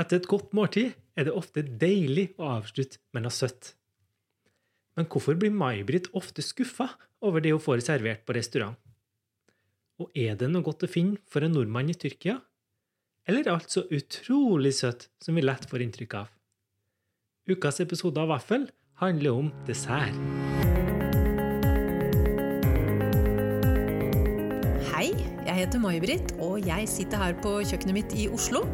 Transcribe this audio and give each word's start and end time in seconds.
Etter 0.00 0.16
et 0.16 0.28
godt 0.30 0.54
måltid 0.56 0.94
er 1.18 1.26
det 1.28 1.36
ofte 1.36 1.60
deilig 1.60 2.30
å 2.40 2.54
avslutte 2.54 3.02
med 3.12 3.26
noe 3.26 3.34
søtt. 3.34 3.74
Men 4.96 5.04
hvorfor 5.12 5.36
blir 5.36 5.52
May-Britt 5.52 6.08
ofte 6.16 6.44
skuffa 6.44 6.86
over 7.24 7.44
det 7.44 7.52
hun 7.52 7.60
får 7.60 7.82
servert 7.84 8.24
på 8.24 8.36
restaurant? 8.36 8.78
Og 10.00 10.08
er 10.16 10.38
det 10.40 10.48
noe 10.48 10.64
godt 10.64 10.86
å 10.86 10.90
finne 10.90 11.20
for 11.28 11.44
en 11.44 11.52
nordmann 11.52 11.92
i 11.92 11.98
Tyrkia? 12.00 12.38
Eller 13.28 13.44
er 13.44 13.58
alt 13.58 13.74
så 13.74 13.84
utrolig 13.92 14.72
søtt 14.78 15.10
som 15.20 15.36
vi 15.36 15.44
lett 15.44 15.68
får 15.68 15.84
inntrykk 15.84 16.16
av? 16.22 16.30
Ukas 17.50 17.82
episode 17.84 18.22
av 18.22 18.32
Vaffel 18.32 18.70
handler 19.02 19.36
om 19.36 19.50
dessert. 19.68 20.16
Hei, 24.94 25.10
jeg 25.44 25.58
heter 25.60 25.82
May-Britt, 25.82 26.38
og 26.40 26.64
jeg 26.64 26.88
sitter 26.88 27.20
her 27.20 27.36
på 27.44 27.58
kjøkkenet 27.60 28.00
mitt 28.00 28.16
i 28.16 28.30
Oslo. 28.32 28.64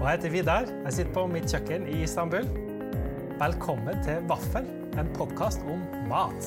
Og 0.00 0.06
jeg 0.08 0.16
heter 0.16 0.30
Vidar. 0.32 0.68
Jeg 0.86 0.94
sitter 0.96 1.12
på 1.12 1.22
mitt 1.28 1.50
kjøkken 1.52 1.82
i 1.92 1.98
Istanbul. 2.06 2.46
Velkommen 3.36 3.98
til 4.00 4.22
Vaffel, 4.30 4.64
en 4.96 5.10
podkast 5.12 5.60
om 5.68 5.82
mat. 6.08 6.46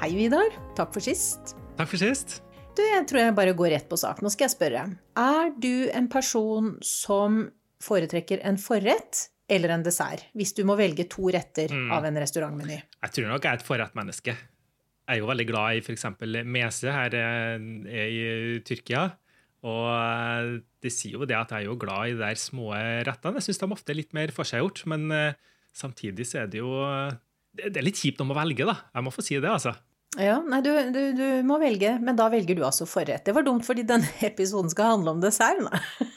Hei, 0.00 0.14
Vidar. 0.16 0.56
Takk 0.72 0.96
for 0.96 1.04
sist. 1.04 1.52
Takk 1.76 1.92
for 1.92 2.00
sist. 2.00 2.38
Du, 2.72 2.80
jeg 2.80 3.04
tror 3.12 3.26
jeg 3.26 3.36
bare 3.36 3.52
går 3.60 3.74
rett 3.76 3.92
på 3.92 4.00
sak. 4.00 4.24
Nå 4.24 4.32
skal 4.32 4.48
jeg 4.48 4.56
spørre. 4.56 4.88
Er 5.20 5.52
du 5.60 5.92
en 5.92 6.08
person 6.08 6.78
som 6.80 7.42
foretrekker 7.84 8.40
en 8.40 8.56
forrett 8.56 9.26
eller 9.50 9.74
en 9.74 9.84
dessert? 9.84 10.24
Hvis 10.36 10.54
du 10.56 10.62
må 10.68 10.76
velge 10.78 11.06
to 11.10 11.28
retter 11.34 11.72
av 11.92 12.06
en 12.08 12.20
restaurantmeny. 12.20 12.78
Jeg 12.80 13.16
tror 13.16 13.30
nok 13.30 13.44
jeg 13.44 13.50
er 13.50 13.60
et 13.60 13.66
forrettmenneske. 13.66 14.36
Jeg 15.04 15.18
er 15.18 15.20
jo 15.20 15.28
veldig 15.28 15.46
glad 15.50 15.76
i 15.76 15.82
f.eks. 15.84 16.06
mese 16.48 16.92
her 16.94 17.16
eh, 17.18 17.66
i 17.92 18.60
Tyrkia. 18.64 19.08
Og 19.64 20.60
det 20.84 20.92
sier 20.92 21.16
jo 21.16 21.28
det 21.28 21.36
at 21.36 21.52
jeg 21.52 21.64
er 21.64 21.70
jo 21.70 21.78
glad 21.80 22.10
i 22.10 22.14
de 22.16 22.20
der 22.20 22.40
små 22.40 22.70
rettene. 22.76 23.40
Jeg 23.40 23.48
syns 23.48 23.60
de 23.62 23.68
ofte 23.76 23.92
er 23.92 24.00
litt 24.00 24.14
mer 24.16 24.32
forseggjort, 24.32 24.84
men 24.92 25.08
eh, 25.12 25.40
samtidig 25.76 26.28
så 26.28 26.44
er 26.44 26.52
det 26.52 26.60
jo 26.60 26.72
Det 27.54 27.76
er 27.78 27.86
litt 27.86 28.00
kjipt 28.00 28.20
om 28.24 28.32
å 28.32 28.38
velge, 28.38 28.66
da. 28.68 28.78
Jeg 28.96 29.06
må 29.06 29.12
få 29.14 29.24
si 29.24 29.36
det, 29.36 29.50
altså. 29.50 29.74
Ja, 30.20 30.36
nei, 30.46 30.60
du, 30.62 30.70
du, 30.94 31.00
du 31.16 31.26
må 31.46 31.58
velge, 31.58 31.96
men 32.02 32.16
da 32.18 32.28
velger 32.30 32.56
du 32.58 32.62
altså 32.66 32.86
forrett. 32.86 33.24
Det 33.26 33.34
var 33.34 33.46
dumt, 33.46 33.64
fordi 33.66 33.84
denne 33.88 34.08
episoden 34.28 34.70
skal 34.72 34.94
handle 34.96 35.16
om 35.16 35.22
dessert. 35.22 35.60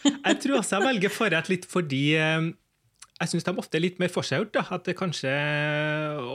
Jeg 0.06 0.40
tror 0.44 0.60
også 0.60 0.78
jeg 0.78 0.88
velger 0.88 1.14
forrett 1.14 1.52
litt 1.52 1.68
fordi 1.70 2.04
eh, 2.20 2.50
jeg 3.20 3.30
syns 3.32 3.44
de 3.48 3.54
ofte 3.58 3.78
er 3.80 3.82
litt 3.82 4.00
mer 4.00 4.12
forseggjort. 4.14 4.60
At 4.72 4.84
det 4.86 4.96
kanskje 5.00 5.32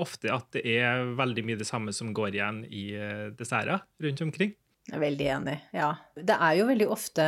ofte 0.00 0.32
at 0.34 0.48
det 0.56 0.64
er 0.66 1.04
veldig 1.18 1.44
mye 1.46 1.58
det 1.60 1.66
samme 1.68 1.92
som 1.94 2.12
går 2.16 2.34
igjen 2.34 2.64
i 2.70 2.84
eh, 2.98 3.30
desserter 3.38 3.84
rundt 4.02 4.22
omkring. 4.26 4.54
Jeg 4.88 4.96
er 4.98 5.04
veldig 5.04 5.26
enig, 5.36 5.56
ja. 5.78 5.92
Det 6.18 6.34
er 6.34 6.56
jo 6.58 6.66
veldig 6.66 6.88
ofte 6.90 7.26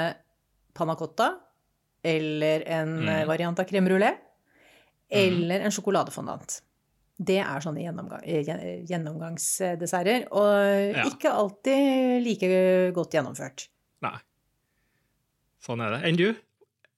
panna 0.75 0.97
cotta, 0.99 1.29
eller 2.05 2.65
en 2.67 2.97
Mm. 3.05 3.09
eh, 3.09 3.25
variant 3.31 3.59
av 3.63 3.67
crème 3.71 3.87
brulé, 3.89 4.11
eller 5.11 5.61
en 5.63 5.71
sjokoladefondant. 5.71 6.61
Det 7.17 7.39
er 7.39 7.61
sånne 7.63 7.85
gjennomgang, 7.85 8.25
eh, 8.27 8.83
gjennomgangsdesserter, 8.91 10.27
og 10.33 10.97
Ja. 10.97 11.05
ikke 11.07 11.31
alltid 11.31 12.25
like 12.25 12.93
godt 12.93 13.13
gjennomført. 13.15 13.69
Nei. 14.03 14.19
Sånn 15.63 15.81
er 15.81 15.91
det. 15.97 16.03
Enn 16.09 16.17
du? 16.17 16.35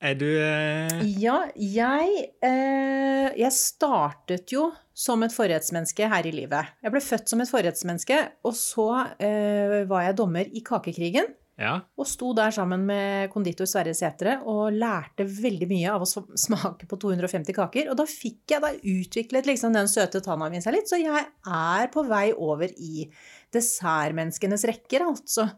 Er 0.04 0.16
du 0.18 0.28
eh, 0.28 0.98
Ja, 1.22 1.38
jeg, 1.56 2.26
eh, 2.44 3.30
jeg 3.38 3.54
startet 3.56 4.52
jo 4.52 4.68
som 4.96 5.24
et 5.24 5.32
forrettsmenneske 5.32 6.08
her 6.08 6.28
i 6.28 6.34
livet. 6.34 6.76
Jeg 6.84 6.92
ble 6.92 7.02
født 7.04 7.32
som 7.32 7.40
et 7.42 7.50
forrettsmenneske, 7.50 8.20
og 8.48 8.54
så 8.56 8.90
eh, 9.16 9.82
var 9.88 10.06
jeg 10.06 10.18
dommer 10.20 10.48
i 10.52 10.62
Kakekrigen. 10.64 11.32
Ja. 11.56 11.78
Og 11.96 12.04
sto 12.04 12.34
der 12.36 12.52
sammen 12.52 12.82
med 12.84 13.30
konditor 13.32 13.68
Sverre 13.68 13.94
Sætre 13.96 14.34
og 14.44 14.74
lærte 14.76 15.24
veldig 15.24 15.68
mye 15.70 15.94
av 15.94 16.04
å 16.04 16.08
smake 16.08 16.88
på 16.88 16.98
250 17.00 17.56
kaker. 17.56 17.88
Og 17.88 17.96
da 17.96 18.04
fikk 18.08 18.52
jeg, 18.52 18.60
da 18.60 18.74
utviklet 18.76 19.48
liksom 19.48 19.72
den 19.76 19.88
søte 19.88 20.20
tanna 20.24 20.50
mi 20.52 20.60
seg 20.60 20.76
litt, 20.76 20.90
så 20.92 21.00
jeg 21.00 21.24
er 21.24 21.92
på 21.92 22.04
vei 22.08 22.28
over 22.36 22.68
i 22.76 23.08
dessertmenneskenes 23.56 24.68
rekker, 24.68 25.08
altså. 25.08 25.48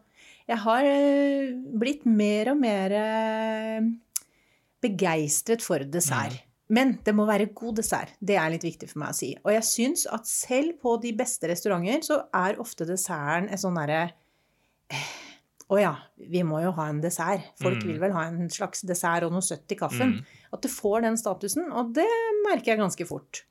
Jeg 0.49 0.63
har 0.63 0.87
eh, 0.87 1.51
blitt 1.77 2.07
mer 2.09 2.55
og 2.55 2.63
mer 2.63 2.95
eh, 2.95 3.89
begeistret 4.83 5.63
for 5.65 5.83
dessert. 5.83 6.39
Men 6.69 6.99
det 7.05 7.15
må 7.17 7.25
være 7.25 7.49
god 7.57 7.79
dessert. 7.81 8.13
Det 8.21 8.37
er 8.37 8.51
litt 8.53 8.65
viktig 8.65 8.91
for 8.91 9.01
meg 9.01 9.13
å 9.13 9.17
si. 9.17 9.31
Og 9.41 9.53
jeg 9.55 9.65
syns 9.65 10.05
at 10.13 10.29
selv 10.29 10.77
på 10.83 10.95
de 11.01 11.15
beste 11.17 11.49
restauranter 11.49 12.05
så 12.05 12.19
er 12.35 12.61
ofte 12.61 12.85
desserten 12.85 13.49
et 13.49 13.61
sånn 13.61 13.79
derre 13.79 14.03
å 15.69 15.77
ja, 15.77 15.91
vi 16.17 16.41
må 16.45 16.63
jo 16.63 16.71
ha 16.79 16.87
en 16.89 17.01
dessert. 17.01 17.45
Folk 17.61 17.83
vil 17.85 17.99
vel 18.01 18.13
ha 18.15 18.23
en 18.29 18.49
slags 18.49 18.81
dessert 18.89 19.27
og 19.27 19.35
noe 19.35 19.45
søtt 19.45 19.69
i 19.69 19.77
kaffen. 19.77 20.15
At 20.53 20.65
du 20.65 20.69
får 20.71 21.03
den 21.05 21.17
statusen, 21.21 21.67
og 21.69 21.91
det 21.93 22.09
merker 22.47 22.73
jeg 22.73 22.81
ganske 22.81 23.05
fort. 23.05 23.43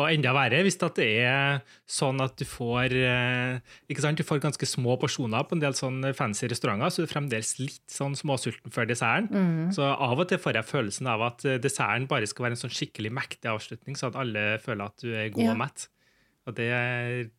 Og 0.00 0.06
enda 0.08 0.30
verre 0.32 0.62
hvis 0.64 0.78
det 0.80 1.04
er 1.20 1.58
sånn 1.84 2.20
at 2.24 2.38
du 2.40 2.46
får 2.48 2.94
eh, 2.96 3.58
ikke 3.92 4.00
sant, 4.04 4.16
du 4.16 4.24
får 4.24 4.40
ganske 4.40 4.68
små 4.68 4.96
porsjoner 5.02 5.44
på 5.44 5.58
en 5.58 5.62
del 5.62 5.76
sånn 5.76 6.00
fancy 6.16 6.48
restauranter, 6.48 6.88
så 6.94 7.02
du 7.02 7.08
er 7.08 7.12
fremdeles 7.12 7.50
litt 7.60 7.92
sånn 7.92 8.16
småsulten 8.16 8.72
før 8.72 8.88
desserten. 8.88 9.68
Så 9.76 9.84
av 9.84 10.16
og 10.16 10.30
til 10.30 10.40
får 10.40 10.56
jeg 10.62 10.70
følelsen 10.70 11.10
av 11.12 11.26
at 11.28 11.44
eh, 11.44 11.60
desserten 11.60 12.08
bare 12.08 12.30
skal 12.30 12.48
være 12.48 12.56
en 12.56 12.62
sånn 12.64 12.72
skikkelig 12.72 13.12
mektig 13.12 13.52
avslutning, 13.52 13.98
så 14.00 14.08
at 14.08 14.16
alle 14.24 14.46
føler 14.64 14.88
at 14.88 15.04
du 15.04 15.10
er 15.12 15.28
god 15.34 15.44
Ja. 15.44 15.52
og 15.52 15.60
mett. 15.66 15.88
Og 16.48 16.56
det, 16.56 16.70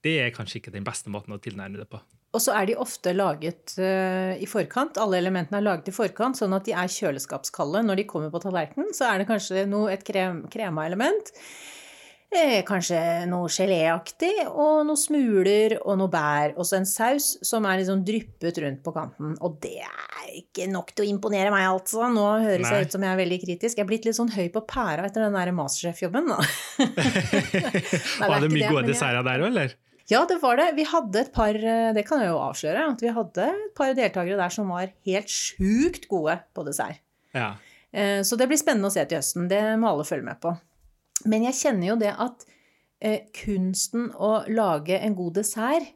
det 0.06 0.14
er 0.24 0.32
kanskje 0.32 0.62
ikke 0.62 0.72
den 0.78 0.86
beste 0.88 1.12
måten 1.12 1.34
å 1.36 1.42
tilnærme 1.42 1.82
det 1.82 1.90
på. 1.92 2.00
Og 2.34 2.42
så 2.42 2.54
er 2.58 2.70
de 2.70 2.78
ofte 2.82 3.12
laget 3.14 3.76
uh, 3.78 4.32
i 4.42 4.48
forkant. 4.50 4.96
Alle 4.98 5.20
elementene 5.20 5.60
er 5.60 5.66
laget 5.68 5.92
i 5.92 5.94
forkant, 5.94 6.40
sånn 6.40 6.56
at 6.58 6.66
de 6.66 6.74
er 6.74 6.90
kjøleskapskalde. 6.90 7.84
Når 7.86 8.00
de 8.00 8.06
kommer 8.10 8.32
på 8.34 8.42
tallerkenen, 8.42 8.90
så 8.96 9.12
er 9.12 9.22
det 9.22 9.28
kanskje 9.30 9.68
noe, 9.70 9.92
et 9.94 10.06
krem, 10.08 10.40
kremaelement. 10.54 11.30
Eh, 11.36 11.83
kanskje 12.68 13.00
noe 13.30 13.48
geléaktig, 13.52 14.32
og 14.50 14.84
noen 14.88 15.00
smuler 15.00 15.76
og 15.82 15.98
noe 16.02 16.12
bær. 16.14 16.54
Og 16.58 16.66
så 16.68 16.80
en 16.80 16.88
saus 16.90 17.34
som 17.46 17.66
er 17.70 17.80
liksom 17.82 18.02
dryppet 18.08 18.60
rundt 18.64 18.82
på 18.86 18.94
kanten. 18.96 19.36
Og 19.46 19.58
det 19.64 19.80
er 19.86 20.34
ikke 20.40 20.68
nok 20.72 20.92
til 20.96 21.06
å 21.06 21.10
imponere 21.14 21.52
meg, 21.54 21.68
altså. 21.72 22.08
Nå 22.14 22.26
høres 22.44 22.66
Nei. 22.68 22.74
jeg 22.80 22.88
ut 22.90 22.96
som 22.98 23.06
jeg 23.06 23.14
er 23.16 23.22
veldig 23.22 23.40
kritisk. 23.46 23.78
Jeg 23.78 23.86
er 23.86 23.90
blitt 23.92 24.08
litt 24.10 24.18
sånn 24.20 24.34
høy 24.34 24.48
på 24.54 24.64
pæra 24.70 25.06
etter 25.10 25.26
den 25.28 25.38
der 25.38 25.54
Masterchef-jobben, 25.58 26.30
da. 26.34 26.40
Var 28.34 28.40
det 28.44 28.52
mye 28.54 28.70
gode 28.72 28.88
desserter 28.90 29.24
der 29.26 29.44
òg, 29.46 29.50
eller? 29.52 29.76
ja, 30.12 30.20
det 30.30 30.36
var 30.44 30.58
det. 30.60 30.66
Vi 30.78 30.84
hadde 30.90 31.22
et 31.24 31.30
par 31.34 31.56
Det 31.56 32.04
kan 32.08 32.20
jeg 32.22 32.28
jo 32.34 32.40
avsløre. 32.44 32.82
At 32.92 33.02
vi 33.02 33.14
hadde 33.16 33.46
et 33.54 33.72
par 33.78 33.94
deltakere 33.98 34.36
der 34.42 34.52
som 34.54 34.70
var 34.74 34.90
helt 35.08 35.32
sjukt 35.32 36.10
gode 36.12 36.36
på 36.54 36.66
dessert. 36.68 37.00
Ja. 37.34 37.54
Eh, 37.94 38.20
Så 38.26 38.38
det 38.38 38.50
blir 38.52 38.60
spennende 38.60 38.90
å 38.92 38.94
se 38.94 39.06
til 39.06 39.22
høsten. 39.22 39.48
Det 39.50 39.62
må 39.80 39.90
alle 39.94 40.06
følge 40.06 40.28
med 40.28 40.42
på. 40.44 40.52
Men 41.30 41.48
jeg 41.48 41.60
kjenner 41.62 41.92
jo 41.92 42.00
det 42.02 42.12
at 42.26 42.44
eh, 43.04 43.30
kunsten 43.36 44.10
å 44.16 44.44
lage 44.52 44.98
en 45.00 45.16
god 45.18 45.40
dessert, 45.40 45.94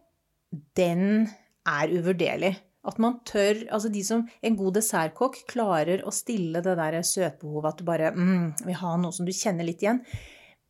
den 0.77 1.27
er 1.67 1.91
uvurderlig. 1.91 2.55
At 2.87 3.01
man 3.03 3.17
tør 3.27 3.65
Altså 3.75 3.89
de 3.91 3.99
som 4.05 4.21
En 4.45 4.55
god 4.55 4.77
dessertkokk 4.77 5.41
klarer 5.49 6.05
å 6.07 6.13
stille 6.15 6.61
det 6.63 6.77
der 6.79 6.95
søtbehovet 7.03 7.73
at 7.73 7.81
du 7.81 7.87
bare 7.89 8.13
mm, 8.15 8.45
vil 8.63 8.77
ha 8.79 8.93
noe 9.01 9.11
som 9.11 9.27
du 9.27 9.33
kjenner 9.35 9.67
litt 9.67 9.83
igjen. 9.83 9.99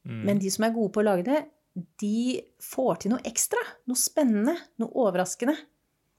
Men 0.07 0.39
de 0.39 0.49
som 0.49 0.63
er 0.65 0.73
gode 0.73 0.93
på 0.95 1.03
å 1.03 1.05
lage 1.05 1.25
det, 1.27 1.41
de 2.01 2.39
får 2.63 3.03
til 3.03 3.13
noe 3.13 3.25
ekstra. 3.27 3.61
Noe 3.89 3.99
spennende. 3.99 4.55
Noe 4.81 4.93
overraskende. 5.03 5.57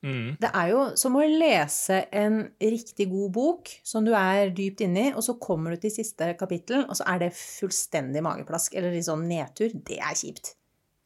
Mm. 0.07 0.37
Det 0.39 0.51
er 0.55 0.69
jo 0.71 0.83
som 1.01 1.17
å 1.19 1.25
lese 1.27 2.05
en 2.15 2.45
riktig 2.63 3.09
god 3.11 3.33
bok 3.35 3.73
som 3.87 4.05
du 4.07 4.13
er 4.15 4.53
dypt 4.55 4.85
inni, 4.87 5.09
og 5.11 5.25
så 5.27 5.35
kommer 5.43 5.75
du 5.75 5.83
til 5.83 5.95
siste 5.95 6.31
kapittel, 6.39 6.85
og 6.87 6.99
så 7.01 7.07
er 7.11 7.25
det 7.25 7.33
fullstendig 7.35 8.23
mageplask 8.25 8.77
eller 8.79 8.95
litt 8.95 9.09
sånn 9.09 9.27
nedtur. 9.31 9.75
Det 9.75 9.99
er 9.99 10.15
kjipt. 10.19 10.55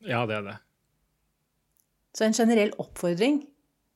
ja, 0.05 0.27
det 0.29 0.41
er 0.41 0.47
det. 0.51 0.59
Så 2.13 2.27
en 2.27 2.37
generell 2.37 2.75
oppfordring, 2.83 3.41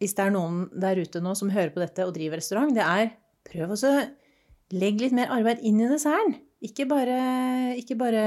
hvis 0.00 0.14
det 0.16 0.24
er 0.24 0.32
noen 0.32 0.66
der 0.72 0.96
ute 0.96 1.20
nå 1.20 1.34
som 1.36 1.52
hører 1.52 1.72
på 1.74 1.82
dette 1.82 2.04
og 2.06 2.14
driver 2.16 2.40
restaurant, 2.40 2.72
det 2.72 2.84
er 2.84 3.12
prøv 3.46 3.74
å 3.76 3.92
legge 4.76 5.04
litt 5.04 5.16
mer 5.16 5.32
arbeid 5.34 5.60
inn 5.66 5.82
i 5.82 5.90
desserten. 5.90 6.38
Ikke 6.64 6.86
bare, 6.88 7.76
ikke 7.76 7.98
bare 8.00 8.24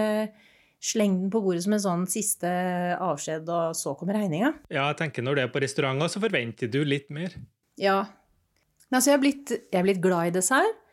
sleng 0.80 1.18
den 1.22 1.32
på 1.32 1.42
bordet 1.44 1.66
som 1.66 1.76
en 1.76 1.84
sånn 1.84 2.06
siste 2.10 2.50
avskjed, 3.04 3.50
og 3.52 3.76
så 3.78 3.94
kommer 4.00 4.16
regninga. 4.16 4.54
Ja, 4.72 4.88
jeg 4.88 5.00
tenker 5.02 5.26
Når 5.26 5.36
du 5.36 5.44
er 5.44 5.54
på 5.54 5.62
restauranter, 5.64 6.12
så 6.12 6.24
forventer 6.24 6.72
du 6.72 6.82
litt 6.88 7.10
mer. 7.14 7.36
Ja. 7.80 8.02
Altså, 8.90 9.12
jeg, 9.12 9.18
er 9.18 9.24
blitt, 9.24 9.56
jeg 9.58 9.80
er 9.80 9.86
blitt 9.86 10.04
glad 10.04 10.32
i 10.32 10.36
dessert, 10.40 10.86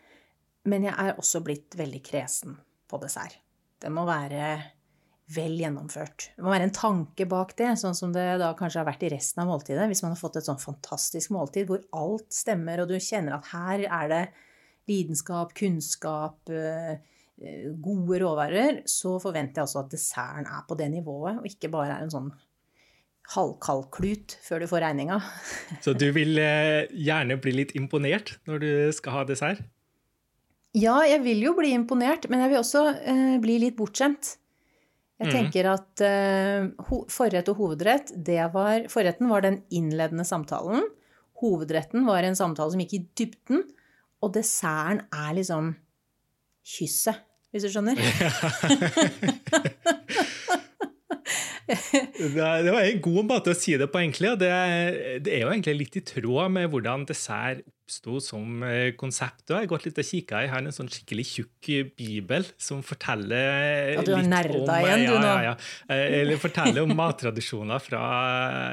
men 0.66 0.88
jeg 0.88 0.94
er 0.98 1.18
også 1.18 1.40
blitt 1.46 1.76
veldig 1.78 2.02
kresen 2.04 2.56
på 2.90 2.98
dessert. 3.02 3.38
Det 3.80 3.92
må 3.92 4.04
være 4.08 4.56
vel 5.34 5.56
gjennomført. 5.58 6.30
Det 6.36 6.44
må 6.44 6.52
være 6.52 6.68
en 6.68 6.74
tanke 6.74 7.26
bak 7.28 7.54
det, 7.58 7.72
sånn 7.80 7.96
som 7.98 8.12
det 8.14 8.24
da 8.42 8.52
kanskje 8.58 8.82
har 8.82 8.88
vært 8.88 9.06
i 9.06 9.10
resten 9.14 9.42
av 9.42 9.50
måltidet. 9.50 9.88
Hvis 9.90 10.02
man 10.04 10.14
har 10.14 10.20
fått 10.20 10.38
et 10.38 10.46
sånn 10.46 10.60
fantastisk 10.62 11.32
måltid 11.34 11.70
hvor 11.70 11.82
alt 11.98 12.28
stemmer, 12.34 12.82
og 12.82 12.90
du 12.90 12.98
kjenner 13.02 13.38
at 13.38 13.50
her 13.50 13.86
er 13.86 14.12
det 14.12 14.22
lidenskap, 14.90 15.54
kunnskap, 15.58 16.38
eh, 16.50 17.02
gode 17.84 18.18
råvarer, 18.22 18.82
så 18.88 19.18
forventer 19.20 19.60
jeg 19.60 19.68
også 19.68 19.82
at 19.84 19.90
desserten 19.92 20.46
er 20.48 20.62
på 20.68 20.76
det 20.80 20.90
nivået, 20.94 21.38
og 21.42 21.46
ikke 21.50 21.68
bare 21.72 21.98
er 21.98 22.04
en 22.06 22.12
sånn 22.14 22.30
halvkald 23.34 23.88
klut 23.90 24.36
før 24.46 24.62
du 24.62 24.68
får 24.70 24.84
regninga. 24.86 25.16
Så 25.84 25.96
du 25.98 26.06
vil 26.14 26.38
eh, 26.38 26.86
gjerne 26.94 27.36
bli 27.42 27.56
litt 27.58 27.72
imponert 27.74 28.36
når 28.46 28.60
du 28.62 28.68
skal 28.94 29.16
ha 29.18 29.24
dessert? 29.26 29.64
Ja, 30.76 31.00
jeg 31.08 31.22
vil 31.24 31.40
jo 31.42 31.54
bli 31.58 31.72
imponert, 31.74 32.28
men 32.30 32.44
jeg 32.44 32.52
vil 32.52 32.60
også 32.60 32.82
eh, 33.02 33.38
bli 33.42 33.56
litt 33.64 33.76
bortskjemt. 33.78 34.36
Jeg 35.18 35.26
Mhm. 35.26 35.32
tenker 35.32 35.66
at 35.72 36.00
eh, 36.04 36.66
forrett 37.10 37.48
og 37.48 37.56
hovedrett, 37.56 38.12
det 38.14 38.42
var 38.52 38.84
Forretten 38.92 39.28
var 39.32 39.40
den 39.42 39.62
innledende 39.72 40.26
samtalen. 40.28 40.84
Hovedretten 41.40 42.04
var 42.06 42.22
en 42.22 42.36
samtale 42.36 42.70
som 42.74 42.80
gikk 42.84 42.94
i 42.98 43.06
dybden. 43.16 43.62
Og 44.22 44.34
desserten 44.36 45.02
er 45.12 45.34
liksom 45.36 45.74
kysset, 46.66 47.22
hvis 47.54 47.66
du 47.66 47.70
skjønner. 47.72 48.00
Det 51.66 52.30
var 52.70 52.84
en 52.84 53.00
god 53.02 53.24
måte 53.26 53.50
å 53.50 53.56
si 53.58 53.74
det 53.78 53.88
på, 53.90 53.98
egentlig. 53.98 54.28
og 54.34 54.38
Det, 54.38 54.50
det 55.26 55.32
er 55.34 55.40
jo 55.42 55.50
egentlig 55.50 55.74
litt 55.80 55.96
i 55.98 56.04
tråd 56.06 56.52
med 56.54 56.68
hvordan 56.70 57.06
dessert 57.08 57.64
oppsto 57.86 58.18
som 58.20 58.62
eh, 58.66 58.92
konsept. 58.98 59.44
Og 59.46 59.54
jeg 59.54 59.62
har 59.62 59.70
gått 59.70 59.86
litt 59.86 60.00
og 60.02 60.06
kikka 60.08 60.42
i 60.42 60.48
her 60.50 60.64
en 60.64 60.74
sånn 60.74 60.90
skikkelig 60.90 61.26
tjukk 61.30 61.68
bibel 61.98 62.46
som 62.58 62.82
forteller 62.82 63.94
Ja, 63.94 64.02
du 64.02 64.12
har 64.16 64.24
litt 64.26 64.56
om, 64.58 64.72
igjen, 64.74 65.04
du, 65.06 65.12
ja, 65.12 65.20
nå. 65.22 65.28
Ja, 65.30 65.52
ja. 65.52 65.54
Eh, 65.86 66.22
Eller 66.22 66.40
forteller 66.42 66.82
om 66.82 66.96
mattradisjoner 66.98 67.82
fra 67.82 68.02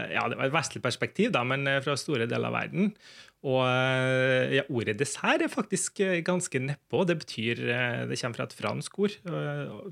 ja, 0.09 0.25
det 0.29 0.39
var 0.39 0.49
et 0.49 0.55
vestlig 0.55 0.81
perspektiv, 0.83 1.29
da, 1.35 1.45
men 1.45 1.67
eh, 1.69 1.81
fra 1.85 1.95
store 1.99 2.25
deler 2.25 2.49
av 2.49 2.57
verden. 2.57 2.93
Og 3.43 3.59
eh, 3.67 4.59
ja, 4.59 4.63
ordet 4.71 4.95
dessert 5.01 5.43
er 5.43 5.51
faktisk 5.51 5.99
eh, 6.03 6.21
ganske 6.25 6.61
nedpå. 6.63 7.03
Det 7.09 7.17
betyr, 7.25 7.63
eh, 7.67 8.03
det 8.07 8.19
kommer 8.21 8.39
fra 8.39 8.47
et 8.47 8.55
fransk 8.55 9.01
ord 9.03 9.17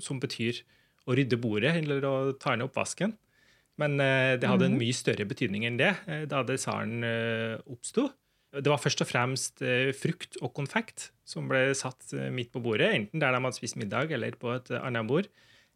som 0.00 0.22
betyr 0.22 0.62
å 1.04 1.16
rydde 1.18 1.38
bordet 1.42 1.74
eller 1.82 2.06
å 2.06 2.14
ta 2.40 2.56
ned 2.56 2.70
oppvasken. 2.70 3.16
Men 3.80 3.96
det 3.96 4.46
hadde 4.46 4.66
en 4.68 4.76
mye 4.76 4.94
større 4.94 5.24
betydning 5.26 5.64
enn 5.64 5.78
det 5.80 5.94
da 6.28 6.42
desserten 6.46 7.00
oppsto. 7.72 8.04
Det 8.52 8.68
var 8.68 8.78
først 8.78 9.00
og 9.02 9.08
fremst 9.08 9.62
frukt 9.96 10.36
og 10.44 10.52
konfekt 10.54 11.08
som 11.26 11.48
ble 11.48 11.72
satt 11.74 12.12
midt 12.36 12.52
på 12.52 12.60
bordet, 12.62 12.90
enten 12.92 13.22
der 13.22 13.32
de 13.32 13.40
hadde 13.40 13.56
spist 13.56 13.78
middag 13.80 14.12
eller 14.12 14.36
på 14.38 14.52
et 14.52 14.68
annet 14.76 15.08
bord, 15.08 15.30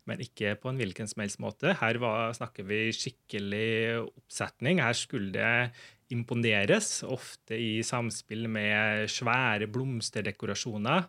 men 0.06 0.22
ikke 0.22 0.52
på 0.60 0.70
en 0.70 0.78
hvilken 0.78 1.08
som 1.10 1.24
helst 1.24 1.40
måte. 1.42 1.72
Her 1.80 1.98
var, 2.04 2.36
snakker 2.36 2.68
vi 2.68 2.82
skikkelig 2.94 4.04
oppsetning. 4.04 4.84
Her 4.84 4.94
skulle 5.00 5.32
det 5.34 5.72
imponeres, 6.14 7.00
ofte 7.02 7.58
i 7.58 7.82
samspill 7.86 8.46
med 8.52 9.10
svære 9.10 9.68
blomsterdekorasjoner 9.72 11.06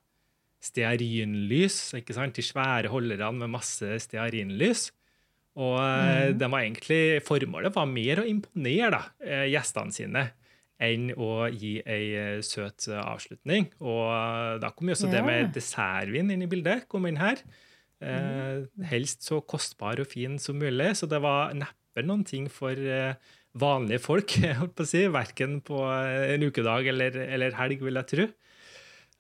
stearinlys, 0.64 1.94
ikke 2.00 2.16
sant? 2.18 2.38
de 2.38 2.46
svære 2.46 2.90
holderne 2.92 3.44
med 3.44 3.54
masse 3.54 4.00
stearinlys. 4.08 4.90
Og 5.58 5.78
mm. 5.82 6.42
var 6.54 6.62
egentlig, 6.62 7.22
formålet 7.26 7.74
var 7.74 7.88
mer 7.90 8.22
å 8.22 8.28
imponere 8.30 8.92
da, 8.94 9.00
eh, 9.26 9.48
gjestene 9.50 9.96
sine 9.96 10.28
enn 10.78 11.08
å 11.18 11.48
gi 11.50 11.80
ei 11.82 12.12
eh, 12.14 12.42
søt 12.46 12.86
avslutning. 12.94 13.72
Og 13.82 14.62
da 14.62 14.70
kom 14.74 14.92
jo 14.92 14.98
også 14.98 15.10
det 15.10 15.24
med 15.26 15.50
dessertvin 15.56 16.30
inn 16.34 16.46
i 16.46 16.50
bildet. 16.50 16.86
kom 16.90 17.10
inn 17.10 17.18
her. 17.18 17.42
Eh, 17.98 18.68
helst 18.92 19.26
så 19.26 19.42
kostbar 19.42 19.98
og 20.04 20.10
fin 20.12 20.38
som 20.38 20.60
mulig, 20.62 20.92
så 21.00 21.10
det 21.10 21.18
var 21.24 21.56
neppe 21.58 22.06
noen 22.06 22.22
ting 22.28 22.46
for 22.54 22.78
eh, 22.78 23.18
vanlige 23.60 24.04
folk, 24.04 24.38
holdt 24.62 24.76
på 24.78 24.86
å 24.86 24.90
si, 24.90 25.06
verken 25.14 25.60
på 25.66 25.84
eh, 25.92 26.36
en 26.36 26.48
ukedag 26.48 26.92
eller, 26.94 27.22
eller 27.28 27.58
helg, 27.60 27.84
vil 27.86 28.02
jeg 28.02 28.14
tro. 28.14 28.28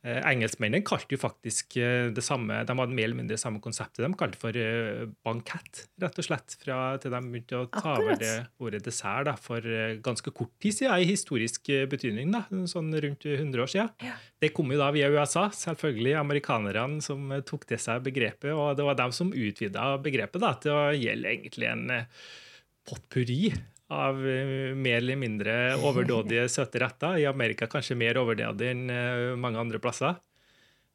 Eh, 0.05 0.19
engelskmennene 0.29 0.85
kalte 0.85 1.15
jo 1.15 1.19
faktisk 1.19 1.75
eh, 1.81 2.11
det 2.13 2.21
samme 2.23 2.59
De 2.67 2.73
hadde 2.77 2.93
mer 2.95 3.07
eller 3.07 3.17
mindre 3.17 3.33
det 3.33 3.41
samme 3.41 3.59
konseptet. 3.63 4.03
De 4.05 4.17
kalte 4.19 4.39
for 4.39 4.55
eh, 4.55 5.07
bankett, 5.25 5.81
rett 5.99 6.21
og 6.21 6.27
slett, 6.27 6.53
fra 6.61 6.77
til 7.01 7.11
de 7.11 7.21
begynte 7.25 7.59
å 7.59 7.67
ta 7.73 7.97
over 7.97 8.19
det 8.21 8.35
ordet 8.61 8.83
dessert 8.85 9.27
da, 9.27 9.33
for 9.41 9.65
ganske 10.05 10.31
kort 10.37 10.53
tid 10.63 10.77
siden, 10.77 11.01
i 11.01 11.09
historisk 11.09 11.67
betydning, 11.91 12.31
da, 12.35 12.45
sånn 12.69 12.93
rundt 12.93 13.25
100 13.27 13.63
år 13.63 13.71
siden. 13.73 13.89
Ja. 14.05 14.15
Det 14.39 14.53
kom 14.55 14.71
jo 14.71 14.79
da 14.79 14.91
via 14.95 15.09
USA, 15.11 15.47
selvfølgelig 15.65 16.13
amerikanerne 16.21 17.01
som 17.03 17.33
tok 17.47 17.65
til 17.67 17.81
seg 17.81 18.05
begrepet, 18.05 18.53
og 18.53 18.77
det 18.77 18.85
var 18.87 18.99
dem 18.99 19.15
som 19.15 19.33
utvida 19.33 19.95
begrepet 20.03 20.43
da, 20.43 20.53
til 20.61 20.77
å 20.77 20.83
gjelde 20.95 21.33
egentlig 21.33 21.71
en 21.73 21.89
potpurri 22.87 23.41
av 23.93 24.19
eh, 24.27 24.73
mer 24.75 24.97
eller 24.99 25.19
mindre 25.19 25.53
overdådige 25.79 26.47
søte 26.51 26.81
retter. 26.83 27.19
I 27.21 27.27
Amerika 27.29 27.69
kanskje 27.71 27.95
mer 27.99 28.19
overdådig 28.19 28.71
enn 28.73 28.89
eh, 28.91 29.35
mange 29.39 29.61
andre 29.61 29.79
plasser. 29.83 30.17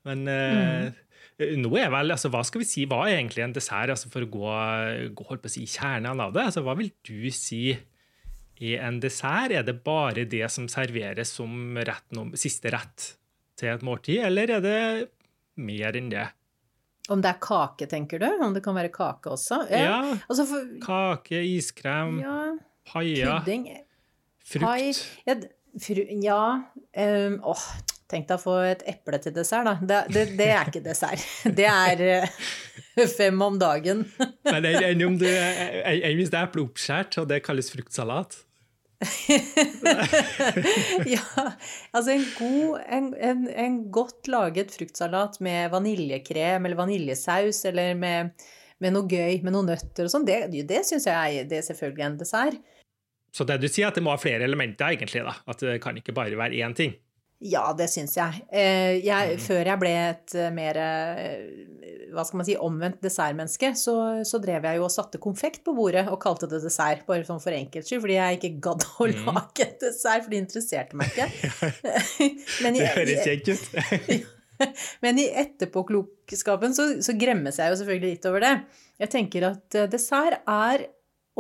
Men 0.08 0.26
eh, 0.28 0.90
nå 1.56 1.70
er 1.78 1.88
vel, 1.94 2.12
altså 2.14 2.28
hva 2.32 2.42
skal 2.44 2.62
vi 2.62 2.68
si, 2.68 2.84
hva 2.90 3.04
er 3.06 3.16
egentlig 3.20 3.44
en 3.46 3.54
dessert, 3.56 3.92
altså 3.94 4.10
for 4.12 4.26
å 4.26 4.30
gå, 4.30 4.50
gå 5.16 5.26
holdt 5.30 5.44
på 5.44 5.50
å 5.50 5.54
si, 5.54 5.64
kjernen 5.70 6.20
av 6.20 6.34
det? 6.34 6.44
Altså 6.50 6.64
hva 6.66 6.74
vil 6.78 6.92
du 7.06 7.30
si 7.34 7.70
er 7.72 8.84
en 8.86 9.00
dessert? 9.02 9.54
Er 9.56 9.64
det 9.66 9.78
bare 9.86 10.26
det 10.28 10.44
som 10.52 10.68
serveres 10.70 11.32
som 11.38 11.78
rett, 11.78 12.20
siste 12.38 12.70
rett 12.74 13.08
til 13.58 13.72
et 13.72 13.82
måltid, 13.86 14.20
eller 14.28 14.58
er 14.58 14.62
det 14.62 14.78
mer 15.62 15.98
enn 15.98 16.12
det? 16.12 16.28
Om 17.10 17.22
det 17.24 17.32
er 17.32 17.40
kake, 17.42 17.88
tenker 17.90 18.20
du? 18.22 18.28
Om 18.44 18.52
det 18.54 18.62
kan 18.62 18.76
være 18.78 18.92
kake 18.94 19.32
også? 19.32 19.64
Eh, 19.66 19.82
Ja, 19.88 19.96
Altså 20.28 20.46
for, 20.46 20.68
kake, 20.84 21.40
iskrem, 21.56 22.20
ja, 22.22 22.36
paier, 22.88 23.38
pudding 23.40 23.68
frukt. 24.44 25.02
Ja, 25.24 25.36
fru, 25.80 26.04
ja 26.22 26.42
um, 26.96 27.40
Åh, 27.52 27.64
tenk 28.12 28.28
deg 28.28 28.36
å 28.36 28.42
få 28.42 28.58
et 28.68 28.84
eple 28.90 29.20
til 29.22 29.34
dessert, 29.36 29.66
da. 29.68 29.74
Det, 29.80 30.00
det, 30.12 30.26
det 30.38 30.50
er 30.52 30.70
ikke 30.70 30.84
dessert. 30.84 31.24
Det 31.58 31.68
er 31.68 32.06
eh, 32.06 32.38
fem 33.18 33.44
om 33.44 33.58
dagen. 33.60 34.06
Men 34.52 34.68
enn 34.68 34.88
enn 34.92 35.04
om 35.08 35.18
du, 35.20 35.28
enn 35.28 36.00
enn 36.08 36.16
hvis 36.20 36.32
det 36.32 36.40
er 36.40 36.50
eple 36.50 36.66
oppskåret, 36.66 37.20
og 37.22 37.30
det 37.32 37.44
kalles 37.46 37.72
fruktsalat? 37.72 38.42
ja, 41.10 41.24
altså 41.90 42.12
en 42.12 42.26
god, 42.36 42.76
en, 42.86 43.08
en, 43.18 43.40
en 43.50 43.78
godt 43.90 44.30
laget 44.30 44.70
fruktsalat 44.76 45.40
med 45.42 45.72
vaniljekrem 45.72 46.68
eller 46.68 46.78
vaniljesaus 46.78 47.64
eller 47.72 47.96
med, 47.98 48.44
med 48.82 48.96
noe 48.96 49.06
gøy, 49.08 49.38
med 49.46 49.54
noen 49.54 49.70
nøtter 49.72 50.08
og 50.08 50.12
sånn, 50.12 50.26
det, 50.28 50.44
det 50.68 50.82
syns 50.88 51.06
jeg 51.08 51.46
det 51.50 51.60
er 51.60 51.66
selvfølgelig 51.70 52.08
en 52.08 52.18
dessert. 52.20 52.58
Så 53.32 53.46
det 53.48 53.62
du 53.62 53.68
sier, 53.70 53.88
at 53.88 53.96
det 53.96 54.02
må 54.04 54.12
ha 54.12 54.20
flere 54.20 54.44
elementer, 54.44 54.92
egentlig, 54.92 55.22
da. 55.24 55.38
At 55.48 55.62
det 55.64 55.78
kan 55.80 55.96
ikke 55.96 56.12
bare 56.16 56.36
være 56.36 56.58
én 56.60 56.74
ting. 56.76 56.92
Ja, 57.42 57.64
det 57.74 57.88
syns 57.90 58.12
jeg. 58.14 58.42
jeg 59.02 59.32
mm. 59.32 59.40
Før 59.42 59.66
jeg 59.66 59.80
ble 59.80 59.92
et 59.98 60.34
eh, 60.38 60.50
mer 60.54 60.78
eh, 60.78 62.02
hva 62.12 62.22
skal 62.28 62.38
man 62.38 62.46
si, 62.46 62.54
omvendt 62.60 63.00
dessertmenneske, 63.02 63.72
så, 63.80 63.94
så 64.28 64.38
drev 64.42 64.68
jeg 64.68 64.78
jo 64.78 64.84
og 64.86 64.92
satte 64.94 65.18
konfekt 65.22 65.64
på 65.66 65.74
bordet 65.74 66.04
og 66.12 66.20
kalte 66.22 66.46
det 66.50 66.60
dessert, 66.62 67.02
bare 67.08 67.24
sånn 67.26 67.40
for 67.42 67.56
enkelts 67.56 67.90
skyld, 67.90 68.04
fordi 68.04 68.18
jeg 68.20 68.38
ikke 68.38 68.52
gadd 68.68 68.86
å 68.86 69.08
Mm. 69.12 69.24
lage 69.32 69.64
et 69.64 69.80
dessert, 69.82 70.22
for 70.22 70.30
det 70.30 70.42
interesserte 70.44 70.98
meg 71.00 71.10
ikke. 71.10 71.26
Men 72.62 72.78
Det 72.78 72.92
høres 72.94 73.26
kjent 73.26 73.52
ut. 73.56 74.30
Men 75.04 75.18
i 75.18 75.28
etterpåklokskapen 75.42 76.74
så, 76.76 76.88
så 77.04 77.14
gremmes 77.18 77.58
jeg 77.60 77.72
jo 77.72 77.78
selvfølgelig 77.82 78.16
litt 78.16 78.26
over 78.30 78.44
det. 78.44 78.52
Jeg 79.02 79.12
tenker 79.14 79.48
at 79.50 79.78
eh, 79.78 79.88
dessert 79.92 80.42
er 80.48 80.86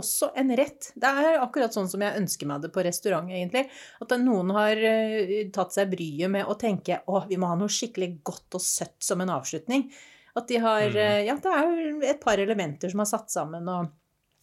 også 0.00 0.30
en 0.40 0.48
rett. 0.56 0.86
Det 0.96 1.08
er 1.08 1.42
akkurat 1.42 1.74
sånn 1.76 1.88
som 1.90 2.00
jeg 2.00 2.16
ønsker 2.16 2.48
meg 2.48 2.62
det 2.64 2.70
på 2.72 2.80
restaurant, 2.86 3.28
egentlig. 3.28 3.66
At 4.00 4.14
noen 4.22 4.52
har 4.56 4.78
eh, 4.88 5.34
tatt 5.52 5.74
seg 5.76 5.90
bryet 5.92 6.32
med 6.32 6.48
å 6.48 6.56
tenke 6.56 7.02
å, 7.12 7.24
vi 7.28 7.36
må 7.40 7.50
ha 7.50 7.58
noe 7.60 7.68
skikkelig 7.72 8.14
godt 8.24 8.56
og 8.56 8.64
søtt 8.64 8.96
som 9.04 9.20
en 9.20 9.34
avslutning. 9.36 9.90
At 10.32 10.48
de 10.48 10.62
har 10.64 10.86
Mhm. 10.88 10.96
eh, 10.96 11.24
Ja, 11.28 11.34
det 11.36 11.52
er 11.52 11.66
jo 11.90 12.00
et 12.08 12.20
par 12.24 12.40
elementer 12.40 12.88
som 12.90 13.02
har 13.04 13.10
satt 13.10 13.28
sammen, 13.30 13.68
og 13.68 13.90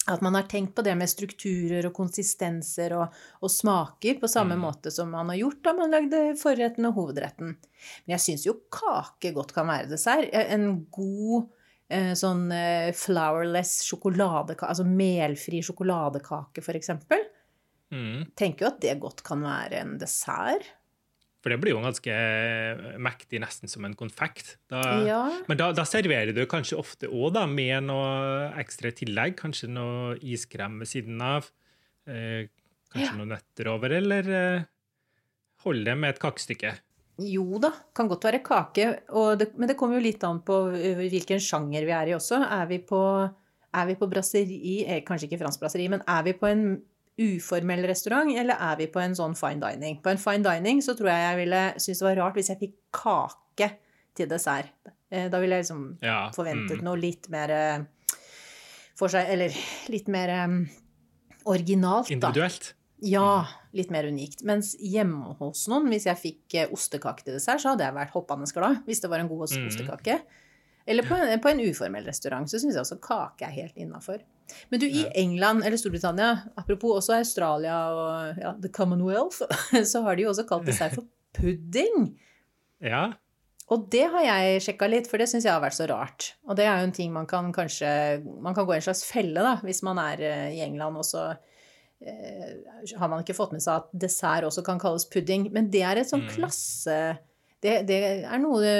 at 0.08 0.22
man 0.22 0.36
har 0.36 0.48
tenkt 0.50 0.76
på 0.76 0.84
det 0.86 0.96
med 0.98 1.10
strukturer 1.12 1.86
og 1.90 1.94
konsistenser 1.98 2.96
og, 2.98 3.16
og 3.44 3.52
smaker 3.52 4.20
på 4.22 4.30
samme 4.32 4.56
mm. 4.58 4.64
måte 4.64 4.94
som 4.94 5.12
man 5.14 5.30
har 5.34 5.42
gjort 5.42 5.62
da 5.66 5.74
man 5.78 5.94
lagde 5.94 6.22
forretten 6.40 6.88
og 6.90 6.96
hovedretten. 6.98 7.54
Men 7.54 8.16
jeg 8.16 8.24
syns 8.24 8.48
jo 8.48 8.56
kake 8.74 9.34
godt 9.36 9.54
kan 9.58 9.70
være 9.70 9.92
dessert. 9.92 10.32
Eh, 10.32 10.54
En 10.56 10.86
god 10.94 11.50
eh, 11.92 12.14
sånn 12.18 12.48
eh, 12.56 12.90
flourless 12.96 13.82
sjokoladekake, 13.90 14.72
altså 14.72 14.88
melfri 14.88 15.62
sjokoladekake 15.66 16.64
for 16.66 16.80
eksempel. 16.80 17.28
Mm. 17.94 18.32
Tenker 18.38 18.66
jo 18.66 18.72
at 18.72 18.82
det 18.86 19.00
godt 19.02 19.24
kan 19.26 19.44
være 19.46 19.84
en 19.84 19.98
dessert. 20.02 20.74
For 21.40 21.54
det 21.54 21.60
blir 21.62 21.72
jo 21.72 21.80
ganske 21.80 22.12
mektig, 23.00 23.40
nesten 23.40 23.72
som 23.72 23.86
en 23.88 23.96
konfekt. 23.96 24.58
Da, 24.68 24.82
Ja. 25.08 25.22
Men 25.48 25.58
da, 25.58 25.70
da 25.72 25.86
serverer 25.88 26.34
du 26.36 26.42
kanskje 26.52 26.78
ofte 26.80 27.08
òg 27.08 27.38
med 27.48 27.86
noe 27.88 28.52
ekstra 28.60 28.92
tillegg. 28.92 29.38
Kanskje 29.40 29.70
noe 29.72 30.18
iskrem 30.20 30.80
ved 30.84 30.92
siden 30.92 31.22
av. 31.24 31.48
Eh, 32.08 32.50
kanskje 32.92 33.08
Ja. 33.14 33.16
noen 33.16 33.32
nøtter 33.32 33.72
over, 33.72 33.90
eller 34.02 34.30
eh, 34.36 34.64
holde 35.64 35.86
det 35.86 35.98
med 35.98 36.16
et 36.16 36.20
kakestykke. 36.20 36.74
Jo 37.20 37.60
da, 37.60 37.72
kan 37.96 38.08
godt 38.08 38.24
være 38.24 38.40
kake, 38.44 38.86
det, 39.38 39.50
men 39.60 39.68
det 39.68 39.76
kommer 39.78 39.98
jo 40.00 40.04
litt 40.06 40.24
an 40.24 40.40
på 40.48 40.60
hvilken 40.72 41.40
sjanger 41.44 41.84
vi 41.88 41.92
er 41.92 42.08
i 42.12 42.16
også. 42.16 42.40
Er 42.48 42.66
vi 42.70 42.78
på, 42.80 43.02
er 43.76 43.86
vi 43.90 43.96
på 44.00 44.08
brasseri, 44.12 44.86
eh, 44.88 45.02
kanskje 45.04 45.28
ikke 45.28 45.42
fransk 45.42 45.60
brasseri, 45.60 45.90
men 45.92 46.02
er 46.08 46.24
vi 46.24 46.34
på 46.34 46.48
en 46.48 46.82
uformell 47.20 47.84
restaurant, 47.90 48.32
eller 48.40 48.56
er 48.60 48.80
vi 48.80 48.88
på 48.92 49.02
en 49.04 49.16
sånn 49.18 49.36
fine 49.38 49.60
dining? 49.60 50.00
På 50.04 50.12
en 50.14 50.22
fine 50.22 50.44
dining 50.46 50.82
så 50.86 50.96
tror 50.98 51.12
jeg 51.12 51.26
jeg 51.26 51.40
ville 51.42 51.62
synes 51.78 52.02
det 52.02 52.08
var 52.08 52.20
rart 52.24 52.40
hvis 52.40 52.50
jeg 52.54 52.62
fikk 52.62 52.76
kake 52.96 53.70
til 54.16 54.30
dessert. 54.32 54.72
Eh, 55.12 55.28
Da 55.30 55.40
ville 55.40 55.56
jeg 55.60 55.66
liksom 55.66 55.98
Ja. 56.02 56.30
forventet 56.36 56.80
mm. 56.80 56.84
noe 56.84 56.98
litt 56.98 57.30
mer 57.30 57.52
eh, 57.52 57.80
for 58.96 59.08
seg 59.08 59.30
Eller 59.30 59.56
litt 59.90 60.08
mer 60.08 60.30
eh, 60.30 60.48
originalt, 61.46 62.08
da. 62.08 62.14
Individuelt. 62.14 62.74
Ja, 63.02 63.46
litt 63.74 63.92
mer 63.92 64.04
unikt. 64.04 64.44
Mens 64.44 64.76
hjemme 64.76 65.38
hos 65.40 65.68
noen, 65.72 65.88
hvis 65.88 66.06
jeg 66.06 66.20
fikk 66.20 66.72
ostekake 66.76 67.24
til 67.24 67.38
dessert, 67.38 67.62
så 67.64 67.72
hadde 67.72 67.86
jeg 67.86 67.96
vært 67.96 68.12
hoppende 68.12 68.50
glad. 68.52 68.82
Hvis 68.86 69.00
det 69.00 69.10
var 69.10 69.20
en 69.20 69.30
god 69.32 69.48
ostekake. 69.48 70.20
Mm. 70.20 70.49
Eller 70.90 71.06
på 71.06 71.14
en, 71.16 71.32
på 71.44 71.52
en 71.52 71.62
uformell 71.70 72.08
restaurant, 72.10 72.50
så 72.50 72.58
syns 72.58 72.74
jeg 72.76 72.82
også 72.82 72.98
kake 73.04 73.46
er 73.46 73.54
helt 73.54 73.78
innafor. 73.78 74.24
Men 74.74 74.82
du, 74.82 74.88
i 74.90 75.04
England 75.22 75.62
eller 75.64 75.78
Storbritannia, 75.78 76.32
apropos 76.58 76.96
også 77.04 77.20
Australia 77.20 77.78
og 77.94 78.40
ja, 78.42 78.56
The 78.64 78.72
Commonwealth, 78.74 79.44
så 79.92 80.02
har 80.08 80.18
de 80.18 80.26
jo 80.26 80.32
også 80.34 80.48
kalt 80.50 80.66
dessert 80.66 80.96
for 80.98 81.06
pudding. 81.38 82.16
Ja. 82.82 83.04
Og 83.70 83.84
det 83.94 84.08
har 84.10 84.24
jeg 84.26 84.64
sjekka 84.66 84.88
litt, 84.90 85.06
for 85.12 85.22
det 85.22 85.28
syns 85.30 85.46
jeg 85.46 85.54
har 85.54 85.62
vært 85.62 85.78
så 85.78 85.86
rart. 85.92 86.32
Og 86.50 86.58
det 86.58 86.66
er 86.66 86.80
jo 86.82 86.88
en 86.90 86.96
ting 86.98 87.14
man 87.14 87.28
kan 87.30 87.52
kanskje 87.54 87.92
Man 88.42 88.56
kan 88.58 88.66
gå 88.66 88.74
i 88.74 88.80
en 88.80 88.88
slags 88.88 89.04
felle, 89.06 89.44
da, 89.46 89.60
hvis 89.62 89.84
man 89.86 90.02
er 90.02 90.24
eh, 90.26 90.48
i 90.58 90.64
England, 90.66 90.98
og 90.98 91.06
så 91.06 91.28
eh, 92.02 92.56
har 92.98 93.12
man 93.12 93.22
ikke 93.22 93.38
fått 93.38 93.54
med 93.54 93.62
seg 93.62 93.84
at 93.84 93.92
dessert 94.08 94.48
også 94.50 94.64
kan 94.66 94.82
kalles 94.82 95.06
pudding. 95.14 95.52
Men 95.54 95.70
det 95.70 95.86
er 95.86 96.02
et 96.02 96.10
sånn 96.10 96.26
Mm. 96.26 96.32
klasse 96.34 96.98
det, 97.64 97.76
det 97.90 98.00
er 98.24 98.42
noe 98.42 98.74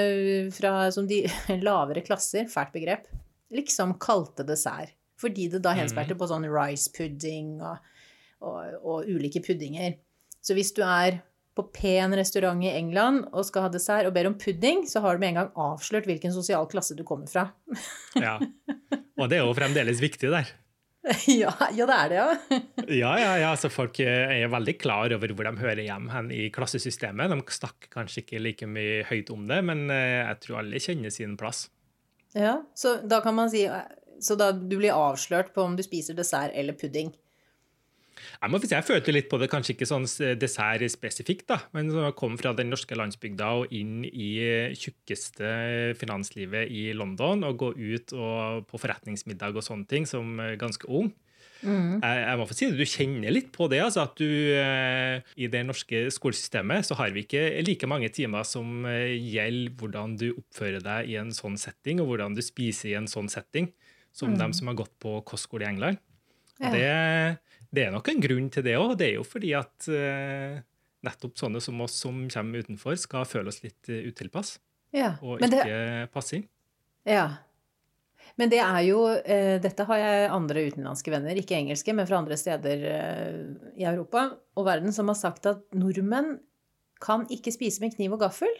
fra 0.54 0.88
som 0.94 1.08
de 1.08 1.22
lavere 1.66 2.04
klasser, 2.06 2.48
fælt 2.50 2.72
begrep, 2.76 3.08
liksom 3.54 3.96
kalte 4.02 4.46
dessert. 4.46 4.94
Fordi 5.20 5.50
det 5.52 5.60
da 5.64 5.74
henspeilte 5.76 6.16
på 6.16 6.30
sånn 6.30 6.46
rice 6.48 6.88
pudding 6.96 7.58
og, 7.60 7.90
og, 8.40 8.78
og 8.80 9.10
ulike 9.10 9.42
puddinger. 9.44 9.98
Så 10.40 10.56
hvis 10.56 10.72
du 10.72 10.80
er 10.86 11.18
på 11.58 11.66
pen 11.74 12.14
restaurant 12.16 12.62
i 12.64 12.70
England 12.72 13.26
og 13.34 13.44
skal 13.44 13.66
ha 13.66 13.72
dessert 13.72 14.08
og 14.08 14.14
ber 14.16 14.30
om 14.30 14.38
pudding, 14.40 14.86
så 14.88 15.02
har 15.04 15.16
du 15.16 15.22
med 15.22 15.34
en 15.34 15.40
gang 15.42 15.52
avslørt 15.60 16.08
hvilken 16.08 16.32
sosial 16.32 16.64
klasse 16.70 16.96
du 16.96 17.04
kommer 17.04 17.28
fra. 17.28 17.50
ja. 18.16 18.38
Og 19.20 19.28
det 19.28 19.36
er 19.36 19.44
jo 19.44 19.56
fremdeles 19.56 20.00
viktig 20.00 20.32
der. 20.32 20.48
ja, 21.26 21.52
ja, 21.72 21.86
det 21.88 21.96
er 21.96 22.10
det, 22.10 22.16
ja. 22.18 22.58
Ja, 22.90 23.12
ja, 23.20 23.30
ja. 23.40 23.50
Så 23.56 23.70
folk 23.72 24.00
eh, 24.04 24.34
er 24.42 24.50
veldig 24.52 24.74
klar 24.80 25.12
over 25.16 25.32
hvor 25.32 25.48
de 25.48 25.62
hører 25.62 25.82
hjem 25.86 26.10
hen 26.12 26.28
i 26.36 26.48
klassesystemet. 26.52 27.32
De 27.32 27.56
snakker 27.56 27.92
kanskje 27.94 28.24
ikke 28.24 28.42
like 28.42 28.68
mye 28.68 29.00
høyt 29.08 29.32
om 29.32 29.46
det, 29.48 29.62
men 29.64 29.86
eh, 29.94 30.20
jeg 30.20 30.42
tror 30.44 30.60
alle 30.60 30.82
kjenner 30.82 31.14
sin 31.14 31.38
plass. 31.40 31.68
ja. 32.36 32.58
Så 32.76 32.98
da 33.02 33.22
kan 33.24 33.34
man 33.34 33.50
si 33.50 33.64
Så 34.20 34.36
da 34.36 34.50
du 34.52 34.76
blir 34.76 34.92
avslørt 34.92 35.54
på 35.54 35.64
om 35.64 35.76
du 35.76 35.82
spiser 35.82 36.14
dessert 36.14 36.52
eller 36.52 36.76
pudding. 36.76 37.14
Jeg 38.40 38.52
må 38.52 38.60
si 38.62 38.72
jeg 38.74 38.86
følte 38.86 39.14
litt 39.14 39.30
på 39.30 39.38
det, 39.40 39.50
kanskje 39.52 39.74
ikke 39.76 39.88
sånn 39.88 40.06
dessert 40.40 40.84
spesifikt, 40.92 41.46
da, 41.50 41.60
men 41.76 41.90
som 41.92 42.10
kom 42.18 42.36
fra 42.40 42.52
den 42.56 42.70
norske 42.72 42.96
landsbygda 42.98 43.50
og 43.62 43.74
inn 43.76 44.04
i 44.08 44.30
eh, 44.44 44.76
tjukkeste 44.78 45.94
finanslivet 46.00 46.70
i 46.70 46.90
London 46.96 47.44
og 47.48 47.58
gå 47.60 47.72
ut 47.76 48.14
og 48.16 48.68
på 48.70 48.80
forretningsmiddag 48.80 49.56
og 49.56 49.66
sånne 49.66 49.90
ting 49.90 50.08
som 50.08 50.38
eh, 50.40 50.56
ganske 50.60 50.88
ung. 50.88 51.12
Jeg, 51.60 52.20
jeg 52.24 52.38
må 52.40 52.46
få 52.48 52.56
si 52.56 52.68
det, 52.70 52.78
Du 52.78 52.88
kjenner 52.88 53.34
litt 53.34 53.50
på 53.52 53.66
det. 53.68 53.82
altså 53.84 54.04
at 54.06 54.14
du 54.16 54.24
eh, 54.56 55.20
I 55.36 55.48
det 55.52 55.60
norske 55.68 56.06
skolesystemet 56.14 56.88
så 56.88 56.96
har 56.96 57.12
vi 57.12 57.26
ikke 57.26 57.44
like 57.66 57.88
mange 57.90 58.08
timer 58.16 58.46
som 58.48 58.86
eh, 58.88 59.12
gjelder 59.18 59.74
hvordan 59.80 60.16
du 60.20 60.30
oppfører 60.32 60.80
deg 60.84 61.12
i 61.12 61.18
en 61.20 61.34
sånn 61.36 61.58
setting, 61.60 62.00
og 62.00 62.12
hvordan 62.12 62.36
du 62.36 62.42
spiser 62.44 62.94
i 62.94 62.96
en 63.00 63.10
sånn 63.10 63.28
setting, 63.32 63.70
som 64.16 64.32
dem 64.38 64.54
som 64.56 64.70
har 64.70 64.78
gått 64.80 64.96
på 65.02 65.20
kostskole 65.28 65.66
i 65.66 65.70
England. 65.70 66.00
Ja. 66.60 66.70
Det, 66.74 66.88
det 67.72 67.84
er 67.86 67.92
nok 67.94 68.08
en 68.10 68.20
grunn 68.24 68.48
til 68.50 68.64
det 68.66 68.74
òg. 68.78 68.96
Det 68.98 69.06
er 69.10 69.14
jo 69.18 69.26
fordi 69.26 69.52
at 69.58 69.86
eh, 69.94 70.56
nettopp 71.06 71.38
sånne 71.40 71.60
som 71.64 71.78
oss 71.84 71.94
som 72.02 72.24
kommer 72.32 72.64
utenfor, 72.64 72.96
skal 73.00 73.28
føle 73.28 73.48
oss 73.52 73.62
litt 73.64 73.88
eh, 73.92 74.02
utilpass 74.10 74.56
Ja. 74.96 75.14
og 75.22 75.38
ikke 75.40 75.52
det, 75.54 76.10
passe 76.14 76.40
inn. 76.40 76.48
ja. 77.08 77.28
Men 78.38 78.48
det 78.52 78.60
er 78.62 78.82
jo 78.86 79.00
eh, 79.10 79.56
Dette 79.60 79.84
har 79.88 79.98
jeg 79.98 80.28
andre 80.32 80.62
utenlandske 80.70 81.10
venner, 81.12 81.36
ikke 81.36 81.56
engelske, 81.56 81.92
men 81.96 82.06
fra 82.06 82.20
andre 82.20 82.36
steder 82.38 82.84
eh, 82.86 83.40
i 83.80 83.84
Europa 83.88 84.26
og 84.56 84.64
verden, 84.68 84.92
som 84.94 85.08
har 85.10 85.18
sagt 85.18 85.48
at 85.50 85.64
nordmenn 85.76 86.36
kan 87.02 87.24
ikke 87.32 87.52
spise 87.52 87.80
med 87.82 87.94
kniv 87.96 88.14
og 88.14 88.20
gaffel. 88.22 88.52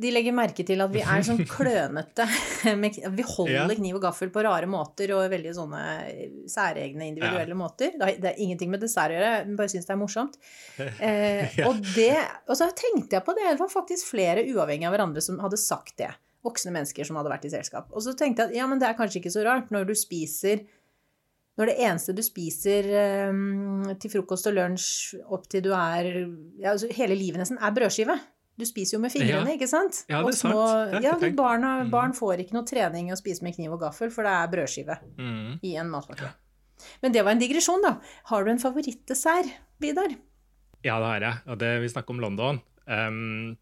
De 0.00 0.10
legger 0.12 0.34
merke 0.36 0.64
til 0.66 0.80
at 0.80 0.92
vi 0.92 1.02
er 1.04 1.24
sånn 1.26 1.42
klønete. 1.56 2.24
Vi 2.64 3.24
holder 3.28 3.74
kniv 3.76 3.98
og 3.98 4.04
gaffel 4.06 4.30
på 4.32 4.44
rare 4.46 4.68
måter 4.70 5.12
og 5.16 5.26
veldig 5.32 5.52
sånne 5.56 5.82
særegne 6.50 7.10
individuelle 7.10 7.56
måter. 7.58 7.96
Det 7.98 8.08
har, 8.24 8.38
ingenting 8.40 8.72
med 8.72 8.82
dessert 8.84 9.12
å 9.12 9.18
gjøre, 9.18 9.32
jeg 9.42 9.58
bare 9.58 9.72
syns 9.72 9.88
det 9.88 9.96
er 9.96 10.02
morsomt. 10.02 10.40
Eh, 11.06 11.52
og, 11.66 11.78
det, 11.94 12.14
og 12.48 12.56
så 12.58 12.66
tenkte 12.76 13.18
jeg 13.18 13.24
på 13.26 13.34
det, 13.36 13.44
det 13.46 13.60
var 13.60 13.68
faktisk 13.70 14.08
flere 14.08 14.42
uavhengig 14.48 14.86
av 14.88 14.94
hverandre 14.94 15.22
som 15.22 15.38
hadde 15.42 15.58
sagt 15.60 15.96
det. 16.00 16.08
Voksne 16.46 16.72
mennesker 16.74 17.06
som 17.06 17.18
hadde 17.18 17.32
vært 17.32 17.46
i 17.48 17.52
selskap. 17.52 17.90
Og 17.92 18.04
så 18.04 18.14
tenkte 18.18 18.44
jeg 18.44 18.52
at 18.52 18.56
ja, 18.58 18.66
men 18.70 18.80
det 18.80 18.88
er 18.88 18.96
kanskje 18.98 19.20
ikke 19.20 19.34
så 19.34 19.44
rart 19.46 19.72
når 19.74 19.88
du 19.90 19.94
spiser 19.98 20.64
Når 21.56 21.70
det 21.70 21.76
eneste 21.88 22.14
du 22.16 22.22
spiser 22.24 22.88
um, 23.30 23.84
til 24.00 24.12
frokost 24.12 24.48
og 24.50 24.56
lunsj 24.56 25.20
opp 25.32 25.46
til 25.52 25.64
du 25.66 25.70
er 25.76 26.10
ja, 26.60 26.74
altså 26.74 26.90
Hele 26.96 27.18
livet 27.18 27.42
nesten 27.42 27.60
er 27.60 27.76
brødskive. 27.76 28.18
Du 28.58 28.64
spiser 28.64 28.96
jo 28.96 29.00
med 29.02 29.12
fingrene, 29.12 29.48
Ja. 29.50 29.54
ikke 29.58 29.68
sant? 29.68 30.04
Ja, 30.08 30.22
det 30.22 30.32
er 30.34 30.38
små, 30.38 30.62
sant. 30.66 31.02
Ja, 31.04 31.12
ikke 31.18 31.34
barna, 31.36 31.82
Mm. 31.84 31.90
barn 31.90 32.12
får 32.16 32.38
ikke 32.40 32.52
noe 32.54 32.64
trening 32.64 33.08
i 33.10 33.12
å 33.12 33.16
spise 33.20 33.42
med 33.42 33.54
kniv 33.54 33.72
og 33.74 33.80
gaffel, 33.80 34.10
for 34.10 34.22
det 34.24 34.32
er 34.32 34.48
brødskive 34.48 34.98
Mm. 35.18 35.60
i 35.62 35.74
en 35.76 35.90
matpakke. 35.90 36.32
Men 37.02 37.12
det 37.12 37.22
var 37.24 37.32
en 37.32 37.38
digresjon, 37.40 37.82
da. 37.82 37.98
Har 38.24 38.44
du 38.44 38.50
en 38.50 38.58
favorittdessert, 38.58 39.50
Vidar? 39.80 40.08
Ja, 40.84 40.98
det 40.98 41.06
har 41.06 41.20
jeg. 41.20 41.38
Og 41.48 41.58
det, 41.58 41.80
vi 41.82 41.88
snakker 41.88 42.10
om 42.10 42.20
London. 42.20 42.60
Um, 42.88 43.56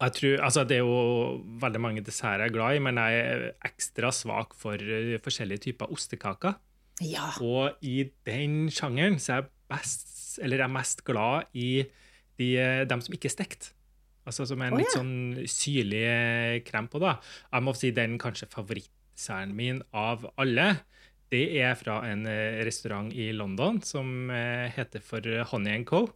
jeg 0.00 0.12
tror, 0.12 0.40
altså 0.44 0.66
Det 0.66 0.76
er 0.76 0.84
jo 0.84 1.42
veldig 1.60 1.80
mange 1.80 2.02
desserter 2.04 2.40
jeg 2.44 2.50
er 2.50 2.52
glad 2.52 2.76
i, 2.76 2.78
men 2.80 2.96
jeg 2.96 3.12
er 3.24 3.52
ekstra 3.64 4.10
svak 4.12 4.52
for 4.54 4.74
eh, 4.74 5.16
forskjellige 5.18 5.60
typer 5.72 5.86
ostekaker. 5.90 6.56
Ja. 7.00 7.30
Og 7.40 7.72
i 7.82 8.10
den 8.26 8.68
sjangeren 8.68 9.16
så 9.18 9.32
er 9.38 9.42
jeg 9.42 9.50
best, 9.70 10.38
eller 10.42 10.58
jeg 10.58 10.64
er 10.68 10.74
mest 10.74 11.04
glad 11.04 11.44
i 11.54 11.86
de, 12.38 12.56
eh, 12.58 12.84
dem 12.84 13.00
som 13.00 13.14
ikke 13.14 13.26
er 13.26 13.36
stekt. 13.44 13.72
Altså 14.30 14.46
som 14.48 14.62
en 14.62 14.78
litt 14.78 14.90
ja. 14.92 15.00
sånn 15.00 15.42
syrlig 15.50 16.04
eh, 16.06 16.60
krem 16.66 16.88
på. 16.90 17.02
da. 17.02 17.18
Jeg 17.50 17.66
må 17.66 17.74
si 17.76 17.90
den 17.96 18.16
kanskje 18.22 18.50
favorittsæren 18.52 19.54
min 19.56 19.82
av 19.96 20.28
alle. 20.40 20.72
Det 21.30 21.44
er 21.60 21.76
fra 21.78 22.00
en 22.08 22.24
eh, 22.30 22.62
restaurant 22.66 23.12
i 23.14 23.30
London 23.36 23.82
som 23.86 24.30
eh, 24.34 24.70
heter 24.76 25.02
for 25.04 25.26
Honey 25.52 25.84
Co. 25.88 26.06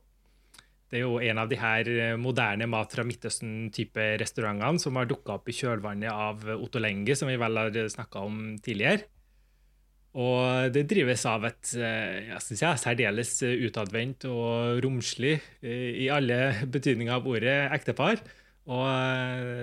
Det 0.91 1.01
er 1.01 1.09
jo 1.09 1.19
en 1.19 1.41
av 1.43 1.49
de 1.51 1.57
her 1.59 1.89
moderne 2.21 2.69
mat 2.71 2.93
fra 2.95 3.03
Midtøsten-type 3.03 4.05
restaurantene 4.21 4.79
som 4.79 4.95
har 5.01 5.09
dukka 5.11 5.41
opp 5.41 5.49
i 5.51 5.57
kjølvannet 5.57 6.13
av 6.13 6.45
Otto 6.55 6.79
Lenge, 6.79 7.17
som 7.19 7.27
vi 7.33 7.39
vel 7.41 7.59
har 7.59 7.75
snakka 7.91 8.23
om 8.23 8.45
tidligere. 8.63 9.09
Og 10.15 10.71
det 10.71 10.85
drives 10.87 11.25
av 11.27 11.43
et 11.49 11.73
eh, 11.75 12.29
jeg 12.29 12.43
synes 12.45 12.63
jeg, 12.63 12.81
særdeles 12.85 13.33
eh, 13.43 13.65
utadvendt 13.67 14.29
og 14.31 14.79
romslig, 14.85 15.41
eh, 15.65 15.91
i 16.05 16.09
alle 16.13 16.39
betydninger 16.71 17.17
av 17.17 17.27
ordet, 17.27 17.57
ektepar. 17.75 18.23
Og 18.65 18.87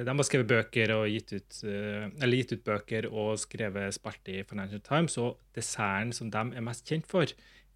de 0.05 0.13
har 0.13 0.25
skrevet 0.27 0.49
bøker 0.51 0.91
og 0.93 1.07
gitt 1.09 1.31
ut, 1.33 1.55
eller 1.65 2.37
gitt 2.37 2.51
ut 2.53 2.59
bøker 2.67 3.07
og 3.09 3.31
skrevet 3.41 3.95
spalte 3.95 4.35
i 4.35 4.43
Financial 4.45 4.83
Times. 4.85 5.15
Og 5.17 5.39
desserten 5.57 6.11
som 6.13 6.29
de 6.29 6.43
er 6.53 6.61
mest 6.61 6.85
kjent 6.85 7.09
for, 7.09 7.25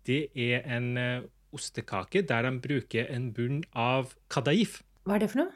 det 0.06 0.20
er 0.38 0.62
en 0.70 0.92
ostekake 1.56 2.22
der 2.30 2.46
de 2.46 2.52
bruker 2.62 3.10
en 3.10 3.32
bunn 3.34 3.64
av 3.74 4.14
kadaif. 4.30 4.84
Hva 5.02 5.18
er 5.18 5.26
det 5.26 5.32
for 5.32 5.42
noe? 5.42 5.56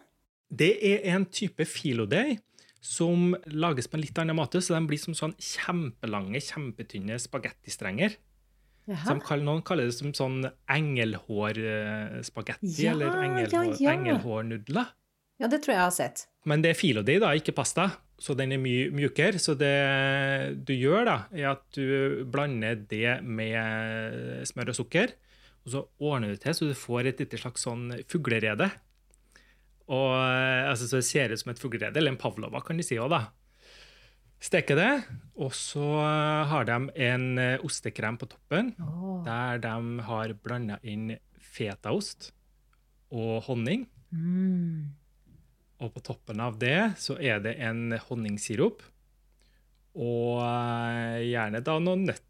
Det 0.50 0.72
er 0.90 1.06
en 1.14 1.30
type 1.30 1.70
filodeig 1.70 2.40
som 2.82 3.36
lages 3.52 3.88
på 3.92 3.98
en 3.98 4.02
litt 4.06 4.18
annen 4.22 4.36
måte, 4.38 4.62
så 4.64 4.74
de 4.76 4.82
blir 4.88 5.00
som 5.02 5.14
sånn 5.18 5.34
kjempelange, 5.36 6.40
kjempetynne 6.44 7.20
spagettistrenger. 7.20 8.12
Kaller, 8.90 9.44
noen 9.46 9.62
kaller 9.66 9.86
det 9.90 9.96
som 10.00 10.14
sånn 10.18 10.40
engelhårspagetti, 10.72 12.82
Ja, 12.82 12.92
eller 12.96 13.06
ja, 13.06 13.12
engelhår, 13.28 13.66
ja. 13.78 13.92
engelhårnudler. 13.94 14.88
Ja, 15.40 15.48
det 15.48 15.62
tror 15.64 15.72
jeg 15.74 15.80
jeg 15.80 15.86
har 15.86 15.96
sett. 15.96 16.28
Men 16.50 16.62
det 16.64 16.70
er 16.74 16.78
filodeig, 16.80 17.20
da, 17.24 17.30
ikke 17.38 17.54
pasta, 17.56 17.86
så 18.20 18.32
den 18.36 18.52
er 18.56 18.60
mye 18.60 18.90
mjukere. 18.92 19.40
Så 19.40 19.54
det 19.60 19.76
du 20.68 20.74
gjør, 20.76 21.06
da, 21.08 21.18
er 21.32 21.46
at 21.54 21.64
du 21.78 21.86
blander 22.32 22.76
det 22.90 23.22
med 23.24 24.44
smør 24.50 24.70
og 24.74 24.78
sukker, 24.82 25.08
og 25.64 25.70
så 25.74 25.80
ordner 26.02 26.30
du 26.34 26.38
til 26.42 26.54
så 26.56 26.64
du 26.68 26.76
får 26.76 27.02
et 27.12 27.20
lite 27.24 27.38
slags 27.40 27.62
sånn 27.68 27.86
fuglerede. 28.10 28.68
Og 29.90 30.14
eh, 30.14 30.70
altså, 30.70 30.88
Så 30.88 31.02
det 31.02 31.08
ser 31.10 31.34
ut 31.34 31.42
som 31.42 31.54
et 31.54 31.62
fuglerede, 31.62 31.98
eller 31.98 32.14
en 32.14 32.22
pavlova, 32.22 32.62
kan 32.66 32.80
de 32.80 32.86
si 32.86 33.00
òg, 33.02 33.12
da. 33.14 33.26
Steke 34.40 34.78
det, 34.78 34.92
og 35.36 35.52
så 35.58 35.84
har 36.48 36.68
de 36.70 36.78
en 37.10 37.26
eh, 37.42 37.66
ostekrem 37.66 38.16
på 38.22 38.30
toppen, 38.32 38.72
oh. 38.80 39.18
der 39.26 39.60
de 39.66 40.06
har 40.08 40.36
blanda 40.40 40.78
inn 40.88 41.18
fetaost 41.44 42.30
og 43.12 43.42
honning. 43.50 43.84
Mm. 44.16 44.96
Og 45.84 45.92
på 45.96 46.04
toppen 46.04 46.40
av 46.44 46.58
det 46.62 46.94
så 47.00 47.18
er 47.20 47.44
det 47.44 47.58
en 47.64 47.98
honningsirup. 48.08 48.84
Og 50.00 50.40
eh, 50.46 51.28
gjerne 51.34 51.64
da 51.66 51.76
noen 51.84 52.08
nøtter, 52.08 52.29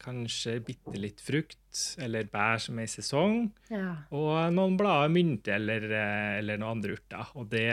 kanskje 0.00 0.58
bitte 0.64 0.96
litt 1.00 1.20
frukt 1.20 1.98
eller 2.02 2.28
bær 2.32 2.60
som 2.62 2.78
er 2.78 2.88
i 2.88 2.92
sesong. 2.92 3.50
Ja. 3.70 3.96
Og 4.14 4.52
noen 4.54 4.78
blader 4.80 5.12
mynte 5.12 5.54
eller, 5.56 5.84
eh, 5.90 6.38
eller 6.40 6.60
noen 6.60 6.78
andre 6.78 6.96
urter. 6.96 7.32
Og 7.36 7.48
det, 7.52 7.66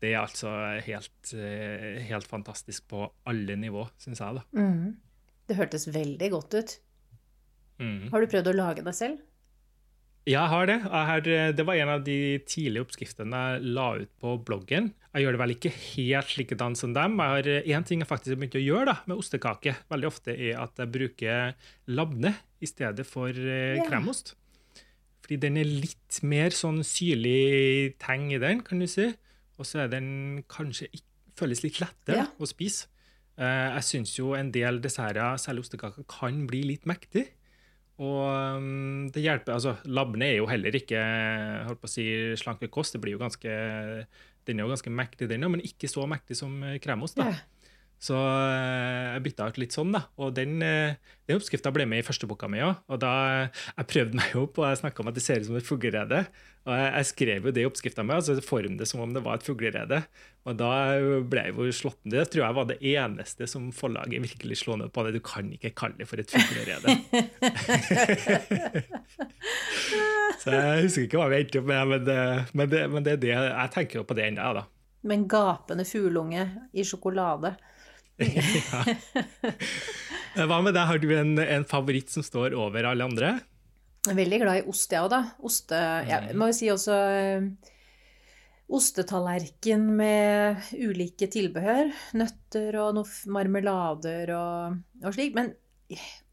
det 0.00 0.12
er 0.12 0.20
altså 0.20 0.52
helt, 0.86 1.32
eh, 1.34 2.00
helt 2.06 2.28
fantastisk 2.28 2.86
på 2.88 3.06
alle 3.30 3.56
nivå, 3.56 3.88
syns 3.98 4.22
jeg, 4.22 4.40
da. 4.40 4.44
Mm. 4.56 4.96
Det 5.50 5.58
hørtes 5.58 5.88
veldig 5.90 6.30
godt 6.30 6.54
ut. 6.60 6.76
Mm. 7.80 8.10
Har 8.12 8.20
du 8.20 8.30
prøvd 8.30 8.52
å 8.52 8.58
lage 8.60 8.84
det 8.86 8.94
selv? 8.94 9.24
Jeg 10.28 10.52
har 10.52 10.66
det. 10.68 10.76
Jeg 10.84 11.06
har, 11.08 11.28
eh, 11.32 11.52
det 11.56 11.64
var 11.64 11.78
en 11.80 11.92
av 11.96 12.02
de 12.04 12.38
tidlige 12.44 12.84
oppskriftene 12.84 13.38
jeg 13.54 13.70
la 13.72 13.86
ut 14.02 14.10
på 14.20 14.34
bloggen. 14.44 14.92
Jeg 15.14 15.24
gjør 15.24 15.32
det 15.32 15.40
vel 15.40 15.54
ikke 15.54 15.72
helt 15.72 16.34
likedan 16.36 16.76
som 16.76 16.92
dem. 16.92 17.16
Jeg 17.18 17.30
har 17.30 17.48
Én 17.64 17.86
ting 17.86 18.00
jeg 18.00 18.08
faktisk 18.08 18.34
har 18.34 18.36
begynt 18.36 18.60
å 18.60 18.62
gjøre 18.62 18.84
da, 18.86 18.96
med 19.06 19.16
ostekake, 19.16 19.74
veldig 19.90 20.06
ofte 20.06 20.36
er 20.36 20.60
at 20.60 20.76
jeg 20.76 20.92
bruker 20.92 21.54
labne 21.88 22.34
i 22.60 22.68
stedet 22.68 23.06
for 23.08 23.32
yeah. 23.32 23.82
Kremost. 23.88 24.34
Fordi 25.24 25.40
den 25.40 25.56
er 25.56 25.64
litt 25.64 26.20
mer 26.22 26.50
sånn 26.50 26.84
syrlig 26.84 27.96
teng 27.98 28.30
i 28.34 28.38
den, 28.38 28.62
kan 28.62 28.78
du 28.78 28.86
si. 28.86 29.08
Og 29.58 29.66
så 29.66 29.84
er 29.84 29.92
den 29.92 30.44
kanskje 30.50 30.90
føles 31.38 31.64
litt 31.64 31.80
lettere 31.80 32.22
yeah. 32.22 32.32
å 32.38 32.46
spise. 32.46 32.90
Eh, 33.40 33.68
Jeg 33.80 33.86
syns 33.88 34.14
jo 34.18 34.34
en 34.36 34.52
del 34.52 34.82
desserter, 34.84 35.40
særlig 35.40 35.64
ostekaker, 35.64 36.06
kan 36.10 36.44
bli 36.50 36.62
litt 36.74 36.86
mektig. 36.86 37.30
Og 38.00 38.20
um, 38.56 39.08
det 39.12 39.22
hjelper, 39.22 39.58
altså 39.58 39.74
Labne 39.84 40.30
er 40.30 40.38
jo 40.38 40.48
heller 40.48 40.76
ikke 40.76 41.00
holdt 41.66 41.82
på 41.82 41.88
å 41.88 41.92
si, 41.92 42.06
slankekost. 42.40 42.96
Det 42.96 43.02
blir 43.04 43.18
jo 43.18 43.20
ganske, 43.20 43.56
den 44.48 44.60
er 44.60 44.64
jo 44.64 44.72
ganske 44.72 44.92
mektig, 44.92 45.28
den 45.28 45.44
òg, 45.44 45.52
men 45.56 45.64
ikke 45.66 45.90
så 45.90 46.06
mektig 46.08 46.38
som 46.40 46.62
kremost. 46.80 47.20
da. 47.20 47.28
Ja. 47.28 47.59
Så 48.00 48.16
eh, 48.16 49.12
jeg 49.12 49.24
bytta 49.26 49.50
ut 49.50 49.58
litt 49.60 49.74
sånn, 49.76 49.90
da. 49.92 50.06
Og 50.24 50.32
den, 50.32 50.62
eh, 50.64 50.96
den 51.28 51.36
oppskrifta 51.36 51.68
ble 51.74 51.84
med 51.88 52.00
i 52.00 52.06
første 52.06 52.24
boka 52.28 52.48
mi 52.48 52.62
òg. 52.64 52.78
Og 52.88 53.00
da 53.02 53.12
jeg 53.44 53.88
prøvde 53.90 54.16
meg 54.16 54.36
opp, 54.40 54.56
og 54.56 54.70
Jeg 54.70 54.80
snakka 54.80 55.02
om 55.02 55.10
at 55.10 55.18
det 55.18 55.24
ser 55.24 55.42
ut 55.42 55.50
som 55.50 55.58
et 55.60 55.68
fuglerede. 55.68 56.22
Og 56.64 56.72
jeg, 56.76 56.88
jeg 56.94 57.08
skrev 57.10 57.48
jo 57.48 57.52
det 57.52 57.62
i 57.62 57.68
oppskrifta 57.68 58.04
mi, 58.04 58.16
altså 58.16 58.40
form 58.44 58.78
det 58.80 58.88
som 58.88 59.02
om 59.04 59.12
det 59.12 59.22
var 59.24 59.36
et 59.36 59.44
fuglerede. 59.44 60.00
Og 60.48 60.56
da 60.56 60.70
ble 61.28 61.44
jeg 61.44 61.56
jo 61.58 61.76
slått 61.76 62.00
ned. 62.06 62.16
Det 62.16 62.32
tror 62.32 62.46
jeg 62.46 62.56
var 62.56 62.66
det 62.70 62.78
eneste 62.80 63.48
som 63.52 63.68
forlaget 63.76 64.24
virkelig 64.24 64.56
slo 64.62 64.80
ned 64.80 64.88
på. 64.96 65.04
det. 65.04 65.20
Du 65.20 65.22
kan 65.24 65.52
ikke 65.52 65.76
kalle 65.76 66.00
det 66.00 66.08
for 66.08 66.16
et 66.24 66.32
fuglerede. 66.32 66.88
Så 70.40 70.56
jeg 70.56 70.84
husker 70.86 71.04
ikke 71.04 71.20
hva 71.20 71.28
vi 71.28 71.42
endte 71.42 71.60
opp 71.60 71.68
med, 71.68 71.82
men 71.90 72.04
det, 72.06 72.20
men 72.56 72.70
det, 72.72 72.80
men 72.88 73.04
det 73.04 73.12
er 73.18 73.20
det 73.20 73.34
jeg 73.36 73.72
tenker 73.74 74.00
jo 74.00 74.06
på 74.08 74.16
det 74.16 74.30
ennå, 74.30 74.54
da. 74.56 74.64
Med 75.04 75.18
en 75.18 75.28
gapende 75.32 75.84
fugleunge 75.88 76.46
i 76.72 76.84
sjokolade. 76.84 77.52
Ja. 78.20 78.84
Hva 80.46 80.60
med 80.62 80.76
deg, 80.76 80.84
har 80.86 81.00
du 81.02 81.08
en, 81.16 81.34
en 81.42 81.66
favoritt 81.68 82.12
som 82.12 82.24
står 82.24 82.54
over 82.58 82.86
alle 82.92 83.06
andre? 83.06 83.34
Jeg 84.06 84.14
er 84.14 84.20
veldig 84.22 84.40
glad 84.40 84.62
i 84.62 84.64
ost, 84.70 84.92
jeg 84.94 85.04
òg, 85.04 85.10
da. 85.12 85.20
Oste, 85.44 85.78
jeg 86.08 86.36
må 86.38 86.48
jo 86.48 86.56
si 86.56 86.70
også 86.72 86.96
eh, 86.96 87.74
Ostetallerken 88.70 89.82
med 89.98 90.70
ulike 90.78 91.26
tilbehør. 91.30 91.90
Nøtter 92.16 92.78
og 92.80 93.00
marmelader 93.34 94.30
og, 94.36 94.78
og 95.02 95.16
slik. 95.16 95.34
Men 95.34 95.50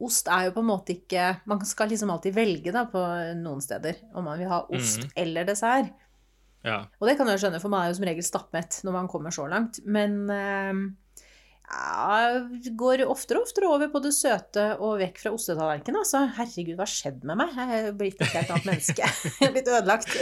ost 0.06 0.30
er 0.30 0.48
jo 0.48 0.54
på 0.54 0.62
en 0.62 0.70
måte 0.70 0.94
ikke 0.94 1.32
Man 1.50 1.64
skal 1.66 1.90
liksom 1.90 2.12
alltid 2.14 2.36
velge 2.36 2.70
da 2.76 2.84
på 2.92 3.02
noen 3.40 3.64
steder 3.64 4.04
om 4.14 4.28
man 4.30 4.38
vil 4.38 4.52
ha 4.52 4.62
ost 4.70 5.08
mm. 5.08 5.16
eller 5.24 5.50
dessert. 5.50 5.90
Ja. 6.62 6.84
Og 7.00 7.10
det 7.10 7.18
kan 7.18 7.30
jeg 7.32 7.42
skjønne, 7.42 7.62
for 7.64 7.74
man 7.74 7.84
er 7.84 7.92
jo 7.92 7.98
som 7.98 8.08
regel 8.08 8.26
stappmett 8.26 8.80
når 8.86 8.96
man 8.96 9.10
kommer 9.12 9.34
så 9.34 9.50
langt. 9.50 9.82
Men 9.90 10.20
eh, 10.30 10.86
ja, 11.68 12.46
går 12.80 13.04
oftere 13.12 13.42
og 13.42 13.50
oftere 13.50 13.68
over 13.68 13.90
på 13.92 14.00
det 14.04 14.14
søte 14.16 14.70
og 14.80 15.02
vekk 15.02 15.18
fra 15.20 15.34
ostetallerkenen. 15.36 16.00
Altså, 16.00 16.22
herregud, 16.38 16.78
hva 16.78 16.86
har 16.86 16.94
skjedd 16.94 17.26
med 17.28 17.42
meg? 17.42 17.58
Jeg 17.58 17.82
er 17.82 17.98
blitt 18.00 18.24
et 18.24 18.32
helt 18.32 18.54
annet 18.56 18.70
menneske. 18.70 19.10
Jeg 19.42 19.50
er 19.50 19.56
blitt 19.56 19.72
ødelagt. 19.74 20.14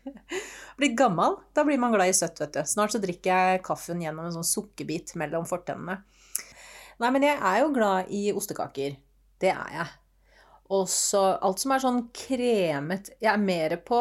blitt 0.80 0.96
gammel. 0.96 1.36
Da 1.52 1.66
blir 1.68 1.80
man 1.82 1.92
glad 1.92 2.12
i 2.12 2.16
søtt, 2.16 2.40
vet 2.40 2.56
du. 2.56 2.62
Snart 2.64 2.94
så 2.94 3.02
drikker 3.02 3.28
jeg 3.28 3.64
kaffen 3.66 4.00
gjennom 4.00 4.24
en 4.24 4.38
sånn 4.38 4.48
sukkerbit 4.48 5.12
mellom 5.20 5.44
fortennene. 5.48 5.98
Nei, 7.00 7.10
men 7.12 7.24
jeg 7.24 7.36
er 7.36 7.60
jo 7.60 7.72
glad 7.76 8.08
i 8.12 8.22
ostekaker. 8.36 8.96
Det 9.40 9.52
er 9.52 9.76
jeg. 9.76 9.92
Og 10.72 10.88
så 10.88 11.22
alt 11.36 11.60
som 11.60 11.72
er 11.74 11.82
sånn 11.82 12.02
kremet 12.14 13.08
Jeg 13.18 13.32
er 13.32 13.40
mer 13.42 13.74
på 13.82 13.98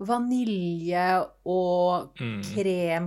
vanilje 0.00 1.04
og 1.46 2.14
Mm. 2.20 2.42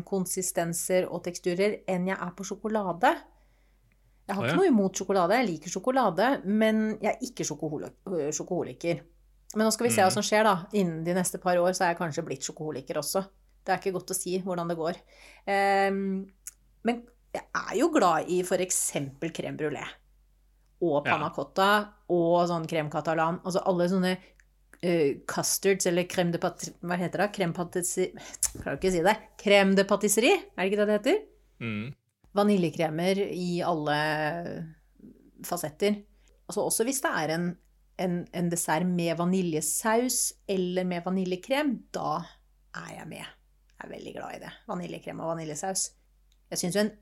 kremkonsistenser 0.04 1.08
og 1.12 1.24
teksturer 1.26 1.80
enn 1.90 2.08
jeg 2.08 2.18
er 2.20 2.32
på 2.38 2.46
sjokolade. 2.48 3.14
Jeg 4.28 4.36
har 4.38 4.46
ikke 4.48 4.56
noe 4.62 4.70
imot 4.72 4.96
sjokolade, 4.96 5.36
jeg 5.36 5.48
liker 5.50 5.70
sjokolade, 5.74 6.28
men 6.46 6.98
jeg 7.02 7.12
er 7.16 7.26
ikke 7.26 7.44
sjokoholi- 7.44 8.32
sjokoholiker. 8.32 9.02
Men 9.56 9.68
nå 9.68 9.72
skal 9.74 9.88
vi 9.88 9.94
se 9.94 10.02
hva 10.02 10.08
Mm. 10.08 10.14
som 10.14 10.24
skjer, 10.24 10.44
da. 10.44 10.66
Innen 10.74 11.04
de 11.04 11.14
neste 11.14 11.40
par 11.42 11.56
år 11.58 11.72
så 11.74 11.82
er 11.84 11.94
jeg 11.94 11.98
kanskje 11.98 12.26
blitt 12.26 12.42
sjokoholiker 12.42 12.96
også. 12.98 13.28
Det 13.66 13.74
er 13.74 13.78
ikke 13.78 13.94
godt 14.00 14.10
å 14.12 14.16
si 14.16 14.40
hvordan 14.40 14.68
det 14.68 14.78
går. 14.78 14.96
Um, 15.48 16.28
men 16.84 17.04
jeg 17.34 17.44
er 17.54 17.76
jo 17.78 17.90
glad 17.90 18.28
i 18.30 18.42
f.eks. 18.42 18.92
krem 19.34 19.58
brulé. 19.58 19.84
Og 20.82 21.06
panna 21.06 21.30
cotta 21.30 21.88
og 22.10 22.48
sånn 22.50 22.68
krem 22.68 22.90
catalan. 22.90 23.40
Altså 23.46 23.62
alle 23.66 23.88
sånne 23.88 24.18
eh, 24.84 25.24
custards 25.30 25.88
eller 25.90 26.08
crème 26.10 26.34
de 26.34 26.42
patri... 26.42 26.74
Hva 26.84 26.98
heter 27.00 27.24
det? 27.24 27.32
Crème 27.38 27.56
patisserie 27.56 28.14
Klarer 28.60 28.78
ikke 28.78 28.92
å 28.92 28.96
si 28.96 29.04
det. 29.06 29.16
Crème 29.42 29.76
de 29.78 29.86
patisserie, 29.90 30.40
er 30.54 30.62
det 30.62 30.70
ikke 30.72 30.82
det 30.82 30.88
det 30.90 30.98
heter? 31.00 31.20
Mm. 31.64 31.86
Vaniljekremer 32.38 33.22
i 33.30 33.50
alle 33.66 33.98
fasetter. 35.46 36.00
Altså 36.50 36.66
også 36.66 36.86
hvis 36.88 37.02
det 37.04 37.12
er 37.22 37.36
en, 37.36 37.50
en, 38.02 38.20
en 38.34 38.52
dessert 38.52 38.88
med 38.90 39.16
vaniljesaus 39.20 40.20
eller 40.50 40.88
med 40.90 41.06
vaniljekrem, 41.06 41.76
da 41.96 42.20
er 42.84 42.96
jeg 43.00 43.10
med. 43.12 43.34
Jeg 43.74 43.88
er 43.88 43.94
veldig 43.94 44.16
glad 44.16 44.38
i 44.38 44.42
det. 44.46 44.54
Vaniljekrem 44.70 45.22
og 45.22 45.34
vaniljesaus. 45.34 45.88
Jeg 46.54 46.62
syns 46.62 46.78
jo 46.78 46.86
en 46.86 46.94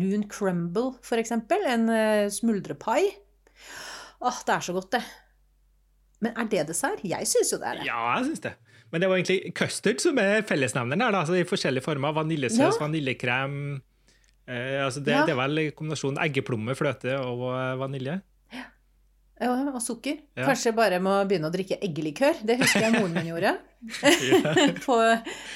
lun 0.00 0.24
crumble, 0.30 0.94
for 1.06 1.20
eksempel, 1.20 1.64
en 1.66 1.90
uh, 1.90 2.30
smuldrepai 2.30 3.02
Åh, 4.20 4.38
det 4.46 4.52
er 4.52 4.64
så 4.64 4.74
godt, 4.76 4.92
det. 4.92 5.00
Men 6.20 6.34
er 6.36 6.48
det 6.52 6.66
dessert? 6.68 7.00
Jeg 7.04 7.26
syns 7.30 7.52
jo 7.54 7.58
det 7.62 7.68
er 7.70 7.78
det. 7.80 7.86
Ja, 7.88 8.00
jeg 8.18 8.26
synes 8.30 8.40
det. 8.44 8.54
Men 8.92 9.00
det 9.00 9.08
var 9.08 9.16
egentlig 9.20 9.54
custard 9.54 10.00
som 10.02 10.18
er 10.18 10.42
fellesnevneren 10.42 11.00
her. 11.06 11.14
Altså, 11.20 11.36
I 11.38 11.44
forskjellige 11.48 11.84
former. 11.86 12.12
Vaniljesaus, 12.12 12.74
Ja. 12.76 12.80
vaniljekrem. 12.86 13.54
Eh, 14.50 14.84
altså 14.84 15.00
det, 15.04 15.12
Ja. 15.14 15.24
det 15.26 15.32
er 15.36 15.38
vel 15.38 15.70
kombinasjonen 15.72 16.18
eggeplomme, 16.18 16.74
fløte 16.74 17.14
og 17.22 17.44
eh, 17.54 17.76
vanilje. 17.80 18.20
Ja, 19.40 19.54
og 19.72 19.80
sukker. 19.80 20.18
Ja. 20.36 20.44
Kanskje 20.50 20.74
bare 20.76 20.98
må 21.00 21.14
begynne 21.24 21.48
å 21.48 21.52
drikke 21.54 21.78
eggelikør. 21.80 22.42
Det 22.44 22.58
husker 22.60 22.80
jeg 22.84 22.92
moren 22.98 23.14
min 23.14 23.30
gjorde. 23.30 23.54
På, 24.84 24.98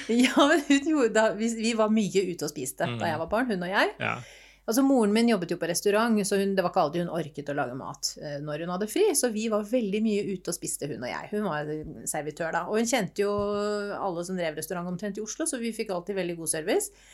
ja, 0.09 0.47
men 0.49 0.63
hun 0.71 0.89
gjorde 0.89 1.13
da, 1.13 1.27
vi, 1.37 1.51
vi 1.59 1.75
var 1.77 1.91
mye 1.93 2.23
ute 2.31 2.47
og 2.47 2.53
spiste 2.55 2.87
Mm. 2.89 2.99
da 3.03 3.11
jeg 3.11 3.19
var 3.21 3.29
barn, 3.29 3.51
hun 3.51 3.63
og 3.67 3.69
jeg. 3.69 3.91
Altså 4.65 4.81
Moren 4.81 5.13
min 5.13 5.29
jobbet 5.29 5.51
jo 5.53 5.59
på 5.61 5.69
restaurant, 5.69 6.17
så 6.25 6.39
hun, 6.41 6.55
det 6.57 6.63
var 6.65 6.73
ikke 6.73 6.85
alltid 6.87 7.03
hun 7.05 7.13
orket 7.13 7.51
å 7.53 7.57
lage 7.59 7.75
mat 7.77 8.15
eh, 8.17 8.39
når 8.41 8.65
hun 8.65 8.73
hadde 8.73 8.89
fri. 8.89 9.05
Så 9.17 9.29
vi 9.35 9.45
var 9.53 9.67
veldig 9.69 10.01
mye 10.05 10.23
ute 10.31 10.53
og 10.53 10.57
spiste, 10.57 10.89
hun 10.89 11.05
og 11.05 11.11
jeg. 11.11 11.29
Hun 11.35 11.51
var 11.51 11.75
servitør 12.09 12.55
da. 12.57 12.65
Og 12.71 12.81
hun 12.81 12.89
kjente 12.89 13.27
jo 13.27 13.35
alle 13.99 14.25
som 14.25 14.41
drev 14.41 14.57
restaurant 14.57 14.89
omtrent 14.89 15.21
i 15.21 15.25
Oslo, 15.25 15.45
så 15.49 15.61
vi 15.61 15.75
fikk 15.77 15.93
alltid 15.93 16.17
veldig 16.17 16.39
god 16.41 16.55
service. 16.55 17.13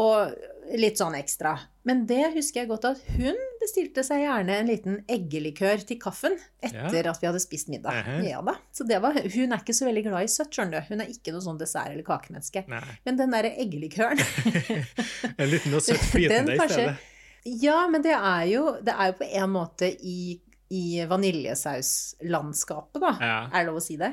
Og 0.00 0.78
litt 0.80 1.00
sånn 1.00 1.18
ekstra. 1.18 1.56
Men 1.84 2.06
det 2.08 2.30
husker 2.36 2.62
jeg 2.62 2.72
godt 2.72 2.88
at 2.94 3.04
hun 3.18 3.36
bestilte 3.70 4.02
seg 4.06 4.24
gjerne 4.24 4.56
en 4.60 4.68
liten 4.68 4.96
eggelikør 5.10 5.84
til 5.86 5.98
kaffen 6.02 6.34
etter 6.66 7.06
at 7.10 7.20
vi 7.22 7.28
hadde 7.28 7.40
spist 7.42 7.70
middag. 7.70 8.02
Mhm. 8.02 8.24
Ja 8.26 8.42
da. 8.44 8.56
Så 8.74 8.84
det 8.88 8.98
var, 9.02 9.14
hun 9.14 9.54
er 9.54 9.62
ikke 9.62 9.76
så 9.76 9.86
veldig 9.86 10.04
glad 10.08 10.26
i 10.26 10.32
søtt, 10.32 10.50
skjønner 10.56 10.80
du. 10.80 10.90
Hun 10.90 11.04
er 11.04 11.12
ikke 11.14 11.34
noe 11.34 11.44
sånn 11.44 11.60
dessert- 11.60 11.94
eller 11.94 12.06
kakemenneske. 12.06 12.64
Nei. 12.70 12.82
Men 13.06 13.20
den 13.20 13.30
derre 13.34 13.54
eggelikøren 13.62 14.18
En 15.40 15.50
liten 15.50 15.74
og 15.78 15.84
søtt 15.86 16.02
flytende 16.12 16.58
i 16.58 16.66
stedet. 16.66 16.96
Ja, 17.62 17.86
men 17.88 18.02
det 18.04 18.12
er 18.16 18.42
jo, 18.50 18.64
det 18.84 18.92
er 18.92 19.12
jo 19.12 19.18
på 19.22 19.28
en 19.30 19.54
måte 19.54 19.88
i, 20.04 20.34
i 20.76 20.82
vaniljesauslandskapet, 21.08 23.00
da. 23.00 23.14
Ja. 23.20 23.38
Er 23.48 23.62
det 23.62 23.70
lov 23.70 23.78
å 23.80 23.84
si 23.84 23.96
det? 24.00 24.10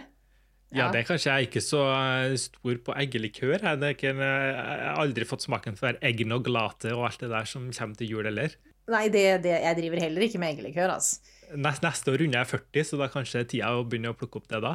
Ja, 0.76 0.90
det 0.92 1.00
er 1.00 1.08
kanskje 1.08 1.32
jeg 1.32 1.48
ikke 1.48 1.62
så 1.64 1.82
eh, 1.96 2.34
stor 2.40 2.80
på 2.84 2.96
eggelikør. 3.00 3.56
Jeg, 3.64 4.00
eh, 4.04 4.04
jeg 4.04 4.16
har 4.20 4.98
aldri 5.00 5.28
fått 5.28 5.46
smaken 5.46 5.78
for 5.80 5.96
eggnog 6.04 6.48
latte 6.52 6.92
og 6.96 7.06
alt 7.08 7.24
det 7.24 7.30
der 7.32 7.48
som 7.48 7.70
kommer 7.72 8.00
til 8.00 8.12
jul 8.12 8.28
heller. 8.28 8.56
Nei, 8.88 9.08
det, 9.12 9.24
det, 9.44 9.56
jeg 9.66 9.78
driver 9.82 10.00
heller 10.06 10.24
ikke 10.28 10.40
med 10.40 10.54
eggelikør, 10.54 10.94
altså. 10.96 11.20
Nest, 11.56 11.84
neste 11.84 12.12
år 12.12 12.22
runder 12.24 12.42
jeg 12.44 12.50
40, 12.54 12.86
så 12.88 13.00
da 13.00 13.06
er 13.08 13.12
kanskje 13.14 13.42
tida 13.52 13.72
å 13.76 13.84
begynne 13.88 14.12
å 14.12 14.18
plukke 14.20 14.40
opp 14.42 14.48
det 14.52 14.62
da. 14.64 14.74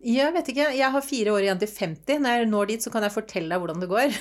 Jeg 0.00 0.32
vet 0.32 0.46
ikke, 0.48 0.68
jeg 0.78 0.90
har 0.94 1.04
fire 1.04 1.32
år 1.34 1.44
igjen 1.44 1.58
til 1.60 1.68
50. 1.70 2.22
Når 2.24 2.36
jeg 2.38 2.48
når 2.48 2.70
dit, 2.70 2.84
så 2.86 2.92
kan 2.94 3.04
jeg 3.04 3.12
fortelle 3.12 3.52
deg 3.52 3.60
hvordan 3.60 3.82
det 3.82 3.90
går. 3.90 4.14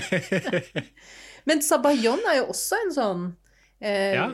Men 1.48 1.62
sabayon 1.64 2.22
er 2.30 2.38
jo 2.38 2.46
også 2.52 2.78
en 2.84 2.94
sånn 2.94 3.24
eh, 3.80 4.14
Ja. 4.14 4.28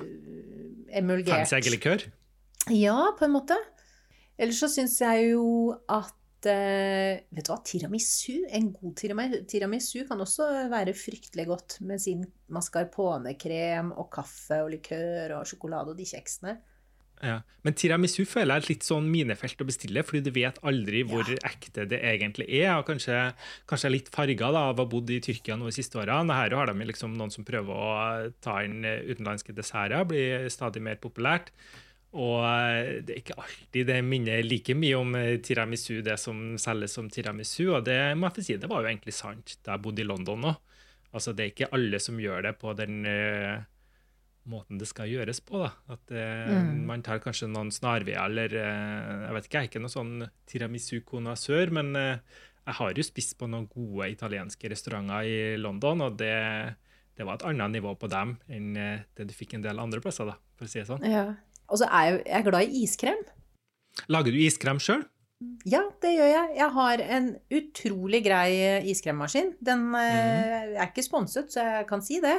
emulgert 0.98 1.32
Fancy 1.46 1.56
eggelikør. 1.60 2.04
Ja, 2.74 2.98
på 3.16 3.24
en 3.28 3.34
måte. 3.36 3.56
Ellers 4.36 4.58
så 4.60 4.68
syns 4.68 4.98
jeg 5.00 5.30
jo 5.30 5.46
at 5.88 6.12
Vet 6.46 7.46
du 7.46 7.50
hva, 7.50 7.58
tiramisu, 7.66 8.44
en 8.54 8.70
god 8.74 8.94
tiramisu, 9.50 9.98
kan 10.08 10.22
også 10.22 10.48
være 10.72 10.94
fryktelig 10.96 11.46
godt 11.50 11.80
med 11.86 12.02
sin 12.02 12.24
mascarponekrem 12.52 13.92
og 13.96 14.08
kaffe 14.14 14.62
og 14.64 14.72
likør 14.76 15.38
og 15.40 15.50
sjokolade 15.50 15.94
og 15.94 16.00
de 16.00 16.08
kjeksene. 16.08 16.56
Ja. 17.24 17.38
Men 17.64 17.74
tiramisu 17.76 18.26
føler 18.28 18.52
jeg 18.56 18.60
er 18.60 18.64
et 18.64 18.70
litt 18.74 18.86
sånn 18.86 19.06
minefelt 19.08 19.62
å 19.62 19.66
bestille, 19.68 20.02
fordi 20.04 20.20
du 20.26 20.30
vet 20.36 20.58
aldri 20.68 21.00
hvor 21.08 21.24
ja. 21.30 21.38
ekte 21.48 21.86
det 21.88 22.02
egentlig 22.04 22.48
er. 22.50 22.74
og 22.76 22.84
Kanskje, 22.90 23.22
kanskje 23.70 23.92
litt 23.92 24.10
farga 24.12 24.50
av 24.50 24.58
å 24.58 24.84
ha 24.84 24.88
bodd 24.90 25.10
i 25.14 25.22
Tyrkia 25.24 25.56
nå 25.56 25.70
de 25.70 25.76
siste 25.78 26.00
årene. 26.02 26.36
Her 26.36 26.56
har 26.58 26.70
de 26.70 26.90
liksom 26.92 27.16
noen 27.16 27.32
som 27.32 27.46
prøver 27.48 27.72
å 27.72 28.30
ta 28.44 28.60
inn 28.66 28.84
utenlandske 28.84 29.56
desserter, 29.56 30.04
blir 30.08 30.50
stadig 30.52 30.84
mer 30.84 31.00
populært. 31.00 31.54
Og 32.16 32.40
eh, 32.48 33.02
det 33.04 33.12
er 33.12 33.20
ikke 33.20 33.36
alltid 33.42 33.90
det 33.90 33.98
minner 34.06 34.44
like 34.46 34.76
mye 34.78 34.96
om 34.98 35.14
eh, 35.18 35.36
tiramisu, 35.44 36.00
det 36.04 36.16
som 36.20 36.56
selges 36.60 36.96
som 36.96 37.10
tiramisu. 37.12 37.68
Og 37.76 37.84
det 37.86 38.00
må 38.16 38.30
jeg 38.30 38.38
få 38.38 38.46
si, 38.46 38.58
det 38.60 38.70
var 38.72 38.82
jo 38.82 38.90
egentlig 38.90 39.16
sant 39.16 39.58
da 39.60 39.74
jeg 39.76 39.84
bodde 39.84 40.04
i 40.04 40.08
London 40.08 40.50
òg. 40.52 40.60
Altså, 41.16 41.32
det 41.32 41.44
er 41.44 41.52
ikke 41.52 41.72
alle 41.72 42.00
som 42.02 42.18
gjør 42.20 42.42
det 42.44 42.56
på 42.60 42.74
den 42.76 43.06
uh, 43.08 43.62
måten 44.50 44.76
det 44.76 44.88
skal 44.90 45.08
gjøres 45.08 45.40
på. 45.46 45.62
da. 45.62 45.70
At 45.94 46.12
uh, 46.12 46.50
mm. 46.52 46.82
Man 46.88 47.04
tar 47.06 47.22
kanskje 47.24 47.48
noen 47.48 47.70
snarveier 47.72 48.26
eller 48.26 48.52
uh, 48.52 49.22
Jeg 49.22 49.36
vet 49.36 49.48
ikke, 49.48 49.54
jeg 49.56 49.62
er 49.62 49.70
ikke 49.70 49.82
noen 49.84 49.94
sånn 49.94 50.26
tiramisu-konasør, 50.50 51.72
men 51.78 51.94
jeg 51.96 52.76
har 52.80 52.98
jo 52.98 53.06
spist 53.06 53.36
på 53.40 53.48
noen 53.48 53.68
gode 53.70 54.10
italienske 54.12 54.68
restauranter 54.72 55.30
i 55.30 55.38
London, 55.60 56.04
og 56.08 56.20
det, 56.20 56.34
det 57.16 57.24
var 57.24 57.38
et 57.38 57.48
annet 57.48 57.78
nivå 57.78 57.94
på 57.96 58.10
dem 58.12 58.36
enn 58.52 58.74
det 58.76 59.28
du 59.30 59.32
fikk 59.36 59.56
en 59.56 59.64
del 59.64 59.80
andre 59.80 60.02
plasser, 60.04 60.28
da, 60.28 60.36
for 60.58 60.68
å 60.68 60.72
si 60.72 60.82
det 60.82 60.88
sånn. 60.90 61.06
Ja. 61.06 61.30
Og 61.68 61.80
så 61.82 61.90
er 61.90 62.08
jeg, 62.10 62.22
jeg 62.26 62.38
er 62.40 62.48
glad 62.48 62.66
i 62.66 62.82
iskrem. 62.84 63.22
Lager 64.12 64.34
du 64.34 64.40
iskrem 64.40 64.80
sjøl? 64.82 65.04
Ja, 65.68 65.82
det 66.00 66.14
gjør 66.14 66.30
jeg. 66.30 66.52
Jeg 66.56 66.72
har 66.72 67.00
en 67.18 67.30
utrolig 67.52 68.22
grei 68.24 68.50
iskremmaskin. 68.88 69.54
Den 69.60 69.88
mm. 69.92 69.96
er 70.00 70.86
ikke 70.86 71.04
sponset, 71.04 71.50
så 71.52 71.64
jeg 71.64 71.88
kan 71.90 72.04
si 72.04 72.22
det. 72.24 72.38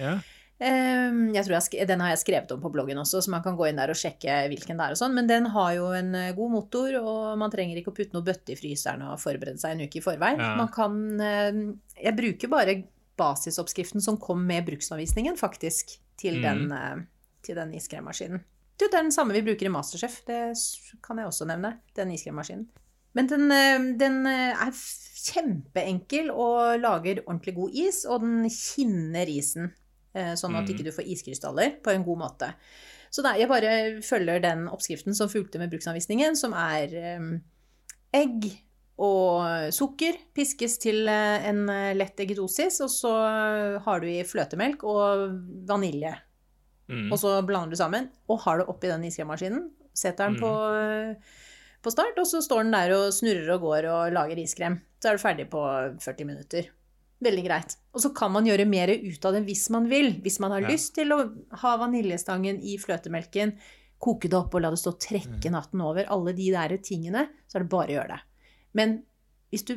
Ja. 0.00 0.16
Ehm, 0.62 1.32
jeg 1.34 1.46
tror 1.46 1.56
jeg, 1.58 1.88
Den 1.88 2.00
har 2.00 2.12
jeg 2.12 2.22
skrevet 2.22 2.52
om 2.54 2.60
på 2.62 2.70
bloggen 2.70 3.00
også, 3.02 3.22
så 3.22 3.30
man 3.30 3.42
kan 3.42 3.56
gå 3.58 3.66
inn 3.66 3.80
der 3.80 3.90
og 3.90 3.98
sjekke 3.98 4.44
hvilken 4.52 4.78
det 4.78 4.86
er. 4.86 4.94
og 4.94 5.00
sånn, 5.00 5.14
Men 5.14 5.26
den 5.26 5.48
har 5.54 5.72
jo 5.74 5.90
en 5.96 6.14
eh, 6.14 6.34
god 6.36 6.50
motor, 6.50 6.98
og 7.00 7.38
man 7.38 7.50
trenger 7.50 7.80
ikke 7.80 7.90
å 7.90 7.96
putte 7.96 8.14
noe 8.14 8.26
bøtte 8.26 8.54
i 8.54 8.58
fryseren 8.58 9.02
og 9.08 9.20
forberede 9.22 9.58
seg 9.58 9.74
en 9.74 9.86
uke 9.86 9.98
i 9.98 10.04
forveien. 10.04 10.38
Ja. 10.38 10.54
Man 10.58 10.70
kan 10.74 11.20
ehm, 11.20 11.64
Jeg 11.98 12.16
bruker 12.18 12.52
bare 12.52 12.82
basisoppskriften 13.18 14.00
som 14.00 14.18
kom 14.18 14.46
med 14.46 14.64
bruksanvisningen, 14.66 15.36
faktisk, 15.36 15.98
til, 16.18 16.38
mm. 16.38 16.42
den, 16.46 16.72
eh, 16.78 17.02
til 17.42 17.58
den 17.58 17.74
iskremmaskinen. 17.74 18.44
Du, 18.78 18.86
det 18.86 18.94
er 18.94 19.02
den 19.04 19.14
samme 19.14 19.34
vi 19.36 19.44
bruker 19.46 19.68
i 19.68 19.72
Masterchef. 19.72 20.22
Det 20.26 20.40
kan 21.04 21.20
jeg 21.20 21.28
også 21.28 21.46
nevne. 21.48 21.76
Den 21.96 22.14
iskremmaskinen. 22.14 22.66
Men 23.12 23.28
den, 23.28 23.50
eh, 23.52 23.96
den, 23.98 24.26
eh, 24.26 24.56
er 24.66 24.72
kjempeenkel 25.22 26.30
og 26.30 26.80
lager 26.80 27.22
ordentlig 27.26 27.54
god 27.54 27.70
is, 27.74 28.04
og 28.08 28.24
den 28.24 28.48
kinner 28.50 29.28
isen. 29.28 29.72
Eh, 30.14 30.34
sånn 30.36 30.56
at 30.56 30.64
mm. 30.64 30.72
ikke 30.72 30.86
du 30.88 30.92
får 30.92 31.08
iskrystaller 31.08 31.78
på 31.84 31.92
en 31.92 32.04
god 32.04 32.18
måte. 32.24 32.50
Så 33.12 33.22
nei, 33.24 33.38
jeg 33.40 33.48
bare 33.48 34.00
følger 34.04 34.40
den 34.40 34.66
oppskriften 34.72 35.14
som 35.16 35.28
fulgte 35.28 35.60
med 35.60 35.72
bruksanvisningen, 35.72 36.36
som 36.36 36.54
er 36.56 36.92
um, 37.20 37.34
egg 38.16 38.48
og 38.96 39.72
sukker 39.72 40.16
piskes 40.32 40.78
til 40.80 41.08
en 41.08 41.66
lett 41.96 42.20
eggedosis, 42.24 42.78
og 42.84 42.88
så 42.92 43.12
har 43.84 44.00
du 44.00 44.08
i 44.08 44.22
fløtemelk 44.24 44.84
og 44.88 45.26
vanilje 45.68 46.14
Mm. 46.90 47.08
Og 47.12 47.18
så 47.20 47.36
blander 47.46 47.72
du 47.72 47.78
sammen 47.78 48.10
og 48.30 48.42
har 48.44 48.60
det 48.60 48.68
oppi 48.70 48.90
den 48.90 49.06
iskremmaskinen. 49.08 49.70
Setter 49.94 50.30
den 50.30 50.38
mm. 50.38 50.42
på, 50.42 50.52
på, 51.84 51.92
start, 51.92 52.18
og 52.18 52.28
så 52.28 52.40
står 52.44 52.64
den 52.64 52.74
der 52.74 52.94
og 52.96 53.10
snurrer 53.14 53.50
og 53.56 53.66
går 53.66 53.90
og 53.92 54.14
lager 54.16 54.40
iskrem. 54.40 54.80
Så 55.02 55.10
er 55.10 55.18
du 55.18 55.22
ferdig 55.22 55.48
på 55.52 55.62
40 56.02 56.28
minutter. 56.28 56.70
Veldig 57.22 57.44
greit. 57.46 57.76
Og 57.94 58.02
så 58.02 58.10
kan 58.16 58.32
man 58.34 58.48
gjøre 58.48 58.66
mer 58.66 58.90
ut 58.90 59.28
av 59.28 59.36
det 59.36 59.44
hvis 59.46 59.68
man 59.74 59.86
vil. 59.90 60.16
Hvis 60.24 60.40
man 60.42 60.56
har 60.56 60.64
ja. 60.64 60.72
lyst 60.72 60.96
til 60.98 61.14
å 61.14 61.20
ha 61.62 61.76
vaniljestangen 61.78 62.58
i 62.66 62.74
fløtemelken, 62.82 63.54
koke 64.02 64.30
det 64.30 64.38
opp 64.38 64.56
og 64.58 64.64
la 64.64 64.72
det 64.72 64.80
stå 64.82 64.96
og 64.96 65.02
trekke 65.02 65.46
mm. 65.46 65.54
natten 65.54 65.84
over, 65.84 66.08
alle 66.10 66.34
de 66.34 66.50
der 66.54 66.74
tingene, 66.82 67.28
så 67.46 67.58
er 67.58 67.64
det 67.64 67.72
bare 67.74 67.92
å 67.92 67.96
gjøre 68.00 68.16
det. 68.16 68.22
Men 68.78 68.98
hvis 69.52 69.66
du 69.68 69.76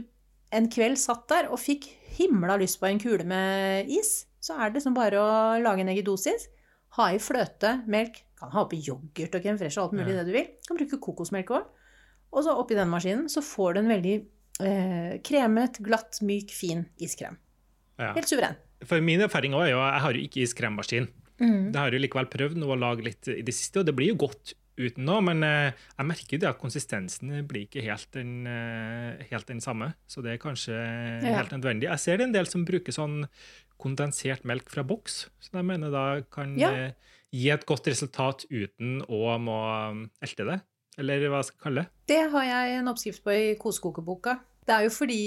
en 0.56 0.70
kveld 0.72 0.98
satt 1.02 1.28
der 1.30 1.50
og 1.52 1.60
fikk 1.62 1.88
himla 2.16 2.56
lyst 2.62 2.80
på 2.80 2.88
en 2.90 3.02
kule 3.02 3.26
med 3.28 3.92
is, 3.92 4.24
så 4.42 4.56
er 4.58 4.70
det 4.70 4.80
liksom 4.80 4.96
bare 4.96 5.20
å 5.20 5.30
lage 5.62 5.84
en 5.84 5.92
eggedosis 5.92 6.48
ha 6.98 7.10
i 7.14 7.20
fløte, 7.22 7.80
melk. 7.92 8.22
Kan 8.40 8.52
ha 8.52 8.66
oppi 8.66 8.82
yoghurt 8.84 9.38
og 9.38 9.44
crème 9.44 9.60
fraîche 9.60 9.80
og 9.80 9.88
alt 9.88 9.98
mulig 10.00 10.12
ja. 10.12 10.22
det 10.22 10.30
du 10.30 10.36
vil. 10.36 10.48
Kan 10.68 10.80
bruke 10.80 11.00
kokosmelk 11.02 11.54
òg. 11.56 11.68
Og 12.36 12.44
så 12.44 12.56
oppi 12.56 12.76
den 12.76 12.92
maskinen 12.92 13.30
så 13.32 13.44
får 13.46 13.76
du 13.76 13.82
en 13.82 13.92
veldig 13.94 14.16
eh, 14.66 15.14
kremet, 15.26 15.80
glatt, 15.86 16.20
myk, 16.26 16.52
fin 16.56 16.84
iskrem. 17.04 17.40
Ja. 18.02 18.12
Helt 18.18 18.28
suveren. 18.28 18.60
For 18.86 19.00
min 19.04 19.24
erfaring 19.24 19.56
òg 19.56 19.70
er 19.70 19.72
jo 19.72 19.80
Jeg 19.80 20.04
har 20.04 20.18
jo 20.18 20.26
ikke 20.28 20.44
iskremmaskin. 20.44 21.08
Mm. 21.40 21.72
Det 21.72 21.80
har 21.80 21.96
jo 21.96 22.04
likevel 22.04 22.30
prøvd 22.32 22.60
nå 22.60 22.70
å 22.72 22.80
lage 22.80 23.08
litt 23.08 23.32
i 23.32 23.42
det 23.44 23.56
siste, 23.56 23.82
og 23.82 23.88
det 23.88 23.96
blir 23.96 24.14
jo 24.14 24.22
godt 24.28 24.56
uten 24.76 25.06
nå, 25.08 25.20
men 25.24 25.44
eh, 25.48 25.86
jeg 25.96 26.08
merker 26.08 26.40
det 26.40 26.50
at 26.50 26.60
konsistensen 26.60 27.32
blir 27.48 27.64
ikke 27.68 27.84
helt 27.86 28.10
den, 28.16 28.44
eh, 28.50 29.24
helt 29.32 29.48
den 29.48 29.62
samme. 29.64 29.94
Så 30.08 30.24
det 30.24 30.34
er 30.34 30.42
kanskje 30.42 30.76
ja. 30.76 31.38
helt 31.40 31.54
nødvendig. 31.56 31.88
Jeg 31.88 32.04
ser 32.04 32.20
det 32.20 32.28
en 32.28 32.36
del 32.36 32.50
som 32.52 32.66
bruker 32.68 32.96
sånn 32.96 33.22
kondensert 33.82 34.46
melk 34.48 34.70
fra 34.72 34.86
boks, 34.88 35.26
som 35.44 35.60
jeg 35.60 35.68
mener 35.68 35.94
da 35.94 36.06
kan 36.34 36.56
ja. 36.60 36.72
Eh, 36.72 37.18
gi 37.36 37.50
et 37.52 37.66
godt 37.68 37.90
resultat 37.92 38.46
uten 38.50 39.02
å 39.12 39.36
må 39.42 39.58
um, 39.92 40.06
elte 40.24 40.48
det. 40.48 40.62
Eller 41.02 41.26
hva 41.28 41.42
skal 41.44 41.58
jeg 41.58 41.64
kalle 41.66 41.84
det. 41.84 41.92
Det 42.14 42.22
har 42.32 42.48
jeg 42.48 42.78
en 42.80 42.92
oppskrift 42.94 43.26
på 43.26 43.36
i 43.36 43.48
kosekokeboka. 43.60 44.38
Det 44.66 44.78
er 44.78 44.86
jo 44.88 44.94
fordi 44.96 45.26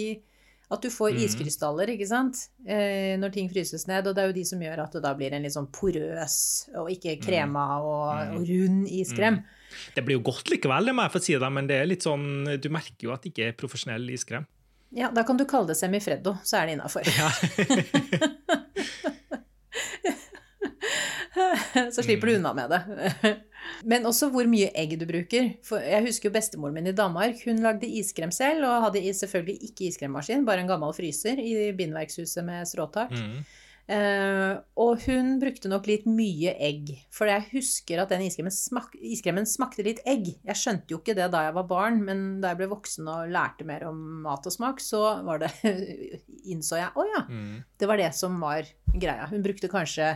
at 0.68 0.84
du 0.84 0.90
får 0.92 1.14
mm. 1.16 1.20
iskrystaller 1.24 1.92
ikke 1.94 2.08
sant? 2.08 2.40
Eh, 2.68 3.14
når 3.20 3.32
ting 3.32 3.48
fryses 3.52 3.86
ned. 3.88 4.08
Og 4.08 4.16
det 4.16 4.24
er 4.24 4.30
jo 4.30 4.36
de 4.36 4.44
som 4.48 4.64
gjør 4.64 4.82
at 4.84 4.96
det 4.96 5.04
da 5.04 5.14
blir 5.16 5.32
en 5.36 5.44
litt 5.44 5.54
sånn 5.54 5.70
porøs 5.72 6.38
og 6.76 6.90
ikke 6.92 7.16
mm. 7.16 7.22
krema 7.24 7.64
og, 7.80 8.04
mm. 8.08 8.34
og 8.36 8.50
rund 8.52 8.90
iskrem. 8.98 9.40
Mm. 9.40 9.78
Det 9.96 10.04
blir 10.04 10.18
jo 10.18 10.26
godt 10.28 10.52
likevel, 10.52 10.88
det 10.88 10.94
må 10.96 11.04
jeg 11.04 11.12
få 11.12 11.20
si, 11.20 11.34
da, 11.40 11.48
men 11.52 11.66
det 11.68 11.76
er 11.76 11.88
litt 11.90 12.04
sånn, 12.04 12.24
du 12.56 12.70
merker 12.72 13.04
jo 13.04 13.12
at 13.12 13.24
det 13.24 13.34
ikke 13.34 13.50
er 13.50 13.56
profesjonell 13.56 14.06
iskrem. 14.14 14.46
Ja, 14.90 15.10
da 15.12 15.22
kan 15.24 15.36
du 15.36 15.44
kalle 15.48 15.68
det 15.68 15.76
semifreddo, 15.76 16.36
så 16.44 16.56
er 16.60 16.66
det 16.66 16.72
innafor. 16.78 17.02
Ja. 17.04 17.30
så 21.94 22.02
slipper 22.02 22.26
du 22.26 22.36
unna 22.38 22.54
med 22.56 22.70
det. 22.72 22.80
Men 23.84 24.06
også 24.08 24.30
hvor 24.32 24.48
mye 24.48 24.70
egg 24.72 24.96
du 25.00 25.06
bruker. 25.08 25.50
For 25.66 25.82
jeg 25.84 26.06
husker 26.06 26.28
jo 26.30 26.34
bestemoren 26.34 26.74
min 26.78 26.90
i 26.90 26.96
Danmark. 26.96 27.36
Hun 27.44 27.62
lagde 27.64 27.86
iskrem 28.00 28.32
selv, 28.34 28.64
og 28.66 28.88
hadde 28.88 29.14
selvfølgelig 29.14 29.70
ikke 29.70 29.88
iskremmaskin, 29.90 30.46
bare 30.48 30.64
en 30.64 30.70
gammel 30.72 30.94
fryser 30.96 31.36
i 31.42 31.72
bindverkshuset 31.76 32.44
med 32.46 32.68
stråtak. 32.68 33.12
Mm. 33.12 33.44
Uh, 33.88 34.60
og 34.76 35.00
hun 35.06 35.38
brukte 35.40 35.70
nok 35.72 35.86
litt 35.88 36.04
mye 36.04 36.52
egg. 36.60 36.90
For 37.14 37.30
jeg 37.30 37.46
husker 37.54 38.02
at 38.02 38.10
den 38.12 38.26
iskremen, 38.26 38.52
smak, 38.52 38.92
iskremen, 39.00 39.48
smakte 39.48 39.84
litt 39.86 40.02
egg. 40.08 40.28
Jeg 40.44 40.60
skjønte 40.60 40.92
jo 40.92 40.98
ikke 41.00 41.16
det 41.16 41.30
da 41.32 41.46
jeg 41.46 41.54
var 41.56 41.68
barn, 41.70 42.02
men 42.04 42.26
da 42.42 42.52
jeg 42.52 42.60
ble 42.60 42.68
voksen 42.74 43.08
og 43.08 43.32
lærte 43.32 43.64
mer 43.68 43.86
om 43.88 44.02
mat 44.26 44.44
og 44.44 44.52
smak, 44.52 44.82
så 44.84 45.02
var 45.24 45.40
det, 45.40 45.50
innså 46.52 46.82
jeg 46.82 46.92
å 46.92 47.06
ja, 47.08 47.24
mm. 47.32 47.56
det 47.80 47.88
var 47.88 48.02
det 48.02 48.12
som 48.18 48.36
var 48.44 48.68
greia. 48.92 49.30
Hun 49.32 49.46
brukte 49.46 49.72
kanskje, 49.72 50.12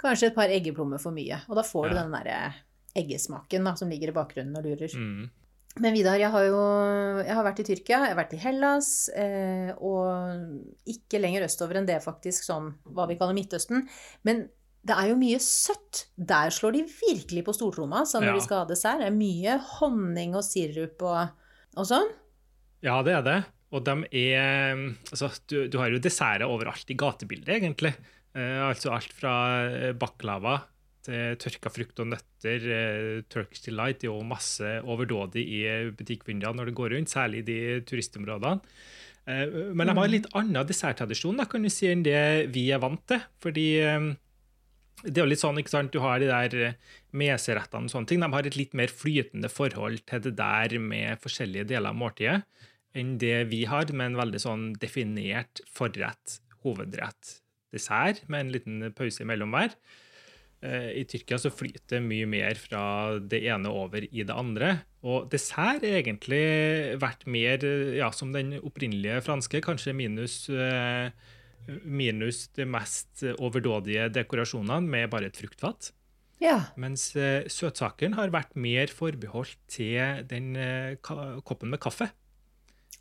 kanskje 0.00 0.28
et 0.28 0.36
par 0.36 0.52
eggeplommer 0.52 1.00
for 1.00 1.16
mye. 1.16 1.40
Og 1.48 1.56
da 1.56 1.64
får 1.64 1.88
ja. 1.88 1.94
du 1.94 2.00
den 2.02 2.16
derre 2.18 2.38
eggesmaken 2.98 3.64
da, 3.64 3.78
som 3.80 3.88
ligger 3.88 4.12
i 4.12 4.18
bakgrunnen 4.20 4.60
og 4.60 4.68
lurer. 4.68 4.92
Mm. 4.92 5.28
Men 5.82 5.94
Vidar, 5.94 6.18
jeg 6.18 6.30
har 6.32 6.44
jo 6.48 6.60
jeg 7.22 7.34
har 7.34 7.46
vært 7.46 7.62
i 7.62 7.66
Tyrkia, 7.68 8.02
jeg 8.02 8.12
har 8.12 8.18
vært 8.18 8.36
i 8.36 8.40
Hellas, 8.42 8.90
eh, 9.14 9.70
og 9.78 10.88
ikke 10.90 11.20
lenger 11.22 11.46
østover 11.46 11.80
enn 11.80 11.88
det, 11.88 11.98
faktisk, 12.04 12.46
sånn 12.46 12.72
hva 12.94 13.06
vi 13.10 13.18
kaller 13.20 13.36
Midtøsten. 13.36 13.84
Men 14.26 14.46
det 14.88 14.96
er 14.96 15.10
jo 15.10 15.18
mye 15.20 15.38
søtt. 15.42 16.06
Der 16.16 16.54
slår 16.54 16.78
de 16.78 16.84
virkelig 16.88 17.44
på 17.46 17.54
stortromma 17.56 18.04
så 18.08 18.22
når 18.22 18.32
ja. 18.32 18.38
de 18.38 18.46
skal 18.46 18.62
ha 18.62 18.70
dessert. 18.70 19.02
Det 19.02 19.10
er 19.10 19.18
mye 19.18 19.58
honning 19.78 20.34
og 20.38 20.46
sirup 20.46 21.04
og, 21.06 21.44
og 21.76 21.88
sånn. 21.90 22.10
Ja, 22.86 23.00
det 23.06 23.16
er 23.18 23.26
det. 23.26 23.38
Og 23.74 23.84
de 23.84 23.96
er 24.16 24.78
Altså, 25.10 25.28
du, 25.50 25.66
du 25.68 25.76
har 25.82 25.92
jo 25.92 26.00
desserter 26.00 26.48
overalt 26.48 26.88
i 26.90 26.96
gatebildet, 26.98 27.58
egentlig. 27.58 27.92
Eh, 28.38 28.58
altså 28.70 28.94
alt 28.96 29.12
fra 29.18 29.34
baklava 29.98 30.56
Eh, 30.56 30.77
tørka 31.40 31.72
frukt 31.72 32.00
og 32.02 32.10
nøtter, 32.12 32.68
eh, 32.74 33.22
Turkish 33.32 33.64
Delight, 33.64 34.04
er 34.04 34.10
jo 34.10 34.20
masse 34.26 34.76
overdådig 34.84 35.44
i 35.56 35.60
butikkvinduene 35.96 36.60
når 36.60 36.70
det 36.70 36.78
går 36.78 36.94
rundt, 36.94 37.12
særlig 37.12 37.42
i 37.42 37.48
de 37.48 37.58
turistområdene. 37.88 38.60
Eh, 39.28 39.58
men 39.72 39.88
de 39.88 39.94
har 39.94 40.04
en 40.04 40.10
mm. 40.10 40.16
litt 40.16 40.30
annen 40.36 40.68
desserttradisjon 40.68 41.40
da, 41.40 41.48
kan 41.48 41.64
du 41.64 41.72
si, 41.72 41.88
enn 41.90 42.04
det 42.06 42.52
vi 42.54 42.68
er 42.74 42.82
vant 42.82 43.04
til. 43.08 43.22
Fordi 43.44 43.68
det 45.04 45.14
er 45.14 45.24
jo 45.24 45.30
litt 45.30 45.42
sånn, 45.44 45.60
ikke 45.60 45.74
sant, 45.74 45.92
Du 45.94 46.02
har 46.02 46.18
de 46.20 46.28
der 46.28 46.76
meserettene 47.16 47.86
og 47.86 47.92
sånne 47.92 48.10
ting. 48.10 48.20
De 48.20 48.32
har 48.32 48.46
et 48.46 48.58
litt 48.58 48.74
mer 48.76 48.92
flytende 48.92 49.50
forhold 49.52 50.02
til 50.08 50.24
det 50.26 50.34
der 50.40 50.78
med 50.82 51.22
forskjellige 51.22 51.70
deler 51.70 51.94
av 51.94 52.00
måltidet 52.00 52.42
enn 52.96 53.18
det 53.20 53.50
vi 53.52 53.62
har, 53.68 53.86
med 53.92 54.12
en 54.12 54.18
veldig 54.18 54.40
sånn 54.42 54.62
definert 54.80 55.60
forrett, 55.70 56.40
hovedrett, 56.64 57.38
dessert 57.70 58.24
med 58.32 58.46
en 58.46 58.52
liten 58.54 58.86
pause 58.96 59.22
imellom 59.22 59.52
hver. 59.54 59.76
Eh, 60.64 60.90
I 61.00 61.04
Tyrkia 61.08 61.38
så 61.38 61.52
flyter 61.54 62.02
mye 62.02 62.26
mer 62.30 62.58
fra 62.58 62.82
det 63.18 63.44
ene 63.46 63.70
over 63.70 64.06
i 64.08 64.24
det 64.26 64.34
andre. 64.34 64.72
Og 65.06 65.28
dessert 65.32 65.84
er 65.86 66.00
egentlig 66.00 66.42
vært 67.02 67.26
mer 67.30 67.62
ja, 67.96 68.10
som 68.14 68.32
den 68.34 68.56
opprinnelige 68.58 69.22
franske, 69.26 69.62
kanskje 69.64 69.94
minus, 69.96 70.40
eh, 70.50 71.10
minus 71.84 72.46
de 72.58 72.66
mest 72.66 73.22
overdådige 73.36 74.08
dekorasjonene 74.16 74.88
med 74.88 75.12
bare 75.12 75.30
et 75.30 75.38
fruktfat. 75.38 75.92
Ja. 76.42 76.70
Mens 76.78 77.10
søtsakene 77.14 78.18
har 78.18 78.30
vært 78.34 78.54
mer 78.58 78.90
forbeholdt 78.94 79.58
til 79.70 80.24
den 80.30 80.54
eh, 80.58 80.96
koppen 81.02 81.74
med 81.74 81.82
kaffe. 81.82 82.10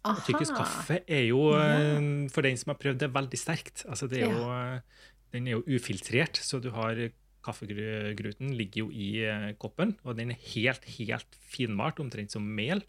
Aha. 0.08 0.24
Tyrkisk 0.24 0.56
kaffe 0.56 1.02
er 1.04 1.26
jo, 1.28 1.52
eh, 1.58 2.28
for 2.32 2.46
den 2.46 2.58
som 2.60 2.74
har 2.74 2.80
prøvd 2.82 3.04
det, 3.04 3.14
veldig 3.14 3.40
sterkt. 3.40 3.86
Altså, 3.90 4.08
det 4.10 4.24
er 4.24 4.32
jo, 4.32 4.50
eh, 4.54 5.08
den 5.36 5.48
er 5.48 5.58
jo 5.58 5.64
ufiltrert, 5.78 6.40
så 6.40 6.62
du 6.64 6.70
har 6.72 7.10
kaffegruten 7.48 8.54
ligger 8.60 8.86
jo 8.86 8.92
i 8.92 9.10
eh, 9.26 9.50
koppen, 9.60 9.96
og 10.04 10.20
den 10.20 10.36
er 10.36 10.46
helt, 10.52 10.86
helt 10.98 11.40
finmalt, 11.56 12.02
omtrent 12.04 12.36
som 12.36 12.46
mel. 12.46 12.84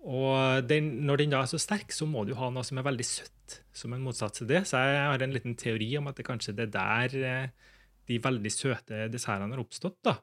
Og 0.00 0.64
den, 0.64 0.94
når 1.04 1.20
den 1.20 1.34
da 1.34 1.42
er 1.44 1.50
så 1.50 1.60
sterk, 1.60 1.92
så 1.92 2.08
må 2.08 2.24
du 2.24 2.32
ha 2.38 2.48
noe 2.52 2.64
som 2.64 2.80
er 2.80 2.86
veldig 2.86 3.04
søtt, 3.04 3.60
som 3.76 3.92
en 3.92 4.02
motsats 4.04 4.40
til 4.40 4.48
det. 4.48 4.64
Så 4.70 4.80
jeg 4.80 5.04
har 5.04 5.22
en 5.22 5.36
liten 5.36 5.58
teori 5.60 5.92
om 6.00 6.08
at 6.08 6.16
det 6.16 6.26
kanskje 6.28 6.56
er 6.56 6.72
der 6.72 7.16
eh, 7.20 7.70
de 8.08 8.18
veldig 8.22 8.52
søte 8.52 9.06
dessertene 9.12 9.52
har 9.52 9.62
oppstått. 9.62 10.00
da. 10.06 10.16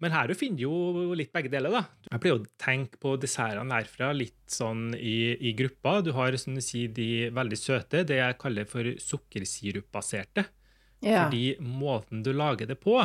Men 0.00 0.14
her 0.16 0.32
finner 0.32 0.56
du 0.56 0.64
jo 0.64 1.16
litt 1.18 1.32
begge 1.34 1.52
deler. 1.52 1.74
da. 1.74 1.82
Jeg 2.08 2.22
pleier 2.22 2.40
å 2.40 2.48
tenke 2.60 3.00
på 3.02 3.18
dessertene 3.20 3.76
herfra 3.76 4.14
litt 4.16 4.48
sånn 4.48 4.94
i, 4.96 5.36
i 5.36 5.52
grupper. 5.56 6.00
Du 6.06 6.14
har 6.16 6.36
som 6.40 6.56
du 6.56 6.62
sier, 6.64 6.88
de 6.96 7.28
veldig 7.36 7.58
søte, 7.60 8.06
det 8.08 8.16
jeg 8.22 8.40
kaller 8.40 8.68
for 8.68 8.88
sukkersirupbaserte. 8.96 10.46
Ja. 11.02 11.24
Fordi 11.26 11.56
måten 11.60 12.22
du 12.22 12.32
lager 12.32 12.66
det 12.68 12.78
på 12.80 12.98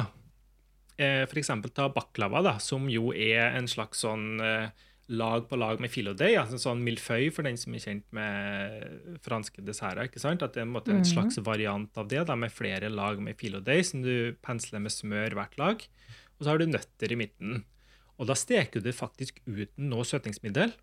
eh, 0.97 1.23
eksempel 1.27 1.71
ta 1.75 1.89
baklava, 1.89 2.41
da, 2.43 2.57
som 2.59 2.89
jo 2.91 3.11
er 3.13 3.55
en 3.57 3.67
slags 3.67 4.03
sånn 4.05 4.39
eh, 4.43 4.69
lag 5.07 5.45
på 5.49 5.57
lag 5.59 5.79
med 5.79 5.91
filodeig. 5.93 6.33
Altså 6.39 6.57
sånn 6.57 6.81
milføy 6.83 7.27
for 7.31 7.45
den 7.45 7.57
som 7.61 7.75
er 7.77 7.83
kjent 7.83 8.05
med 8.15 9.19
franske 9.21 9.61
desserter. 9.61 10.07
ikke 10.07 10.19
sant? 10.23 10.41
At 10.41 10.55
det 10.55 10.63
er 10.63 10.65
en, 10.65 10.73
måte, 10.73 10.91
en 10.91 11.03
Mhm. 11.03 11.11
slags 11.13 11.37
variant 11.45 11.97
av 11.97 12.07
det, 12.07 12.25
da, 12.25 12.35
med 12.35 12.51
flere 12.51 12.89
lag 12.89 13.19
med 13.21 13.37
filodeig 13.37 13.85
som 13.85 14.01
du 14.01 14.33
pensler 14.41 14.79
med 14.81 14.91
smør 14.91 15.35
hvert 15.37 15.57
lag. 15.61 15.85
Og 16.39 16.43
så 16.45 16.49
har 16.49 16.57
du 16.57 16.65
nøtter 16.65 17.11
i 17.11 17.15
midten. 17.15 17.63
Og 18.17 18.27
da 18.27 18.33
steker 18.33 18.79
du 18.81 18.89
det 18.89 18.95
faktisk 18.95 19.41
uten 19.45 19.89
noe 19.91 20.03
søtningsmiddel. 20.03 20.73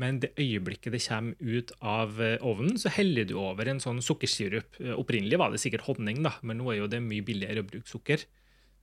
Men 0.00 0.20
det 0.22 0.32
øyeblikket 0.40 0.94
det 0.94 1.02
kommer 1.04 1.36
ut 1.40 1.72
av 1.84 2.20
eh, 2.24 2.38
ovnen, 2.46 2.78
så 2.80 2.92
heller 2.94 3.26
du 3.28 3.34
over 3.40 3.68
en 3.68 3.82
sånn 3.82 4.00
sukkersirup. 4.04 4.78
Eh, 4.80 4.96
Opprinnelig 4.96 5.40
var 5.40 5.52
det 5.52 5.60
sikkert 5.60 5.84
honning, 5.88 6.22
da, 6.24 6.36
men 6.46 6.60
nå 6.60 6.70
er 6.72 6.80
jo 6.80 6.88
det 6.90 7.02
mye 7.04 7.24
billigere 7.26 7.64
å 7.64 7.68
bruke 7.68 7.90
sukker. 7.90 8.24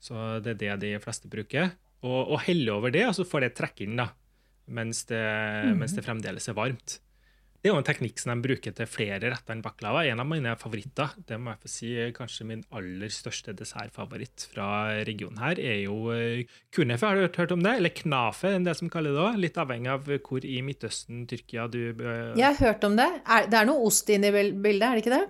Så 0.04 0.38
det 0.46 0.60
er 0.60 0.78
det 0.78 0.78
de 0.84 0.94
fleste 1.02 1.30
bruker. 1.32 1.72
Og, 2.06 2.36
og 2.36 2.42
helle 2.46 2.76
over 2.76 2.94
det, 2.94 3.08
og 3.10 3.16
så 3.18 3.26
får 3.26 3.48
det 3.48 3.56
trekke 3.58 3.88
inn 3.88 3.98
da, 3.98 4.12
mens 4.70 5.06
det, 5.10 5.24
mens 5.80 5.96
det 5.98 6.06
fremdeles 6.06 6.46
er 6.52 6.58
varmt. 6.58 7.00
Det 7.58 7.72
er 7.72 7.74
jo 7.74 7.80
en 7.82 7.88
teknikk 7.88 8.20
som 8.22 8.30
de 8.32 8.44
bruker 8.46 8.74
til 8.78 8.88
flere 8.88 9.32
retter 9.34 9.56
enn 9.56 9.64
baklava. 9.66 10.04
En 10.06 10.22
av 10.22 10.28
mine 10.30 10.52
favoritter, 10.62 11.16
det 11.28 11.40
må 11.42 11.56
jeg 11.56 11.62
få 11.64 11.72
si, 11.74 11.90
kanskje 12.16 12.46
min 12.46 12.62
aller 12.78 13.10
største 13.12 13.56
dessertfavoritt 13.58 14.46
fra 14.54 14.68
regionen 15.08 15.42
her, 15.42 15.58
er 15.60 15.80
jo 15.82 16.12
eh, 16.14 16.46
kunefe. 16.76 17.10
Har 17.10 17.18
du 17.18 17.26
hørt, 17.26 17.56
om 17.56 17.66
det? 17.66 17.74
Eller 17.82 17.96
knafe, 17.98 18.54
det 18.64 18.76
som 18.78 18.92
kaller 18.94 19.16
det 19.18 19.24
òg. 19.26 19.40
Litt 19.42 19.58
avhengig 19.58 19.90
av 19.90 20.06
hvor 20.30 20.46
i 20.46 20.60
Midtøsten, 20.64 21.26
Tyrkia 21.28 21.66
du 21.74 21.82
eh, 21.98 22.38
Jeg 22.38 22.46
har 22.46 22.60
hørt 22.62 22.86
om 22.88 22.96
det. 23.00 23.10
Er, 23.26 23.50
det 23.50 23.60
er 23.60 23.72
noe 23.72 23.90
ost 23.90 24.14
inne 24.14 24.30
i 24.30 24.36
bildet, 24.54 24.86
er 24.86 24.94
det 24.94 25.04
ikke 25.04 25.16
det? 25.18 25.26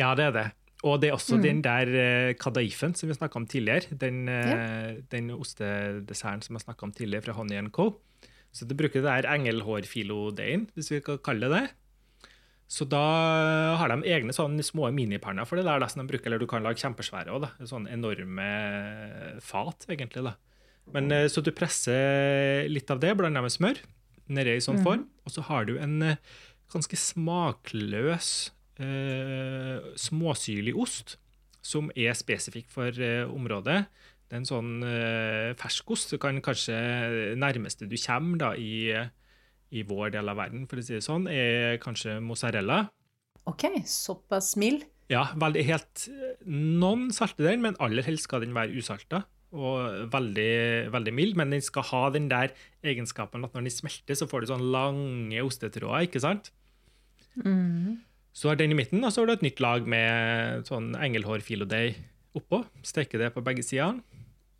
Ja, 0.00 0.14
det 0.16 0.30
er 0.30 0.34
det. 0.38 0.46
Og 0.88 0.98
det 1.02 1.10
er 1.10 1.18
også 1.18 1.36
Mm. 1.36 1.42
den 1.44 1.62
der 1.64 1.92
uh, 1.92 2.32
kadaifen 2.40 2.96
som 2.96 3.08
vi 3.08 3.14
snakka 3.16 3.38
om 3.40 3.46
tidligere. 3.48 3.96
Den, 3.96 4.26
ja. 4.28 4.92
den 5.12 5.30
ostedesserten 5.36 6.42
som 6.44 6.56
jeg 6.56 6.64
snakka 6.66 6.88
om 6.88 6.92
tidligere 6.92 7.28
fra 7.28 7.36
Honey 7.38 7.68
Co. 7.70 7.92
Så 8.54 8.68
du 8.68 8.74
bruker 8.78 9.02
det 9.02 9.08
der 9.08 9.28
engelhårfilodeigen, 9.34 10.68
hvis 10.76 10.92
vi 10.92 11.02
kan 11.04 11.18
kalle 11.24 11.50
det 11.50 11.60
det. 11.60 11.66
Så 12.66 12.82
da 12.90 13.02
har 13.78 13.92
de 13.92 14.00
egne 14.10 14.34
sånne 14.34 14.64
små 14.66 14.88
minipanner 14.94 15.46
for 15.46 15.58
det 15.58 15.66
der, 15.68 15.84
som 15.86 16.02
de 16.02 16.10
bruker, 16.10 16.26
eller 16.26 16.42
du 16.42 16.48
kan 16.50 16.64
lage 16.66 16.82
kjempesvære 16.82 17.30
òg. 17.36 17.46
Sånne 17.62 17.92
enorme 17.94 18.48
fat, 19.44 19.86
egentlig. 19.92 20.24
da. 20.26 20.34
Men 20.94 21.12
eh, 21.14 21.28
Så 21.30 21.44
du 21.46 21.52
presser 21.54 22.66
litt 22.70 22.90
av 22.90 23.02
det, 23.02 23.14
blanda 23.18 23.42
med 23.44 23.54
smør, 23.54 23.78
nedi 24.26 24.56
i 24.56 24.64
sånn 24.64 24.82
form. 24.82 25.06
Og 25.26 25.36
så 25.36 25.46
har 25.46 25.68
du 25.68 25.76
en 25.78 26.00
eh, 26.02 26.18
ganske 26.72 26.98
smakløs, 26.98 28.32
eh, 28.82 29.86
småsyrlig 30.08 30.74
ost 30.74 31.16
som 31.66 31.90
er 31.98 32.14
spesifikk 32.18 32.68
for 32.70 32.90
eh, 33.02 33.26
området. 33.26 33.84
Det 34.26 34.34
er 34.34 34.42
en 34.42 34.48
sånn 34.48 34.72
eh, 34.82 35.52
ferskost. 35.58 36.10
Det 36.14 36.20
kan 36.22 36.40
kanskje 36.42 36.74
nærmeste 37.38 37.86
du 37.86 37.94
kommer 38.02 38.40
da, 38.42 38.50
i, 38.58 38.90
i 39.70 39.84
vår 39.86 40.16
del 40.16 40.32
av 40.32 40.40
verden, 40.40 40.66
for 40.66 40.82
å 40.82 40.84
si 40.84 40.96
det 40.96 41.04
sånn, 41.06 41.28
er 41.30 41.78
kanskje 41.82 42.18
mozzarella. 42.24 42.84
Ok, 43.46 43.68
såpass 43.86 44.56
mild. 44.58 44.82
Ja, 45.06 45.28
veldig 45.38 45.62
helt 45.68 46.08
Noen 46.50 47.12
salter 47.14 47.46
den, 47.46 47.62
men 47.62 47.76
aller 47.82 48.02
helst 48.02 48.26
skal 48.26 48.42
den 48.42 48.56
være 48.56 48.74
usalta. 48.74 49.22
Og 49.54 50.10
veldig, 50.10 50.90
veldig 50.90 51.12
mild, 51.14 51.36
men 51.38 51.54
den 51.54 51.62
skal 51.62 51.86
ha 51.92 52.02
den 52.10 52.26
der 52.28 52.50
egenskapen 52.82 53.46
at 53.46 53.54
når 53.54 53.68
den 53.68 53.74
smelter, 53.76 54.18
så 54.18 54.26
får 54.26 54.42
du 54.42 54.50
sånne 54.50 54.72
lange 54.74 55.44
ostetråder, 55.46 56.08
ikke 56.08 56.22
sant? 56.24 56.50
Så 58.36 58.50
har 58.50 58.58
den 58.58 58.74
i 58.74 58.78
midten, 58.78 59.04
og 59.06 59.14
så 59.14 59.22
har 59.22 59.30
du 59.30 59.36
et 59.36 59.46
nytt 59.46 59.62
lag 59.62 59.86
med 59.88 60.66
sånn 60.68 60.90
engelhårfilodeig 60.98 61.94
oppå. 62.38 62.62
Steker 62.86 63.22
det 63.24 63.32
på 63.34 63.42
begge 63.44 63.64
sider. 63.66 63.98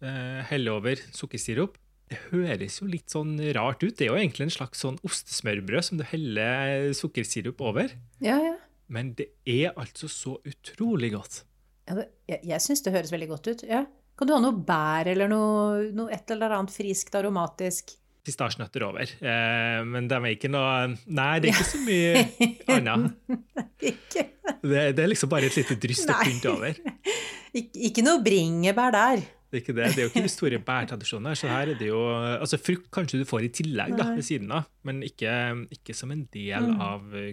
Eh, 0.04 0.40
Helle 0.50 0.72
over 0.76 1.00
sukkersirup. 1.16 1.76
Det 2.06 2.18
høres 2.30 2.76
jo 2.78 2.86
litt 2.86 3.10
sånn 3.10 3.34
rart 3.56 3.80
ut. 3.82 3.96
Det 3.98 4.06
er 4.06 4.12
jo 4.12 4.18
egentlig 4.20 4.46
en 4.46 4.54
slags 4.54 4.82
sånn 4.84 4.98
ostesmørbrød 5.06 5.82
som 5.88 5.98
du 5.98 6.04
heller 6.06 6.92
sukkersirup 6.94 7.60
over. 7.66 7.90
Ja, 8.22 8.36
ja. 8.38 8.54
Men 8.86 9.14
det 9.18 9.32
er 9.50 9.72
altså 9.74 10.06
så 10.12 10.36
utrolig 10.46 11.10
godt. 11.16 11.40
ja 11.88 11.96
det, 11.98 12.04
jeg 12.30 12.40
jeg 12.52 12.62
syns 12.62 12.82
det 12.86 12.92
høres 12.94 13.10
veldig 13.14 13.28
godt 13.32 13.48
ut. 13.50 13.64
Ja. 13.66 13.80
Kan 14.16 14.28
du 14.30 14.32
ha 14.36 14.40
noe 14.40 14.54
bær 14.64 15.10
eller 15.10 15.28
noe, 15.28 15.88
noe 15.92 16.12
et 16.14 16.30
eller 16.30 16.54
annet 16.54 16.70
friskt, 16.72 17.14
aromatisk? 17.18 17.96
Pistasjenøtter 18.26 18.82
over. 18.88 19.12
Eh, 19.22 19.80
men 19.86 20.08
de 20.10 20.16
er 20.18 20.32
ikke 20.34 20.50
noe 20.50 20.96
Nei, 21.06 21.32
det 21.40 21.52
er 21.52 21.54
ikke 21.54 21.68
så 21.70 21.82
mye 21.86 22.26
annet. 22.76 23.14
Det, 24.66 24.82
det 24.96 25.02
er 25.02 25.08
liksom 25.10 25.30
bare 25.30 25.46
et 25.48 25.56
lite 25.58 25.74
dryst 25.82 26.08
og 26.10 26.20
pynt 26.24 26.44
over. 26.50 26.76
ikke, 27.58 27.80
ikke 27.90 28.02
noe 28.06 28.22
bringebær 28.24 28.94
der. 28.94 29.24
Det 29.46 29.58
er 29.58 29.62
ikke 29.62 29.74
det. 29.76 29.88
Det 29.94 30.00
er 30.00 30.06
jo 30.06 30.10
ikke 30.12 30.22
de 30.26 30.30
store 30.32 30.58
bærtradisjonene. 30.66 31.34
Så 31.38 31.50
her 31.50 31.70
er 31.74 31.78
det 31.78 31.88
jo 31.90 32.00
Altså, 32.14 32.58
frukt 32.62 32.88
kanskje 32.94 33.20
du 33.22 33.26
får 33.28 33.46
i 33.46 33.50
tillegg, 33.60 33.94
da, 33.98 34.08
ved 34.16 34.26
siden 34.26 34.50
av, 34.54 34.66
men 34.86 35.02
ikke, 35.06 35.30
ikke 35.76 35.94
som 35.98 36.14
en 36.14 36.24
del 36.34 36.66
Mm. 36.72 36.80
av 36.82 37.14
eh, 37.14 37.32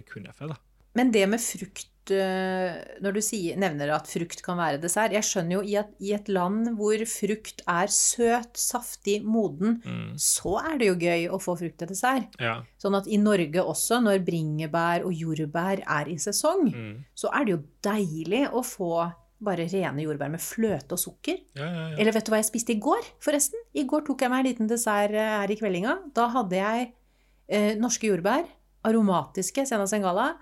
da. 0.50 0.58
Men 0.94 1.10
det 1.14 1.24
med 1.28 1.42
frukt 1.42 1.88
Når 2.10 3.12
du 3.14 3.20
sier, 3.24 3.56
nevner 3.56 3.90
at 3.94 4.06
frukt 4.10 4.42
kan 4.44 4.58
være 4.60 4.80
dessert 4.82 5.12
Jeg 5.12 5.22
skjønner 5.22 5.56
jo 5.56 5.62
i 5.62 5.76
at 5.80 5.90
i 6.04 6.12
et 6.16 6.28
land 6.28 6.68
hvor 6.76 7.00
frukt 7.08 7.62
er 7.70 7.86
søt, 7.92 8.52
saftig, 8.60 9.22
moden, 9.24 9.80
Mm. 9.84 10.14
så 10.20 10.58
er 10.72 10.78
det 10.78 10.86
jo 10.88 10.94
gøy 10.94 11.28
å 11.30 11.38
få 11.40 11.56
frukt 11.58 11.78
til 11.78 11.88
dessert. 11.88 12.34
Ja. 12.40 12.62
Sånn 12.80 12.96
at 12.96 13.06
i 13.06 13.16
Norge 13.16 13.60
også, 13.62 14.00
når 14.02 14.24
bringebær 14.24 15.04
og 15.04 15.12
jordbær 15.12 15.82
er 15.86 16.08
i 16.08 16.16
sesong, 16.16 16.72
Mm. 16.74 17.04
så 17.14 17.28
er 17.32 17.44
det 17.44 17.50
jo 17.56 17.62
deilig 17.82 18.48
å 18.52 18.62
få 18.64 19.12
bare 19.44 19.66
rene 19.68 20.00
jordbær 20.04 20.30
med 20.30 20.40
fløte 20.40 20.92
og 20.92 20.98
sukker. 20.98 21.38
Ja, 21.54 21.64
ja, 21.64 21.88
ja. 21.90 21.96
Eller 21.98 22.12
vet 22.12 22.24
du 22.24 22.30
hva 22.32 22.38
jeg 22.40 22.46
spiste 22.50 22.70
i 22.72 22.80
går, 22.80 23.02
forresten? 23.20 23.60
I 23.74 23.84
går 23.84 24.04
tok 24.06 24.20
jeg 24.20 24.30
meg 24.30 24.38
en 24.46 24.52
liten 24.52 24.68
dessert 24.68 25.10
eh, 25.12 25.38
her 25.40 25.50
i 25.50 25.56
kveldinga. 25.56 25.98
Da 26.14 26.28
hadde 26.28 26.52
jeg 26.56 26.92
eh, 27.48 27.74
norske 27.76 28.08
jordbær, 28.08 28.46
aromatiske, 28.84 29.66
Sena 29.66 29.84
Sengala. 29.86 30.34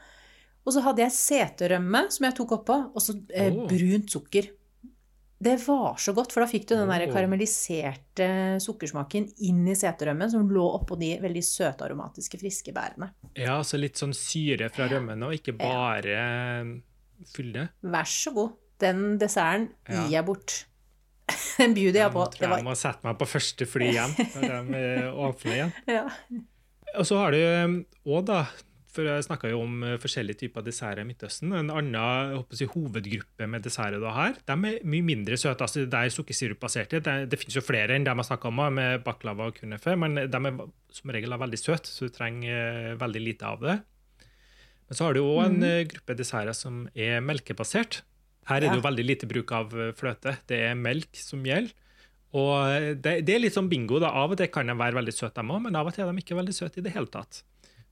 Og 0.63 0.75
så 0.75 0.83
hadde 0.85 1.03
jeg 1.03 1.15
seterømme 1.17 2.05
som 2.15 2.27
jeg 2.29 2.37
tok 2.39 2.59
oppå, 2.61 2.77
og 2.95 3.03
så 3.03 3.17
eh, 3.35 3.51
oh. 3.51 3.65
brunt 3.71 4.13
sukker. 4.15 4.51
Det 5.43 5.57
var 5.65 5.97
så 5.99 6.13
godt, 6.15 6.31
for 6.31 6.45
da 6.45 6.47
fikk 6.47 6.69
du 6.71 6.77
den 6.77 6.91
der 6.93 7.09
karamelliserte 7.11 8.27
sukkersmaken 8.63 9.27
inn 9.43 9.65
i 9.67 9.75
seterømmen, 9.75 10.31
som 10.31 10.47
lå 10.47 10.63
oppå 10.79 10.95
de 11.01 11.17
veldig 11.23 11.43
søte, 11.43 11.89
aromatiske, 11.89 12.39
friske 12.39 12.75
bærene. 12.77 13.11
ja, 13.35 13.57
så 13.67 13.81
litt 13.81 13.99
sånn 13.99 14.15
syre 14.15 14.71
fra 14.71 14.87
rømmen, 14.93 15.27
og 15.27 15.35
ikke 15.35 15.57
bare 15.59 16.21
fylde. 17.35 17.67
Vær 17.83 18.07
så 18.07 18.35
god. 18.37 18.55
Den 18.83 19.19
desserten 19.19 19.73
Ja. 19.89 20.05
gir 20.05 20.15
jeg 20.15 20.27
bort. 20.27 20.67
Den 21.59 21.75
bjuder 21.75 22.05
jeg 22.05 22.13
på. 22.15 22.23
Jeg 22.23 22.35
tror 22.37 22.47
jeg 22.47 22.55
var 22.55 22.65
må 22.67 22.79
sette 22.79 23.07
meg 23.07 23.19
på 23.19 23.29
første 23.31 23.67
fly 23.67 23.91
igjen 23.91 24.15
når 24.35 24.49
de 24.49 24.79
eh, 24.79 25.23
åpner 25.27 25.55
igjen. 25.55 25.73
ja. 25.99 26.07
Og 26.99 27.07
så 27.09 27.19
har 27.19 27.35
du 27.35 27.39
òg, 28.07 28.25
da 28.29 28.45
For 28.93 29.09
jeg 29.09 29.25
snakka 29.25 29.49
jo 29.49 29.63
om 29.65 29.85
eh, 29.87 29.99
forskjellige 30.01 30.43
typer 30.43 30.65
desserter 30.67 31.01
i 31.01 31.07
Midtøsten. 31.09 31.55
En 31.57 31.71
annen 31.73 32.51
jeg 32.53 32.69
hovedgruppe 32.75 33.49
med 33.49 33.65
desserter 33.65 34.05
her, 34.13 34.37
de 34.37 34.53
er 34.53 34.85
mye 34.85 35.07
mindre 35.07 35.39
søte. 35.41 35.65
altså 35.65 35.87
Det 35.89 35.99
er 35.99 36.13
sukkersirupbaserte. 36.13 37.01
Det, 37.01 37.15
det 37.33 37.39
finnes 37.41 37.57
jo 37.57 37.65
flere 37.65 37.97
enn 37.97 38.05
de 38.05 38.13
jeg 38.13 38.29
snakka 38.29 38.51
om, 38.51 38.61
med 38.77 39.01
baklava 39.07 39.49
og 39.49 39.57
kunefe, 39.57 39.97
men 39.97 40.27
de 40.29 40.43
er 40.43 40.61
som 40.93 41.13
regel 41.15 41.33
er 41.33 41.41
veldig 41.41 41.61
søte, 41.61 41.89
så 41.89 42.09
du 42.09 42.13
trenger 42.13 42.53
eh, 42.53 42.97
veldig 43.01 43.23
lite 43.31 43.49
av 43.49 43.65
det. 43.65 43.79
Men 44.91 44.99
så 44.99 45.07
har 45.07 45.17
du 45.17 45.23
òg 45.23 45.41
en 45.47 45.63
mm. 45.63 45.93
gruppe 45.95 46.17
desserter 46.19 46.57
som 46.57 46.83
er 46.93 47.25
melkebasert. 47.25 48.03
Her 48.51 48.59
er 48.61 48.67
det 48.67 48.83
jo 48.83 48.85
veldig 48.85 49.07
lite 49.07 49.29
bruk 49.31 49.55
av 49.57 49.73
fløte. 49.97 50.35
Det 50.51 50.59
er 50.67 50.77
melk 50.77 51.17
som 51.17 51.41
gjelder. 51.47 51.73
Og 52.37 52.99
det, 53.01 53.15
det 53.25 53.35
er 53.37 53.41
litt 53.45 53.55
sånn 53.57 53.71
bingo. 53.71 54.01
da. 54.03 54.11
Av 54.21 54.35
og 54.35 54.41
til 54.41 54.51
kan 54.53 54.69
de 54.69 54.77
være 54.77 54.99
veldig 54.99 55.15
søte, 55.15 55.41
de 55.41 55.55
òg, 55.55 55.65
men 55.65 55.79
av 55.79 55.89
og 55.89 55.97
til 55.97 56.05
er 56.05 56.13
de 56.13 56.25
ikke 56.25 56.37
veldig 56.37 56.57
søte 56.57 56.83
i 56.83 56.85
det 56.85 56.93
hele 56.93 57.09
tatt. 57.13 57.41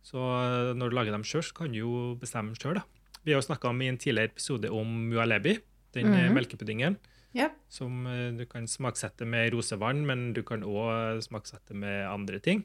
Så 0.06 0.18
eh, 0.18 0.72
når 0.76 0.90
du 0.90 0.96
lager 0.96 1.14
dem 1.14 1.26
sjøl, 1.26 1.46
kan 1.56 1.72
du 1.72 1.80
jo 1.82 1.92
bestemme 2.20 2.56
sjøl. 2.58 2.80
Vi 3.24 3.34
har 3.34 3.40
jo 3.40 3.46
snakka 3.46 3.72
i 3.76 3.90
en 3.90 4.00
tidligere 4.00 4.32
episode 4.32 4.70
om 4.72 4.88
mualebi, 5.10 5.58
den 5.94 6.06
mm 6.06 6.14
-hmm. 6.14 6.34
melkepuddingen. 6.34 6.96
Yep. 7.34 7.52
Som 7.68 8.06
eh, 8.06 8.32
du 8.32 8.46
kan 8.46 8.66
smaksette 8.66 9.24
med 9.24 9.52
rosevann, 9.52 10.06
men 10.06 10.32
du 10.32 10.42
kan 10.42 10.62
òg 10.62 11.20
smaksette 11.22 11.74
med 11.74 12.06
andre 12.08 12.38
ting. 12.38 12.64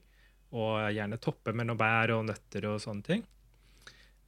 Og 0.52 0.94
gjerne 0.94 1.18
toppe 1.18 1.54
med 1.54 1.68
noe 1.68 1.76
bær 1.76 2.12
og 2.12 2.26
nøtter 2.26 2.66
og 2.66 2.80
sånne 2.80 3.04
ting. 3.04 3.26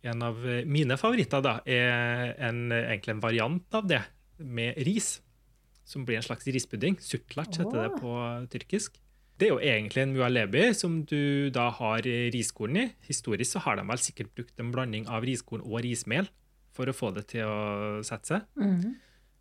En 0.03 0.21
av 0.21 0.35
mine 0.65 0.97
favoritter 0.97 1.41
da, 1.41 1.61
er 1.65 2.35
en, 2.37 2.71
egentlig 2.71 3.15
en 3.15 3.19
variant 3.19 3.75
av 3.75 3.87
det, 3.87 4.03
med 4.37 4.77
ris. 4.77 5.21
Som 5.85 6.05
blir 6.05 6.17
en 6.17 6.23
slags 6.23 6.45
rispudding. 6.45 6.99
Sutlac 6.99 7.57
heter 7.57 7.87
det 7.87 8.01
på 8.01 8.47
tyrkisk. 8.51 8.99
Det 9.37 9.47
er 9.47 9.53
jo 9.53 9.61
egentlig 9.61 10.01
en 10.01 10.15
mualebi 10.15 10.63
som 10.73 11.01
du 11.05 11.49
da 11.53 11.67
har 11.77 12.07
riskorn 12.33 12.79
i. 12.81 12.85
Historisk 13.05 13.53
så 13.53 13.61
har 13.67 13.77
de 13.77 13.85
vel 13.85 14.01
sikkert 14.01 14.33
brukt 14.33 14.61
en 14.63 14.71
blanding 14.73 15.05
av 15.13 15.27
riskorn 15.27 15.61
og 15.61 15.83
rismel 15.85 16.29
for 16.77 16.89
å 16.89 16.95
få 16.95 17.11
det 17.15 17.27
til 17.33 17.45
å 17.45 18.05
sette 18.05 18.33
seg. 18.33 18.47
Mm. 18.57 18.95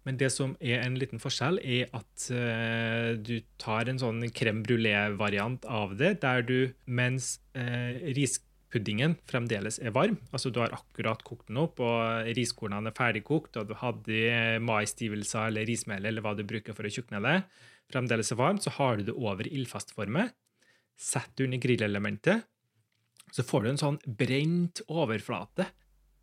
Men 0.07 0.19
det 0.21 0.31
som 0.31 0.55
er 0.63 0.85
en 0.85 0.97
liten 1.01 1.21
forskjell, 1.21 1.59
er 1.67 1.89
at 1.97 2.29
uh, 2.31 3.17
du 3.19 3.41
tar 3.59 3.91
en 3.91 3.99
sånn 3.99 4.23
crème 4.31 4.63
brulé-variant 4.67 5.67
av 5.67 5.97
det, 5.99 6.21
der 6.23 6.45
du 6.47 6.59
mens 6.87 7.41
uh, 7.59 7.97
rispuddingen 8.15 9.17
fremdeles 9.27 9.81
er 9.83 9.95
varm, 9.97 10.21
altså 10.31 10.53
du 10.55 10.61
har 10.63 10.77
akkurat 10.77 11.25
kokt 11.27 11.51
den 11.51 11.59
opp, 11.65 11.83
og 11.83 12.31
riskornene 12.39 12.93
er 12.93 12.99
ferdigkokt, 12.99 13.59
og 13.59 13.73
du 13.73 13.75
hadde 13.83 14.61
maisstivelser 14.63 15.51
eller 15.51 15.67
rismel, 15.67 16.07
eller 16.07 16.23
hva 16.23 16.37
du 16.39 16.47
bruker 16.47 16.77
for 16.77 16.87
å 16.87 16.93
tjukne 16.93 17.25
det, 17.27 17.41
fremdeles 17.93 18.33
er 18.33 18.41
varmt, 18.41 18.65
så 18.65 18.73
har 18.79 18.99
du 18.99 19.07
det 19.09 19.17
over 19.17 19.47
i 19.47 19.55
ildfastforme. 19.59 20.29
Sett 20.97 21.33
det 21.37 21.47
under 21.47 21.61
grillelementet, 21.61 22.47
så 23.35 23.45
får 23.45 23.65
du 23.65 23.73
en 23.73 23.81
sånn 23.81 23.99
brent 24.07 24.83
overflate. 24.89 25.69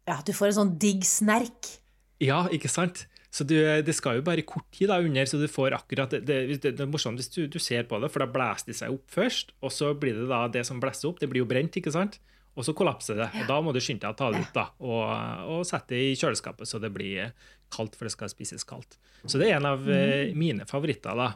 Ja, 0.09 0.19
du 0.25 0.33
får 0.35 0.51
en 0.51 0.59
sånn 0.59 0.75
digg 0.81 1.05
snerk. 1.07 1.75
Ja, 2.23 2.45
ikke 2.53 2.71
sant? 2.71 3.05
Så 3.33 3.45
du, 3.49 3.55
det 3.57 3.95
skal 3.97 4.19
jo 4.19 4.25
bare 4.25 4.43
kort 4.45 4.67
tid 4.75 4.91
da 4.91 4.99
under, 5.01 5.25
så 5.25 5.39
du 5.41 5.47
får 5.49 5.73
akkurat 5.73 6.11
Det, 6.13 6.21
det, 6.27 6.59
det, 6.61 6.73
er 6.77 6.89
morsomt 6.89 7.17
hvis 7.17 7.31
du, 7.33 7.47
du 7.49 7.57
ser 7.57 7.87
på 7.89 7.97
det, 8.01 8.11
for 8.13 8.21
da 8.21 8.29
blåser 8.29 8.69
det 8.69 8.77
seg 8.77 8.93
opp 8.93 9.07
først, 9.09 9.55
og 9.65 9.73
så 9.73 9.89
blir 9.97 10.19
det 10.19 10.27
da 10.29 10.43
det 10.53 10.61
som 10.69 10.81
blåser 10.83 11.09
opp, 11.09 11.21
det 11.21 11.31
blir 11.31 11.41
jo 11.41 11.49
brent, 11.49 11.79
ikke 11.79 11.93
sant? 11.95 12.19
Og 12.53 12.67
så 12.67 12.75
kollapser 12.77 13.17
det. 13.17 13.31
Og 13.41 13.47
da 13.49 13.57
må 13.65 13.73
du 13.73 13.79
skynde 13.81 14.05
deg 14.05 14.13
å 14.13 14.19
ta 14.19 14.29
det 14.29 14.43
ut 14.43 14.53
da, 14.53 14.67
og, 14.85 15.07
og 15.55 15.65
sette 15.65 15.95
det 15.95 16.03
i 16.11 16.19
kjøleskapet 16.19 16.69
så 16.69 16.77
det 16.81 16.93
blir 16.93 17.33
kaldt, 17.73 17.97
for 17.97 18.05
det 18.05 18.13
skal 18.13 18.29
spises 18.29 18.67
kaldt. 18.69 18.99
Så 19.25 19.41
det 19.41 19.49
er 19.49 19.57
en 19.57 19.71
av 19.71 19.89
eh, 19.89 20.29
mine 20.37 20.67
favoritter, 20.69 21.17
da. 21.17 21.31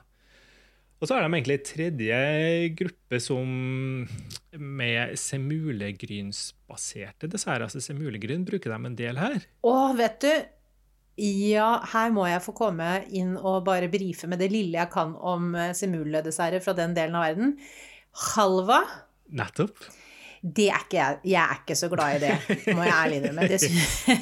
Og 0.98 1.06
så 1.06 1.14
er 1.14 1.22
de 1.24 1.30
egentlig 1.30 1.60
tredje 1.68 2.18
gruppe 2.78 3.20
som 3.22 3.46
med 4.58 5.14
semulegrynsbaserte 5.22 7.30
desserter. 7.30 7.64
Altså 7.68 7.80
semulegryn 7.84 8.46
bruker 8.48 8.74
de 8.74 8.78
en 8.90 8.96
del 8.98 9.16
her. 9.22 9.38
Å, 9.62 9.94
vet 9.98 10.18
du, 10.26 10.32
ja, 11.18 11.82
her 11.94 12.10
må 12.14 12.26
jeg 12.30 12.42
få 12.46 12.54
komme 12.58 12.90
inn 13.18 13.38
og 13.38 13.64
bare 13.66 13.90
brife 13.94 14.28
med 14.30 14.38
det 14.42 14.50
lille 14.54 14.78
jeg 14.78 14.90
kan 14.94 15.16
om 15.18 15.56
eh, 15.58 15.74
semuledesserter 15.78 16.62
fra 16.66 16.74
den 16.78 16.94
delen 16.98 17.16
av 17.18 17.24
verden. 17.26 17.56
Halva, 18.34 18.80
Nettopp. 19.38 19.78
det 20.42 20.70
er 20.74 20.82
ikke 20.86 20.98
jeg. 20.98 21.14
Jeg 21.34 21.42
er 21.44 21.56
ikke 21.62 21.78
så 21.78 21.88
glad 21.94 22.10
i 22.18 22.20
det, 22.26 22.34
må 22.74 22.82
jeg 22.86 22.98
ærlig 22.98 23.18
innrømme. 23.22 23.44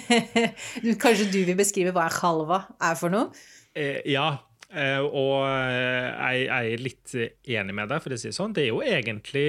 Kanskje 1.03 1.31
du 1.31 1.39
vil 1.47 1.55
beskrive 1.59 1.91
hva 1.95 2.05
halva 2.19 2.59
er 2.83 2.95
for 2.99 3.09
noe? 3.15 3.27
Eh, 3.75 3.99
ja, 4.07 4.29
og 4.73 5.45
eh, 5.45 6.07
jeg, 6.09 6.45
jeg 6.47 6.71
er 6.71 6.81
litt 6.81 7.13
enig 7.57 7.75
med 7.77 7.91
deg, 7.91 8.01
for 8.03 8.15
å 8.15 8.17
si 8.19 8.31
det 8.31 8.37
sånn. 8.37 8.55
Det 8.55 8.65
er 8.65 8.71
jo 8.71 8.81
egentlig 8.81 9.45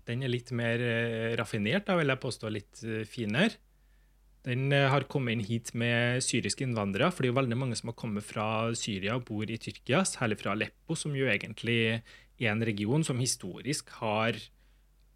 Den 0.09 0.25
er 0.25 0.33
litt 0.33 0.51
mer 0.57 0.81
eh, 0.83 1.35
raffinert, 1.39 1.87
da 1.87 1.99
vil 1.99 2.11
jeg 2.11 2.23
påstå 2.23 2.53
litt 2.53 2.85
eh, 2.87 3.05
finere. 3.09 3.61
Den 4.47 4.73
eh, 4.73 4.89
har 4.89 5.05
kommet 5.13 5.37
inn 5.37 5.45
hit 5.45 5.75
med 5.79 6.25
syriske 6.25 6.65
innvandrere, 6.65 7.11
for 7.13 7.23
det 7.23 7.31
er 7.31 7.35
jo 7.35 7.41
veldig 7.43 7.59
mange 7.61 7.77
som 7.79 7.93
har 7.93 7.99
kommet 8.01 8.25
fra 8.25 8.47
Syria 8.79 9.19
og 9.19 9.27
bor 9.29 9.45
i 9.45 9.61
Tyrkia, 9.61 10.03
særlig 10.09 10.41
fra 10.41 10.55
Aleppo, 10.57 10.97
som 10.97 11.15
jo 11.17 11.29
egentlig 11.29 11.81
er 12.41 12.55
en 12.55 12.65
region 12.65 13.05
som 13.05 13.21
historisk 13.21 13.93
har 14.01 14.39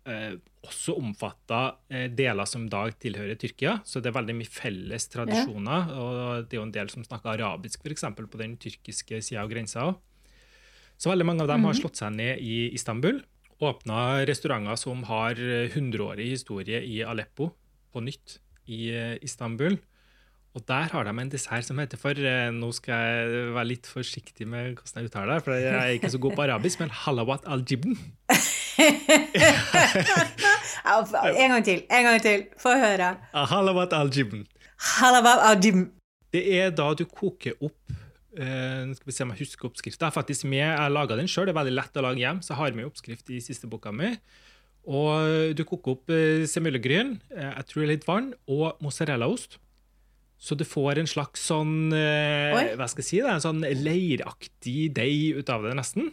eh, 0.04 0.34
også 0.64 0.96
omfatta 1.00 1.62
eh, 1.88 2.10
deler 2.12 2.48
som 2.48 2.66
i 2.66 2.72
dag 2.72 2.96
tilhører 3.00 3.40
Tyrkia. 3.40 3.78
Så 3.88 4.04
det 4.04 4.12
er 4.12 4.18
veldig 4.18 4.36
mye 4.36 4.52
felles 4.52 5.08
tradisjoner. 5.12 5.94
Og 5.96 6.48
det 6.48 6.56
er 6.56 6.60
jo 6.60 6.68
en 6.68 6.76
del 6.76 6.92
som 6.92 7.06
snakker 7.06 7.38
arabisk, 7.38 7.84
f.eks. 7.84 8.04
på 8.20 8.40
den 8.40 8.58
tyrkiske 8.60 9.24
sida 9.24 9.44
av 9.44 9.52
grensa. 9.52 9.88
også. 9.88 10.13
Så 11.00 11.10
veldig 11.10 11.26
mange 11.26 11.44
av 11.44 11.50
dem 11.50 11.64
har 11.66 11.76
slått 11.76 11.98
seg 12.00 12.14
ned 12.16 12.42
i 12.42 12.70
Istanbul. 12.76 13.22
Åpna 13.64 14.24
restauranter 14.28 14.78
som 14.80 15.02
har 15.08 15.38
eh, 15.38 15.70
hundreårig 15.74 16.30
historie 16.32 16.80
i 16.82 17.02
Aleppo, 17.06 17.50
på 17.94 18.02
nytt 18.02 18.38
i 18.66 18.88
eh, 18.94 19.16
Istanbul. 19.24 19.76
Og 20.54 20.62
der 20.68 20.90
har 20.92 21.06
de 21.06 21.12
en 21.18 21.30
dessert 21.32 21.66
som 21.66 21.78
heter 21.82 21.98
for 21.98 22.14
eh, 22.14 22.50
Nå 22.54 22.68
skal 22.76 22.94
jeg 22.94 23.46
være 23.56 23.68
litt 23.72 23.88
forsiktig 23.90 24.46
med 24.46 24.76
hvordan 24.78 25.02
jeg 25.02 25.10
uttaler 25.10 25.34
det, 25.34 25.46
for 25.46 25.58
jeg 25.58 25.74
er 25.74 25.96
ikke 25.98 26.12
så 26.14 26.20
god 26.22 26.36
på 26.38 26.46
arabisk, 26.46 26.82
men 26.82 26.94
halawat 27.04 27.48
al-jibn. 27.50 27.98
En 30.84 31.50
gang 31.50 31.64
til. 31.64 31.82
En 31.90 32.04
gang 32.04 32.22
til. 32.22 32.46
Få 32.60 32.74
høre. 32.76 33.14
Ah, 33.32 33.46
Halawat 33.48 33.92
al-jibn. 33.96 34.46
Halawat 34.98 35.40
al-jibn. 35.48 35.86
Det 36.34 36.42
er 36.58 36.70
da 36.74 36.90
du 36.98 37.04
koker 37.08 37.54
opp 37.62 37.94
eh, 38.38 38.80
Nå 38.88 38.96
skal 38.98 39.10
vi 39.10 39.16
se 39.16 39.26
om 39.26 39.34
jeg 39.34 39.44
husker 39.44 39.68
oppskriften. 39.68 40.08
Jeg 40.08 40.16
faktisk 40.16 40.48
med, 40.50 40.64
jeg 40.64 40.94
laga 40.94 41.18
den 41.18 41.30
sjøl, 41.30 41.48
det 41.48 41.54
er 41.54 41.60
veldig 41.62 41.76
lett 41.76 42.00
å 42.00 42.04
lage 42.06 42.24
hjem, 42.24 42.42
så 42.44 42.54
jeg 42.54 42.60
har 42.62 42.78
med 42.78 42.88
oppskrift 42.88 43.30
i 43.34 43.42
siste 43.44 43.70
boka 43.70 43.92
mi. 43.94 44.14
Og 44.84 45.54
du 45.56 45.62
koker 45.64 45.96
opp 45.96 46.12
eh, 46.12 46.44
semullegryn, 46.50 47.14
eh, 47.32 47.52
jeg 47.54 47.68
tror 47.70 47.84
det 47.84 47.92
litt 47.94 48.08
vann, 48.08 48.32
og 48.50 48.82
mozzarellaost. 48.84 49.58
Så 50.44 50.56
du 50.58 50.66
får 50.68 51.00
en 51.00 51.08
slags 51.08 51.46
sånn 51.48 51.94
eh, 51.96 52.52
Oi. 52.52 52.66
Hva 52.76 52.88
skal 52.90 53.00
jeg 53.00 53.08
si? 53.08 53.20
Det, 53.22 53.30
en 53.32 53.44
sånn 53.44 53.64
leiraktig 53.64 54.90
deig 54.92 55.38
ut 55.40 55.52
av 55.52 55.64
det, 55.64 55.72
nesten. 55.78 56.10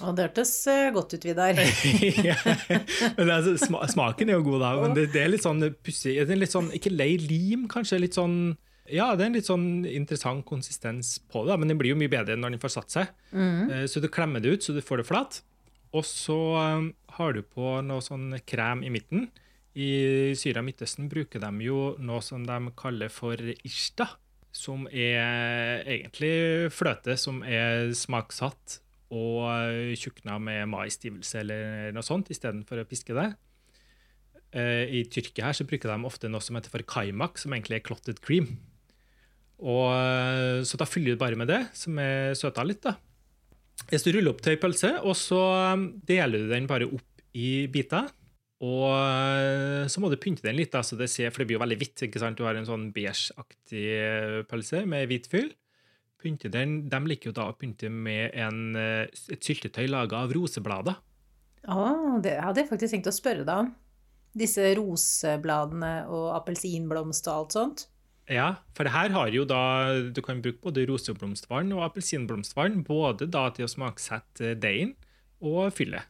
Og 0.00 0.16
det 0.16 0.26
hørtes 0.26 0.52
eh, 0.72 0.88
godt 0.94 1.14
ut, 1.14 1.26
Vidar. 1.28 1.60
Ja. 2.30 2.36
men 2.42 3.20
det, 3.20 3.28
er 3.28 3.36
altså, 3.36 3.54
smaken 3.92 4.32
er 4.32 4.38
jo 4.38 4.46
god, 4.48 4.64
da. 4.64 4.72
Men 4.80 4.96
det, 4.96 5.06
det 5.14 5.22
er 5.22 5.32
litt 5.34 5.44
sånn 5.44 5.62
pussig. 5.84 6.16
Sånn, 6.50 6.72
ikke 6.76 6.92
lei 6.94 7.12
lim, 7.20 7.68
kanskje. 7.70 8.00
Litt 8.02 8.18
sånn 8.18 8.56
Ja, 8.90 9.12
det 9.14 9.24
er 9.24 9.28
en 9.30 9.36
litt 9.38 9.48
sånn 9.48 9.68
interessant 9.86 10.44
konsistens 10.48 11.16
på 11.30 11.44
det, 11.48 11.56
men 11.60 11.70
den 11.70 11.78
blir 11.80 11.94
jo 11.94 12.00
mye 12.00 12.10
bedre 12.12 12.36
når 12.38 12.56
den 12.56 12.62
får 12.62 12.74
satt 12.74 12.94
seg. 12.94 13.14
Mm. 13.30 13.86
Så 13.90 14.02
du 14.02 14.08
klemmer 14.12 14.42
det 14.42 14.54
ut 14.54 14.66
så 14.66 14.74
du 14.76 14.82
får 14.84 15.02
det 15.02 15.08
flat. 15.10 15.40
Og 15.96 16.06
så 16.06 16.38
eh, 16.60 16.88
har 17.16 17.34
du 17.34 17.42
på 17.42 17.76
noe 17.86 18.02
sånn 18.04 18.34
krem 18.48 18.84
i 18.86 18.92
midten. 18.94 19.28
I 19.78 20.34
Syria 20.38 20.62
og 20.62 20.66
Midtøsten 20.66 21.08
bruker 21.10 21.42
de 21.42 21.50
jo 21.66 21.94
noe 22.02 22.22
som 22.24 22.42
de 22.46 22.72
kaller 22.78 23.10
for 23.12 23.38
ishta, 23.66 24.08
som 24.50 24.88
er 24.90 25.84
egentlig 25.86 26.70
fløte 26.74 27.14
som 27.18 27.38
er 27.46 27.92
smaksatt 27.94 28.80
og 29.14 29.46
eh, 29.50 29.94
tjukna 29.98 30.38
med 30.42 30.70
maisstivelse 30.70 31.42
eller 31.42 31.94
noe 31.94 32.06
sånt, 32.06 32.30
istedenfor 32.30 32.82
å 32.82 32.88
piske 32.90 33.14
det. 33.16 33.30
Eh, 34.54 34.90
I 35.00 35.04
Tyrkia 35.10 35.48
her 35.48 35.58
så 35.58 35.66
bruker 35.66 35.90
de 35.90 36.06
ofte 36.06 36.30
noe 36.30 36.42
som 36.42 36.58
heter 36.58 36.70
for 36.70 36.86
kaimak, 36.86 37.38
som 37.38 37.54
egentlig 37.54 37.80
er 37.80 37.86
clotted 37.86 38.22
cream. 38.22 38.58
Og, 39.60 39.86
eh, 39.92 40.62
så 40.64 40.78
da 40.80 40.88
fyller 40.88 41.14
du 41.14 41.20
bare 41.20 41.38
med 41.38 41.50
det, 41.50 41.60
som 41.76 41.98
er 42.00 42.32
søta 42.38 42.64
litt. 42.64 42.82
da. 42.82 42.96
Hvis 43.90 44.04
du 44.04 44.12
ruller 44.12 44.32
opp 44.32 44.42
til 44.44 44.54
ei 44.54 44.60
pølse, 44.60 44.94
og 45.04 45.16
så 45.18 45.40
eh, 45.58 45.84
deler 46.08 46.46
du 46.46 46.48
den 46.52 46.68
bare 46.70 46.88
opp 46.88 47.24
i 47.36 47.66
biter. 47.72 48.08
Og 48.60 48.88
eh, 48.92 49.88
så 49.88 50.00
må 50.00 50.10
du 50.12 50.18
pynte 50.20 50.44
den 50.44 50.58
litt, 50.58 50.72
da, 50.72 50.82
så 50.84 50.96
det 50.96 51.10
ser, 51.12 51.32
for 51.32 51.42
det 51.42 51.50
blir 51.50 51.58
jo 51.58 51.64
veldig 51.64 51.80
hvitt. 51.80 52.06
ikke 52.08 52.22
sant? 52.22 52.40
Du 52.40 52.46
har 52.48 52.56
en 52.56 52.68
sånn 52.68 52.88
beigeaktig 52.96 53.84
pølse 54.48 54.84
med 54.88 55.08
hvit 55.10 55.28
fyll. 55.32 55.52
Pynte 56.20 56.50
den, 56.52 56.82
De 56.92 56.98
liker 57.08 57.30
jo 57.30 57.36
da 57.36 57.48
å 57.48 57.56
pynte 57.56 57.88
med 57.88 58.34
en, 58.36 58.74
et 58.76 59.40
syltetøy 59.40 59.86
laga 59.88 60.26
av 60.26 60.34
roseblader. 60.36 60.98
Å, 61.68 61.84
det 62.24 62.36
hadde 62.40 62.60
jeg 62.60 62.68
faktisk 62.68 62.92
tenkt 62.92 63.08
å 63.08 63.16
spørre 63.16 63.46
deg 63.48 63.64
om. 63.64 63.70
Disse 64.36 64.66
rosebladene 64.76 65.94
og 66.12 66.28
appelsinblomst 66.36 67.28
og 67.28 67.34
alt 67.34 67.56
sånt. 67.56 67.86
Ja, 68.30 68.62
for 68.76 68.86
det 68.86 68.94
her 68.94 69.10
har 69.10 69.32
jo 69.34 69.42
da 69.48 69.62
Du 70.14 70.20
kan 70.22 70.38
bruke 70.42 70.62
både 70.62 70.86
roseblomstvann 70.86 71.72
og 71.74 71.82
appelsinblomstvann, 71.88 72.84
både 72.86 73.26
da 73.26 73.48
til 73.54 73.66
å 73.66 73.70
smaksette 73.70 74.54
deigen 74.62 74.94
og 75.42 75.72
fyllet. 75.74 76.06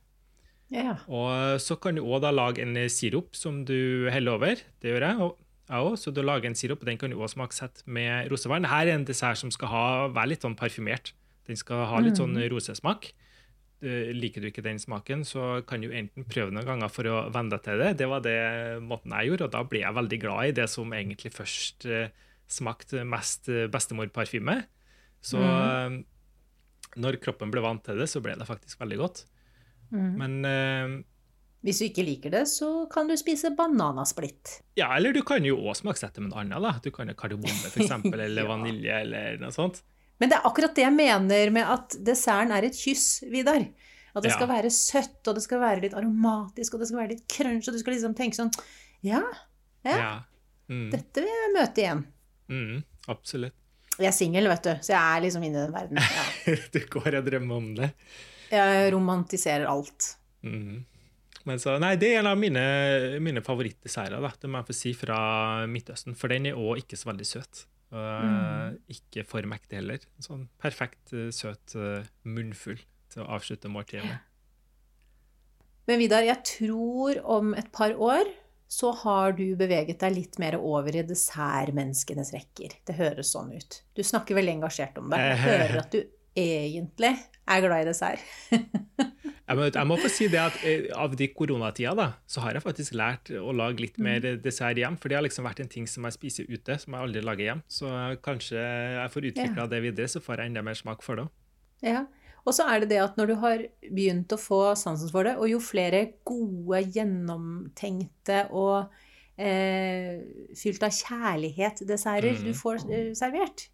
Ja. 0.71 0.99
Og 1.11 1.59
så 1.63 1.77
kan 1.81 1.97
du 1.97 2.05
òg 2.05 2.27
lage 2.31 2.63
en 2.63 2.77
sirup 2.93 3.35
som 3.35 3.65
du 3.67 4.11
heller 4.13 4.37
over. 4.39 4.61
Det 4.83 4.93
gjør 4.93 5.07
jeg. 5.09 5.17
og 5.25 5.39
jeg 5.71 5.87
også, 5.87 6.03
Så 6.03 6.15
du 6.15 6.23
lager 6.23 6.49
en 6.49 6.55
sirup, 6.55 6.81
og 6.83 6.87
den 6.87 6.99
kan 6.99 7.11
du 7.11 7.17
også 7.17 7.39
smaksette 7.39 7.83
med 7.87 8.31
rosevann. 8.31 8.67
Her 8.67 8.87
er 8.87 8.95
en 8.95 9.05
dessert 9.05 9.39
som 9.39 9.51
skal 9.51 9.69
ha, 9.69 10.09
være 10.09 10.35
litt 10.35 10.43
sånn 10.43 10.59
parfymert. 10.59 11.13
Den 11.47 11.57
skal 11.57 11.87
ha 11.87 12.01
litt 12.03 12.19
sånn 12.19 12.35
rosesmak. 12.51 13.13
Eh, 13.81 14.11
Liker 14.13 14.43
du 14.45 14.51
ikke 14.51 14.65
den 14.65 14.77
smaken, 14.79 15.23
så 15.25 15.63
kan 15.65 15.81
du 15.81 15.89
enten 15.97 16.27
prøve 16.29 16.53
noen 16.53 16.67
ganger 16.69 16.91
for 16.93 17.09
å 17.09 17.21
venne 17.33 17.55
deg 17.55 17.63
til 17.65 17.81
det. 17.81 17.95
Det 18.03 18.09
var 18.11 18.21
det 18.27 18.35
måten 18.85 19.15
jeg 19.17 19.31
gjorde, 19.31 19.47
og 19.49 19.55
da 19.55 19.63
ble 19.65 19.81
jeg 19.81 19.97
veldig 19.97 20.19
glad 20.21 20.51
i 20.51 20.57
det 20.59 20.67
som 20.69 20.93
egentlig 20.93 21.33
først 21.33 21.87
eh, 21.89 22.11
smakte 22.51 23.07
mest 23.09 23.49
eh, 23.49 23.69
bestemorparfyme. 23.73 24.59
Så 25.25 25.41
mm. 25.41 25.97
når 27.01 27.21
kroppen 27.25 27.53
ble 27.53 27.63
vant 27.65 27.83
til 27.85 27.97
det, 28.01 28.09
så 28.13 28.21
ble 28.25 28.37
det 28.41 28.49
faktisk 28.49 28.81
veldig 28.81 28.99
godt. 29.01 29.23
Men 29.93 30.37
eh, 30.45 30.95
Hvis 31.65 31.81
du 31.81 31.87
ikke 31.89 32.05
liker 32.07 32.33
det, 32.37 32.45
så 32.53 32.87
kan 32.93 33.09
du 33.09 33.17
spise 33.21 33.51
bananasplitt. 33.57 34.59
Ja, 34.79 34.91
eller 34.97 35.13
du 35.17 35.23
kan 35.27 35.45
jo 35.45 35.57
også 35.61 35.87
smaksette 35.87 36.21
med 36.21 36.33
noe 36.35 36.45
annet. 36.45 36.61
da. 36.65 36.77
Du 36.85 36.93
kan 36.95 37.09
ha 37.09 37.17
kardemomme, 37.17 37.69
for 37.73 37.81
eksempel, 37.85 38.21
eller 38.29 38.45
Ja. 38.45 38.51
vanilje, 38.53 39.01
eller 39.07 39.41
noe 39.43 39.53
sånt. 39.57 39.83
Men 40.21 40.29
det 40.31 40.37
er 40.39 40.47
akkurat 40.49 40.75
det 40.77 40.85
jeg 40.85 40.93
mener 40.95 41.51
med 41.55 41.65
at 41.75 41.97
desserten 42.05 42.53
er 42.53 42.67
et 42.69 42.77
kyss, 42.77 43.23
Vidar. 43.33 43.63
At 44.15 44.23
det 44.25 44.31
Ja. 44.33 44.37
skal 44.37 44.49
være 44.51 44.71
søtt, 44.75 45.21
og 45.31 45.35
det 45.39 45.43
skal 45.45 45.61
være 45.63 45.81
litt 45.85 45.95
aromatisk, 45.95 46.75
og 46.75 46.81
det 46.83 46.89
skal 46.91 46.99
være 46.99 47.13
litt 47.15 47.29
crunch, 47.31 47.69
og 47.69 47.75
du 47.75 47.79
skal 47.79 47.95
liksom 47.95 48.15
tenke 48.19 48.37
sånn 48.37 48.51
Ja, 49.03 49.23
Ja. 49.85 49.97
Ja. 49.97 50.21
Mm, 50.69 50.91
dette 50.93 51.23
vil 51.25 51.31
jeg 51.31 51.55
møte 51.57 51.81
igjen. 51.83 52.05
mm, 52.49 52.85
absolutt. 53.09 53.55
Jeg 53.99 54.07
er 54.09 54.13
singel, 54.17 54.47
vet 54.49 54.63
du, 54.63 54.71
så 54.81 54.93
jeg 54.95 55.01
er 55.17 55.21
liksom 55.25 55.43
inne 55.45 55.57
i 55.59 55.67
den 55.67 55.73
verden. 55.75 55.97
Ja. 55.99 56.55
Du 56.73 56.81
går 56.81 57.19
og 57.19 57.25
drømmer 57.27 57.57
om 57.57 57.75
det. 57.75 57.93
Jeg 58.51 58.93
romantiserer 58.93 59.67
alt. 59.69 60.17
Mm. 60.45 60.85
Men 61.47 61.59
så, 61.59 61.79
nei, 61.81 61.95
Det 61.97 62.15
er 62.15 62.19
en 62.21 62.27
av 62.27 62.39
mine, 62.39 63.19
mine 63.21 63.41
favorittdesserter, 63.41 64.21
det 64.41 64.51
må 64.51 64.59
jeg 64.61 64.67
få 64.67 64.75
si, 64.77 64.93
fra 64.95 65.67
Midtøsten. 65.67 66.15
For 66.17 66.29
den 66.29 66.47
er 66.47 66.59
òg 66.61 66.83
ikke 66.85 66.97
så 66.99 67.09
veldig 67.13 67.27
søt. 67.27 67.65
Og 67.91 68.25
Mm. 68.25 68.77
ikke 68.89 69.25
for 69.27 69.43
mektig 69.51 69.81
heller. 69.81 69.99
Sånn 70.23 70.45
perfekt 70.63 71.11
eh, 71.13 71.31
søt 71.35 71.75
eh, 71.75 72.05
munnfull 72.23 72.79
til 73.11 73.25
å 73.25 73.31
avslutte 73.35 73.67
måltidet 73.73 74.05
med. 74.07 74.21
Men 75.91 75.99
Vidar, 75.99 76.23
jeg 76.23 76.45
tror 76.47 77.19
om 77.25 77.55
et 77.59 77.73
par 77.75 77.97
år 77.99 78.29
så 78.71 78.93
har 79.01 79.33
du 79.35 79.57
beveget 79.59 79.99
deg 79.99 80.15
litt 80.15 80.39
mer 80.39 80.55
over 80.61 80.95
i 80.95 81.03
dessertmenneskenes 81.03 82.31
rekker. 82.37 82.77
Det 82.87 82.95
høres 82.95 83.33
sånn 83.35 83.51
ut. 83.57 83.81
Du 83.99 84.03
snakker 84.07 84.39
veldig 84.39 84.61
engasjert 84.61 84.99
om 85.03 85.11
det. 85.11 85.19
Jeg 85.19 85.41
hører 85.49 85.79
at 85.83 85.91
du 85.97 86.05
egentlig 86.39 87.11
er 87.51 87.65
glad 87.67 87.83
i 87.83 87.89
dessert. 87.91 88.23
Jeg 89.51 89.87
må, 89.91 89.97
få 89.99 90.09
si 90.13 90.29
det 90.31 90.39
at 90.39 90.61
eh, 90.63 90.85
Av 90.95 91.15
de 91.19 91.27
koronatida 91.35 91.91
da, 91.99 92.07
så 92.31 92.45
har 92.45 92.55
jeg 92.55 92.63
faktisk 92.63 92.95
lært 92.95 93.33
å 93.35 93.51
lage 93.57 93.83
litt 93.83 93.99
mer 93.99 94.23
dessert 94.39 94.79
hjem. 94.79 94.95
For 95.01 95.11
det 95.11 95.19
har 95.19 95.27
liksom 95.27 95.49
vært 95.49 95.65
en 95.65 95.73
ting 95.73 95.89
som 95.91 96.07
jeg 96.07 96.15
spiser 96.15 96.47
ute, 96.51 96.77
som 96.79 96.95
jeg 96.95 97.09
aldri 97.09 97.25
lager 97.27 97.49
hjem. 97.49 97.63
Så 97.67 97.91
kanskje 98.23 98.63
jeg 98.63 99.11
får 99.17 99.29
utvikla 99.33 99.67
det 99.73 99.83
videre, 99.89 100.13
så 100.13 100.23
får 100.23 100.45
jeg 100.45 100.53
enda 100.53 100.63
mer 100.67 100.79
smak 100.79 101.03
for 101.03 101.19
det 101.19 101.27
òg. 101.27 101.35
Ja. 101.83 102.05
Og 102.47 102.55
så 102.57 102.65
er 102.71 102.83
det 102.83 102.93
det 102.95 103.01
at 103.03 103.19
når 103.19 103.33
du 103.33 103.35
har 103.43 103.65
begynt 103.91 104.33
å 104.33 104.39
få 104.41 104.61
sansen 104.79 105.11
for 105.13 105.27
det, 105.29 105.35
og 105.37 105.51
jo 105.51 105.59
flere 105.61 106.07
gode, 106.25 106.81
gjennomtenkte 106.95 108.47
og 108.57 108.93
eh, 109.41 110.23
fylt 110.57 110.87
av 110.87 110.95
kjærlighet 110.95 111.85
desserter 111.89 112.39
Mm. 112.39 112.47
du 112.47 112.55
får 112.57 112.87
eh, 112.89 113.11
servert, 113.19 113.69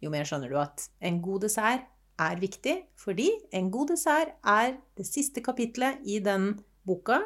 jo 0.00 0.12
mer 0.12 0.24
skjønner 0.28 0.52
du 0.52 0.56
at 0.60 0.88
en 1.00 1.20
god 1.24 1.44
dessert 1.48 1.84
er 2.22 2.40
viktig, 2.40 2.76
fordi 2.96 3.28
en 3.56 3.70
god 3.72 3.92
dessert 3.92 4.34
er 4.46 4.76
det 4.96 5.06
siste 5.08 5.42
kapitlet 5.44 6.00
i 6.08 6.18
den 6.24 6.54
boka, 6.86 7.20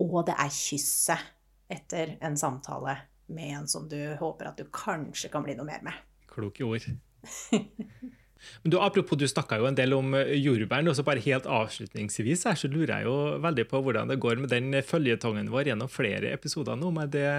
og 0.00 0.22
det 0.28 0.36
er 0.38 0.52
kysset 0.54 1.32
etter 1.70 2.16
en 2.24 2.38
samtale 2.38 2.96
med 3.30 3.58
en 3.60 3.68
som 3.70 3.86
du 3.88 3.98
håper 4.18 4.50
at 4.50 4.58
du 4.58 4.66
kanskje 4.74 5.30
kan 5.32 5.44
bli 5.46 5.54
noe 5.58 5.68
mer 5.68 5.84
med. 5.86 5.98
Kloke 6.30 6.66
ord. 6.66 6.86
Men 8.62 8.72
du, 8.72 8.78
Apropos, 8.80 9.18
du 9.20 9.26
snakka 9.28 9.58
jo 9.60 9.66
en 9.68 9.76
del 9.76 9.92
om 9.92 10.14
eh, 10.16 10.32
jordbæren. 10.40 10.88
og 10.88 10.96
så 10.96 11.04
bare 11.04 11.22
helt 11.24 11.46
avslutningsvis 11.46 12.46
her, 12.48 12.56
så 12.56 12.70
lurer 12.72 12.94
jeg 12.94 13.08
jo 13.08 13.16
veldig 13.44 13.66
på 13.68 13.82
hvordan 13.84 14.08
det 14.08 14.20
går 14.22 14.40
med 14.40 14.52
den 14.52 14.72
føljetongen 14.86 15.50
vår 15.52 15.72
gjennom 15.72 15.90
flere 15.92 16.32
episoder 16.32 16.78
nå, 16.80 16.90
med 16.96 17.12
det 17.12 17.30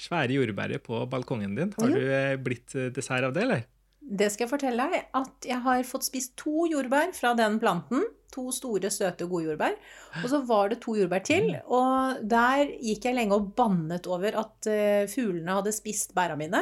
svære 0.00 0.38
jordbæret 0.38 0.84
på 0.86 1.04
balkongen 1.12 1.56
din. 1.58 1.74
Har 1.76 1.92
du 1.92 2.00
eh, 2.00 2.36
blitt 2.40 2.74
eh, 2.74 2.88
dessert 2.94 3.28
av 3.28 3.36
det, 3.36 3.44
eller? 3.44 3.66
Det 4.06 4.28
skal 4.30 4.44
jeg 4.46 4.50
fortelle 4.52 4.84
deg, 4.86 5.08
at 5.18 5.46
jeg 5.50 5.58
har 5.64 5.82
fått 5.88 6.04
spist 6.06 6.36
to 6.38 6.66
jordbær 6.70 7.10
fra 7.16 7.32
den 7.34 7.58
planten. 7.62 8.04
To 8.36 8.50
store, 8.54 8.90
søte, 8.92 9.26
gode 9.30 9.48
jordbær. 9.48 9.74
Og 10.22 10.28
så 10.30 10.38
var 10.46 10.68
det 10.70 10.78
to 10.84 10.94
jordbær 10.98 11.22
til, 11.26 11.48
og 11.66 12.20
der 12.28 12.68
gikk 12.84 13.06
jeg 13.08 13.16
lenge 13.16 13.34
og 13.38 13.48
bannet 13.58 14.06
over 14.10 14.36
at 14.42 14.68
eh, 14.70 15.06
fuglene 15.10 15.56
hadde 15.58 15.72
spist 15.74 16.12
bæra 16.14 16.36
mine. 16.38 16.60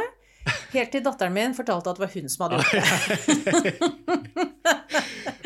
Helt 0.75 0.91
til 0.93 1.03
datteren 1.05 1.33
min 1.37 1.55
fortalte 1.57 1.91
at 1.93 1.97
det 1.99 2.05
var 2.05 2.13
hun 2.15 2.29
som 2.33 2.45
hadde 2.45 2.61
gjort 2.61 2.73
det. 2.75 3.75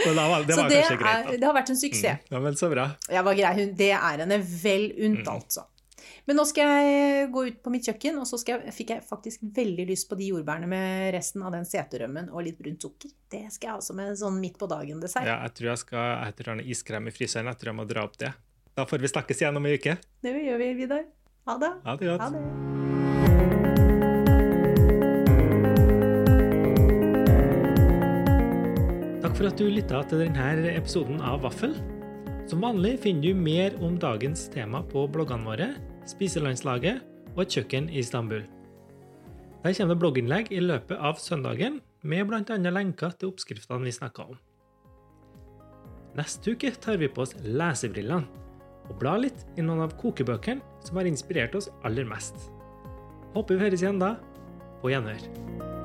det 0.05 0.15
var, 0.15 0.45
det 0.47 0.55
Så 0.55 0.63
det, 0.69 0.83
greit, 0.99 1.27
er, 1.33 1.39
det 1.39 1.47
har 1.47 1.55
vært 1.57 1.71
en 1.75 1.79
suksess. 1.81 2.23
Mm. 2.29 2.35
Ja, 2.35 2.41
men 2.45 2.57
så 2.59 2.71
bra. 2.73 2.87
Jeg 3.13 3.25
var 3.27 3.39
grei, 3.39 3.53
hun, 3.61 3.75
det 3.79 3.91
er 3.95 4.23
henne 4.25 4.39
vel 4.63 4.89
unt, 4.97 5.25
Mm. 5.25 5.35
altså. 5.35 5.67
Men 6.29 6.37
nå 6.37 6.45
skal 6.45 6.69
jeg 6.69 7.29
gå 7.33 7.43
ut 7.47 7.63
på 7.65 7.71
mitt 7.73 7.87
kjøkken, 7.89 8.19
og 8.21 8.27
så 8.29 8.37
jeg, 8.45 8.73
fikk 8.77 8.91
jeg 8.93 9.01
faktisk 9.09 9.47
veldig 9.57 9.87
lyst 9.89 10.11
på 10.11 10.17
de 10.19 10.27
jordbærene 10.29 10.69
med 10.69 11.15
resten 11.15 11.41
av 11.41 11.55
den 11.57 11.65
seterømmen 11.65 12.29
og 12.29 12.45
litt 12.45 12.59
brunt 12.61 12.85
sukker. 12.85 13.15
Det 13.33 13.47
skal 13.55 13.71
jeg 13.71 13.73
ha 13.79 13.85
som 13.87 14.03
en 14.05 14.13
sånn 14.21 14.37
midt 14.37 14.61
på 14.61 14.69
dagen-dessert. 14.69 15.25
Ja, 15.25 15.39
jeg 15.47 15.57
tror 15.57 15.71
jeg 15.71 15.81
skal 15.87 16.05
jeg 16.27 16.37
tror 16.37 16.53
jeg 16.53 16.61
har 16.61 16.69
iskrem 16.77 17.09
i 17.09 17.17
fryseren. 17.17 17.49
Jeg 17.49 17.57
tror 17.63 17.73
jeg 17.73 17.79
må 17.81 17.89
dra 17.89 18.05
opp 18.05 18.21
det. 18.21 18.35
Da 18.77 18.85
får 18.85 19.01
vi 19.07 19.13
snakkes 19.15 19.41
igjen 19.41 19.57
om 19.57 19.71
ei 19.73 19.81
uke. 19.81 19.97
Det 20.21 20.37
gjør 20.37 20.61
vi, 20.61 20.69
Vidar. 20.83 21.09
Ha 21.49 21.57
det. 21.65 21.73
Ha 21.89 21.97
det 21.97 22.13
godt. 22.13 22.21
Ha 22.21 22.29
det. 22.37 22.45
Takk 29.25 29.33
for 29.33 29.49
at 29.49 29.57
du 29.57 29.71
lytta 29.73 30.05
til 30.13 30.27
denne 30.29 30.77
episoden 30.77 31.25
av 31.25 31.41
Vaffel. 31.49 31.73
Som 32.53 32.61
vanlig 32.69 32.99
finner 33.01 33.33
du 33.33 33.47
mer 33.49 33.81
om 33.81 33.97
dagens 33.97 34.51
tema 34.53 34.85
på 34.93 35.09
bloggene 35.09 35.49
våre, 35.49 35.77
Spiselandslaget 36.09 37.03
og 37.35 37.43
Et 37.45 37.59
kjøkken 37.59 37.91
i 37.93 38.01
Istanbul. 38.01 38.45
Der 39.63 39.75
kommer 39.75 39.95
det 39.95 40.01
blogginnlegg 40.01 40.53
i 40.55 40.61
løpet 40.63 40.97
av 40.97 41.19
søndagen, 41.21 41.81
med 42.03 42.29
bl.a. 42.31 42.57
lenker 42.71 43.13
til 43.19 43.33
oppskriftene 43.33 43.85
vi 43.85 43.93
snakka 43.93 44.29
om. 44.31 44.39
Neste 46.19 46.55
uke 46.55 46.71
tar 46.81 46.97
vi 46.99 47.11
på 47.11 47.27
oss 47.27 47.35
lesebrillene 47.43 48.27
og 48.89 48.97
blar 49.03 49.21
litt 49.21 49.45
i 49.59 49.65
noen 49.65 49.85
av 49.85 49.97
kokebøkene 50.01 50.65
som 50.87 50.99
har 50.99 51.11
inspirert 51.11 51.59
oss 51.59 51.69
aller 51.85 52.09
mest. 52.09 52.49
Håper 53.35 53.59
vi 53.59 53.67
høres 53.67 53.85
igjen 53.85 54.01
da. 54.01 54.15
På 54.81 54.93
gjenhør. 54.93 55.78